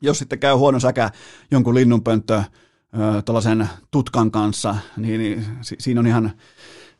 jos 0.00 0.18
sitten 0.18 0.38
käy 0.38 0.54
huono 0.54 0.80
säkä 0.80 1.10
jonkun 1.50 1.74
linnunpönttö 1.74 2.42
tuollaisen 3.24 3.68
tutkan 3.90 4.30
kanssa, 4.30 4.76
niin, 4.96 5.20
niin 5.20 5.44
si, 5.60 5.76
siinä, 5.78 6.00
on 6.00 6.06
ihan, 6.06 6.32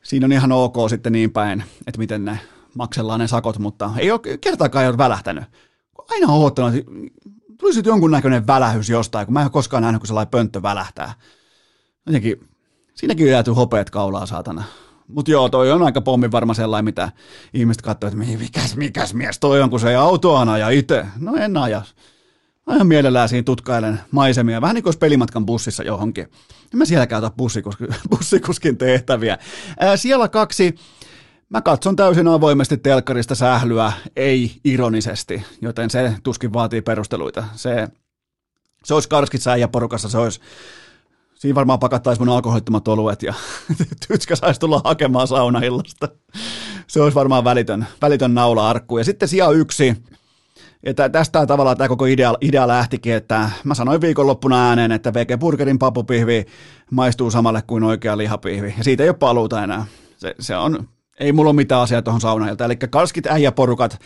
siinä 0.02 0.24
on 0.24 0.32
ihan 0.32 0.52
ok 0.52 0.76
sitten 0.90 1.12
niin 1.12 1.32
päin, 1.32 1.64
että 1.86 1.98
miten 1.98 2.24
ne 2.24 2.40
maksellaan 2.74 3.20
ne 3.20 3.26
sakot, 3.26 3.58
mutta 3.58 3.90
ei 3.98 4.10
ole 4.10 4.20
kertaakaan 4.40 4.84
ei 4.84 4.88
ole 4.88 4.98
välähtänyt. 4.98 5.44
Aina 6.10 6.32
on 6.32 6.40
odottanut, 6.40 6.74
että 6.74 6.92
tulisi 7.58 7.82
jonkunnäköinen 7.84 8.46
välähys 8.46 8.88
jostain, 8.88 9.26
kun 9.26 9.32
mä 9.32 9.40
en 9.40 9.44
ole 9.44 9.50
koskaan 9.50 9.82
nähnyt, 9.82 10.00
kun 10.00 10.06
sellainen 10.06 10.30
pönttö 10.30 10.62
välähtää. 10.62 11.12
Jotenkin, 12.06 12.48
siinäkin 12.94 13.26
jääty 13.26 13.50
hopeet 13.50 13.90
kaulaa, 13.90 14.26
saatana. 14.26 14.64
Mutta 15.08 15.30
joo, 15.30 15.48
toi 15.48 15.72
on 15.72 15.82
aika 15.82 16.00
pommin 16.00 16.32
varma 16.32 16.54
sellainen, 16.54 16.84
mitä 16.84 17.12
ihmiset 17.54 17.82
katsoo, 17.82 18.08
että 18.08 18.18
mikäs, 18.18 18.76
mikäs 18.76 19.14
mies 19.14 19.38
toi 19.38 19.62
on, 19.62 19.70
kun 19.70 19.80
se 19.80 19.90
ei 19.90 19.94
autoa 19.94 20.52
aja 20.52 20.70
itse. 20.70 21.06
No 21.18 21.34
en 21.36 21.56
aja. 21.56 21.82
ajan 22.66 22.86
mielellään 22.86 23.28
siinä 23.28 23.44
tutkailen 23.44 24.00
maisemia, 24.10 24.60
vähän 24.60 24.74
niin 24.74 24.84
kuin 24.84 24.98
pelimatkan 24.98 25.46
bussissa 25.46 25.82
johonkin. 25.82 26.28
Ja 26.72 26.78
mä 26.78 26.84
siellä 26.84 27.06
käytä 27.06 27.30
bussikuskin, 27.36 27.88
bussikuskin 28.10 28.76
tehtäviä. 28.76 29.38
Ää, 29.80 29.96
siellä 29.96 30.28
kaksi, 30.28 30.74
mä 31.48 31.62
katson 31.62 31.96
täysin 31.96 32.28
avoimesti 32.28 32.76
telkkarista 32.76 33.34
sählyä, 33.34 33.92
ei 34.16 34.52
ironisesti, 34.64 35.42
joten 35.60 35.90
se 35.90 36.14
tuskin 36.22 36.52
vaatii 36.52 36.82
perusteluita. 36.82 37.44
Se, 37.54 37.88
se 38.84 38.94
olisi 38.94 39.08
karskit 39.08 39.40
ja 39.58 39.68
porukassa, 39.68 40.08
se 40.08 40.18
olisi 40.18 40.40
Siinä 41.46 41.54
varmaan 41.54 41.78
pakattaisi 41.78 42.20
mun 42.20 42.34
alkoholittomat 42.34 42.88
oluet 42.88 43.22
ja 43.22 43.34
tytskä 44.08 44.36
saisi 44.36 44.60
tulla 44.60 44.80
hakemaan 44.84 45.28
saunaillasta. 45.28 46.08
Se 46.86 47.00
olisi 47.00 47.14
varmaan 47.14 47.44
välitön, 47.44 47.86
välitön 48.02 48.34
naula-arkku. 48.34 48.98
Ja 48.98 49.04
sitten 49.04 49.28
sija 49.28 49.50
yksi, 49.50 49.96
ja 50.86 50.94
tästä 50.94 51.46
tavallaan 51.46 51.76
tämä 51.76 51.88
koko 51.88 52.04
idea, 52.06 52.34
idea 52.40 52.68
lähtikin, 52.68 53.14
että 53.14 53.50
mä 53.64 53.74
sanoin 53.74 54.00
viikonloppuna 54.00 54.68
ääneen, 54.68 54.92
että 54.92 55.14
VG 55.14 55.38
Burgerin 55.38 55.78
papupihvi 55.78 56.46
maistuu 56.90 57.30
samalle 57.30 57.62
kuin 57.66 57.84
oikea 57.84 58.18
lihapihvi. 58.18 58.74
Ja 58.78 58.84
siitä 58.84 59.02
ei 59.02 59.08
ole 59.08 59.16
paluuta 59.18 59.64
enää. 59.64 59.86
Se, 60.16 60.34
se 60.40 60.56
on, 60.56 60.88
ei 61.20 61.32
mulla 61.32 61.50
ole 61.50 61.56
mitään 61.56 61.82
asiaa 61.82 62.02
tuohon 62.02 62.20
saunailta. 62.20 62.64
Eli 62.64 62.76
kalskit 62.76 63.26
äijäporukat, 63.26 64.00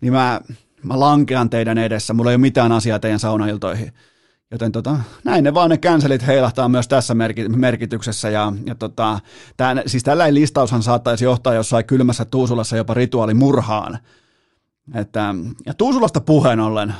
niin 0.00 0.12
mä, 0.12 0.40
mä 0.82 1.00
lankean 1.00 1.50
teidän 1.50 1.78
edessä. 1.78 2.14
Mulla 2.14 2.30
ei 2.30 2.34
ole 2.34 2.40
mitään 2.40 2.72
asiaa 2.72 2.98
teidän 2.98 3.20
saunailtoihin. 3.20 3.92
Joten 4.50 4.72
tota, 4.72 4.96
näin 5.24 5.44
ne 5.44 5.54
vaan 5.54 5.70
ne 5.70 5.78
cancelit 5.78 6.26
heilahtaa 6.26 6.68
myös 6.68 6.88
tässä 6.88 7.14
merkityksessä. 7.48 8.30
Ja, 8.30 8.52
ja 8.66 8.74
tota, 8.74 9.20
tämän, 9.56 9.82
siis 9.86 10.02
tällainen 10.02 10.34
listaushan 10.34 10.82
saattaisi 10.82 11.24
johtaa 11.24 11.54
jossain 11.54 11.84
kylmässä 11.84 12.24
Tuusulassa 12.24 12.76
jopa 12.76 12.94
rituaalimurhaan. 12.94 13.98
Että, 14.94 15.34
ja 15.66 15.74
Tuusulasta 15.74 16.20
puheen 16.20 16.60
ollen, 16.60 16.94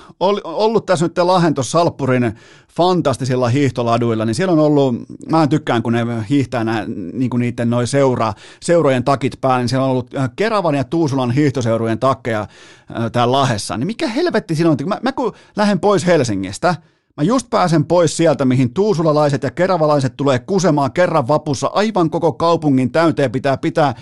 ollut 0.45 0.87
tässä 0.87 1.05
nyt 1.05 1.19
Lahen 1.19 1.55
Salppurin 1.61 2.35
fantastisilla 2.77 3.49
hiihtoladuilla, 3.49 4.25
niin 4.25 4.35
siellä 4.35 4.53
on 4.53 4.59
ollut, 4.59 4.95
mä 5.31 5.47
tykkään 5.47 5.83
kun 5.83 5.93
ne 5.93 6.05
hiihtää 6.31 6.65
nää, 6.65 6.85
niin 7.13 7.31
kuin 7.31 7.41
niiden 7.41 7.71
noin 7.71 7.87
seura, 7.87 8.33
seurojen 8.63 9.05
takit 9.05 9.41
päällä, 9.41 9.59
niin 9.59 9.69
siellä 9.69 9.85
on 9.85 9.91
ollut 9.91 10.15
äh, 10.15 10.31
Keravan 10.37 10.75
ja 10.75 10.85
Tuusulan 10.85 11.31
hiihtoseurojen 11.31 11.99
takkeja 11.99 12.41
äh, 12.41 13.11
täällä 13.13 13.33
Lahessa. 13.33 13.77
Niin 13.77 13.87
mikä 13.87 14.09
helvetti 14.09 14.55
siinä 14.55 14.71
on, 14.71 14.77
mä, 14.87 14.99
mä 15.03 15.13
kun 15.13 15.33
lähden 15.57 15.81
pois 15.81 16.07
Helsingistä, 16.07 16.75
Mä 17.17 17.23
just 17.23 17.51
pääsen 17.51 17.85
pois 17.85 18.17
sieltä, 18.17 18.45
mihin 18.45 18.75
tuusulalaiset 18.75 19.43
ja 19.43 19.51
keravalaiset 19.51 20.17
tulee 20.17 20.39
kusemaan 20.39 20.93
kerran 20.93 21.29
vapussa. 21.29 21.67
Aivan 21.67 22.11
koko 22.11 22.33
kaupungin 22.33 22.93
täyteen 22.93 23.33
pitää 23.33 23.57
pitää 23.57 23.95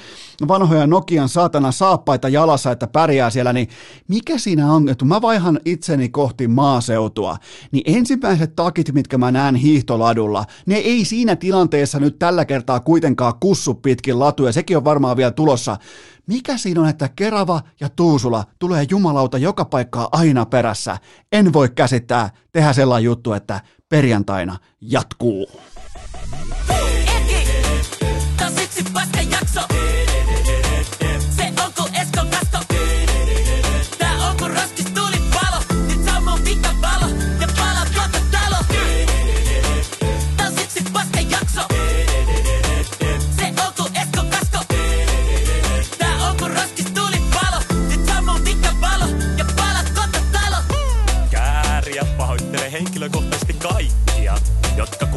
vanhoja 0.49 0.87
Nokian 0.87 1.29
saatana 1.29 1.73
saappaita 1.73 2.29
jalassa, 2.29 2.71
että 2.73 2.87
pärjää 2.87 3.31
siellä. 3.31 3.53
Niin 3.53 3.69
mikä 4.09 4.39
siinä 4.39 4.73
on, 4.73 4.89
että 4.89 5.05
mä 5.05 5.23
vaihan 5.23 5.61
itseni 5.65 6.09
kohti 6.09 6.49
maaseutua, 6.49 7.37
niin 7.73 7.97
ensimmäiset 7.99 8.57
takit, 8.57 8.93
mitkä 8.93 9.19
mä 9.19 9.31
näen 9.31 9.55
hiihtoladulla, 9.55 10.45
ne 10.67 10.77
ei 10.77 11.05
siinä 11.05 11.37
tilanteessa 11.37 12.01
nyt 12.01 12.19
tällä 12.19 12.45
kertaa 12.45 12.81
kuitenkaan 12.81 13.35
kussu 13.41 13.75
pitkin 13.75 14.19
latuja. 14.19 14.53
Sekin 14.53 14.77
on 14.77 14.85
varmaan 14.85 15.17
vielä 15.17 15.31
tulossa 15.31 15.77
mikä 16.27 16.57
siinä 16.57 16.81
on, 16.81 16.89
että 16.89 17.09
Kerava 17.09 17.63
ja 17.81 17.89
Tuusula 17.89 18.45
tulee 18.59 18.87
jumalauta 18.91 19.39
joka 19.39 19.65
paikkaa 19.65 20.09
aina 20.13 20.47
perässä? 20.47 20.99
En 21.33 21.53
voi 21.53 21.69
käsittää 21.69 22.31
tehdä 22.53 22.73
sellainen 22.73 23.05
juttu, 23.05 23.33
että 23.33 23.61
perjantaina 23.89 24.59
jatkuu. 24.81 25.47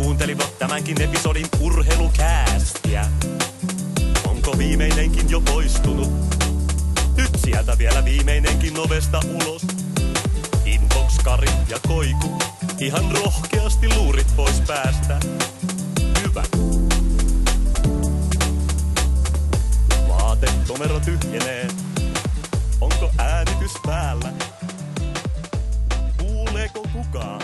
Kuuntelivat 0.08 0.60
tämänkin 0.60 1.02
episodin 1.02 1.48
urheilukäästiä. 1.60 3.06
Onko 4.28 4.58
viimeinenkin 4.58 5.30
jo 5.30 5.42
poistunut? 5.42 6.10
Nyt 7.18 7.30
sieltä 7.46 7.78
vielä 7.78 8.06
viimeinenkin 8.06 8.80
ovesta 8.80 9.20
ulos. 9.34 9.62
Inbox, 10.66 11.18
Kari 11.24 11.50
ja 11.70 11.80
Koiku. 11.88 12.38
Ihan 12.80 13.12
rohkeasti 13.12 13.96
luurit 13.96 14.36
pois 14.36 14.62
päästä. 14.68 15.20
Hyvä. 16.24 16.44
Vaatetomero 20.08 21.00
tyhjenee. 21.00 21.68
Onko 22.82 23.12
äänitys 23.18 23.74
päällä? 23.86 24.57
Kuuleeko 26.58 26.82
kukaan? 26.94 27.42